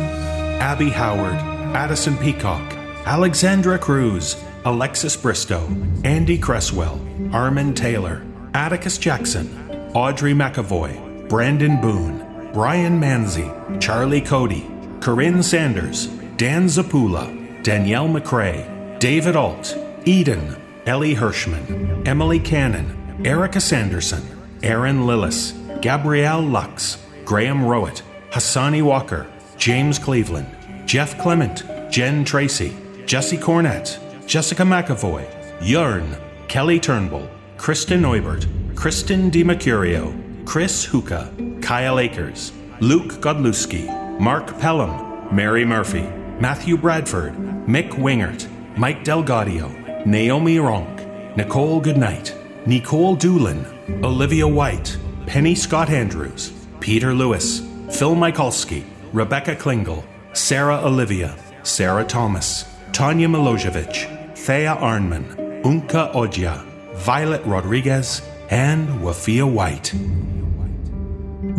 Abby 0.60 0.90
Howard, 0.90 1.40
Addison 1.74 2.18
Peacock, 2.18 2.74
Alexandra 3.06 3.80
Cruz, 3.80 4.36
Alexis 4.64 5.18
Bristow, 5.18 5.68
Andy 6.04 6.38
Cresswell, 6.38 7.00
Armin 7.34 7.74
Taylor, 7.74 8.24
Atticus 8.54 9.00
Jackson, 9.00 9.50
Audrey 9.96 10.34
McAvoy, 10.34 11.28
Brandon 11.28 11.82
Boone, 11.82 12.52
Brian 12.54 13.00
Manzi, 13.00 13.50
Charlie 13.82 14.22
Cody, 14.22 14.70
Corinne 15.00 15.42
Sanders, 15.42 16.08
Dan 16.38 16.68
Zappula, 16.68 17.64
Danielle 17.64 18.08
McCrae, 18.08 19.00
David 19.00 19.36
Ault, 19.36 19.76
Eden, 20.06 20.56
Elie 20.86 21.16
Hirshman, 21.16 22.08
Emily 22.08 22.40
Cannon, 22.40 23.26
Erika 23.26 23.60
Sanderson, 23.60 24.22
Erin 24.62 25.08
Lillis, 25.08 25.54
Gabrielle 25.82 26.44
Lux, 26.44 27.04
Graham 27.26 27.62
Rowat, 27.62 28.04
Hassani 28.30 28.84
Walker, 28.84 29.26
James 29.58 29.98
Cleveland, 29.98 30.48
Jeff 30.86 31.20
Clement, 31.20 31.64
Jen 31.92 32.24
Tracy, 32.24 32.76
Jesse 33.08 33.38
Cornett, 33.38 33.98
Jessica 34.26 34.64
McEvoy, 34.64 35.26
Yearn, 35.62 36.16
Kelly 36.48 36.80
Turnbull, 36.80 37.30
Kristen 37.58 38.02
Neubert, 38.02 38.46
Kristen 38.76 39.30
DiMercurio, 39.30 40.46
Chris 40.46 40.86
Huka, 40.86 41.62
Kyle 41.62 42.00
Akers, 42.00 42.52
Luke 42.80 43.14
Godlewski, 43.22 44.20
Mark 44.20 44.58
Pelham, 44.60 45.34
Mary 45.36 45.66
Murphy, 45.66 46.08
Matthew 46.40 46.78
Bradford, 46.78 47.34
Mick 47.68 47.92
Wingert, 47.92 48.48
Mike 48.78 49.04
Delgadio, 49.04 50.06
Naomi 50.06 50.58
Ronk, 50.58 51.36
Nichole 51.36 51.82
Goodnight, 51.82 52.36
Nikolle 52.66 53.16
Doolin, 53.16 53.66
Olivia 54.04 54.48
White, 54.48 54.98
Penny 55.26 55.56
Scott 55.56 55.90
Andrews, 55.90 56.52
Peter 56.80 57.14
Lewis, 57.14 57.60
Phil 57.92 58.16
Michalski, 58.16 58.84
Rebecca 59.14 59.56
Klingel, 59.56 60.04
Sarah 60.34 60.82
Olivia, 60.86 61.36
Sarah 61.64 62.04
Thomas, 62.06 62.66
Tanya 62.94 63.28
Milojevic, 63.28 64.36
Thea 64.38 64.76
Arnman, 64.76 65.64
Unka 65.64 66.14
Odja, 66.14 66.62
Violet 66.96 67.44
Rodriguez, 67.46 68.22
and 68.50 68.90
Wafiyyah 69.00 69.50
White. 69.50 69.94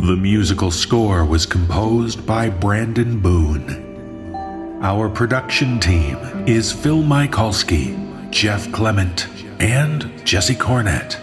The 0.06 0.16
musical 0.16 0.70
score 0.70 1.24
was 1.24 1.46
composed 1.46 2.26
by 2.26 2.50
Brandon 2.50 3.18
Boone. 3.18 4.78
Our 4.82 5.08
production 5.08 5.80
team 5.80 6.18
is 6.46 6.70
Phil 6.70 7.02
Michalski, 7.02 8.30
Jeff 8.30 8.70
Clement, 8.70 9.26
and 9.58 10.12
Jesse 10.26 10.54
Cornett. 10.54 11.16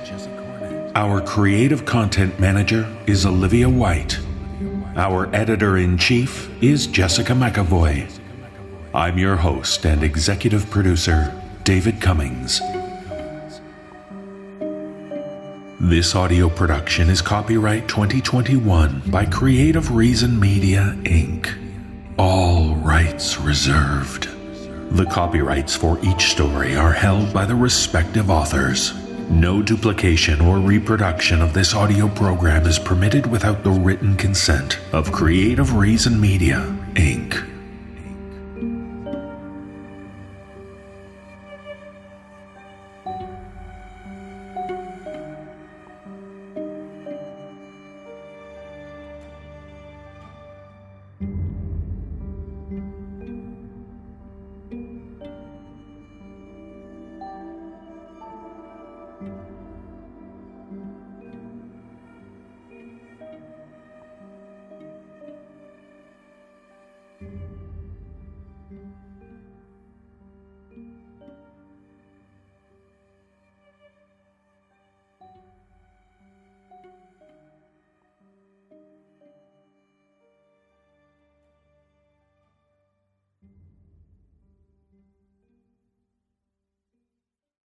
Our 0.95 1.21
creative 1.21 1.85
content 1.85 2.39
manager 2.39 2.87
is 3.05 3.27
Olivia 3.27 3.69
White. 3.69 4.19
Our 4.95 5.33
editor 5.35 5.77
in 5.77 5.97
chief 5.97 6.49
is 6.63 6.87
Jessica 6.87 7.33
McEvoy. 7.33 8.18
I'm 8.93 9.19
your 9.19 9.35
host 9.35 9.85
and 9.85 10.01
executive 10.01 10.67
producer, 10.71 11.39
David 11.63 12.01
Cummings. 12.01 12.59
This 15.79 16.15
audio 16.15 16.49
production 16.49 17.07
is 17.07 17.21
copyright 17.21 17.87
2021 17.87 19.03
by 19.11 19.25
Creative 19.25 19.91
Reason 19.91 20.39
Media, 20.39 20.95
Inc. 21.03 21.55
All 22.17 22.73
rights 22.77 23.39
reserved. 23.39 24.27
The 24.95 25.05
copyrights 25.05 25.75
for 25.75 25.99
each 26.03 26.31
story 26.31 26.75
are 26.75 26.91
held 26.91 27.31
by 27.31 27.45
the 27.45 27.55
respective 27.55 28.31
authors. 28.31 28.95
No 29.29 29.61
duplication 29.61 30.41
or 30.41 30.57
reproduction 30.57 31.43
of 31.43 31.53
this 31.53 31.75
audio 31.75 32.07
program 32.07 32.65
is 32.65 32.79
permitted 32.79 33.27
without 33.27 33.63
the 33.63 33.69
written 33.69 34.15
consent 34.17 34.79
of 34.93 35.11
Creative 35.11 35.75
Reason 35.75 36.19
Media, 36.19 36.75
Inc. 36.95 37.58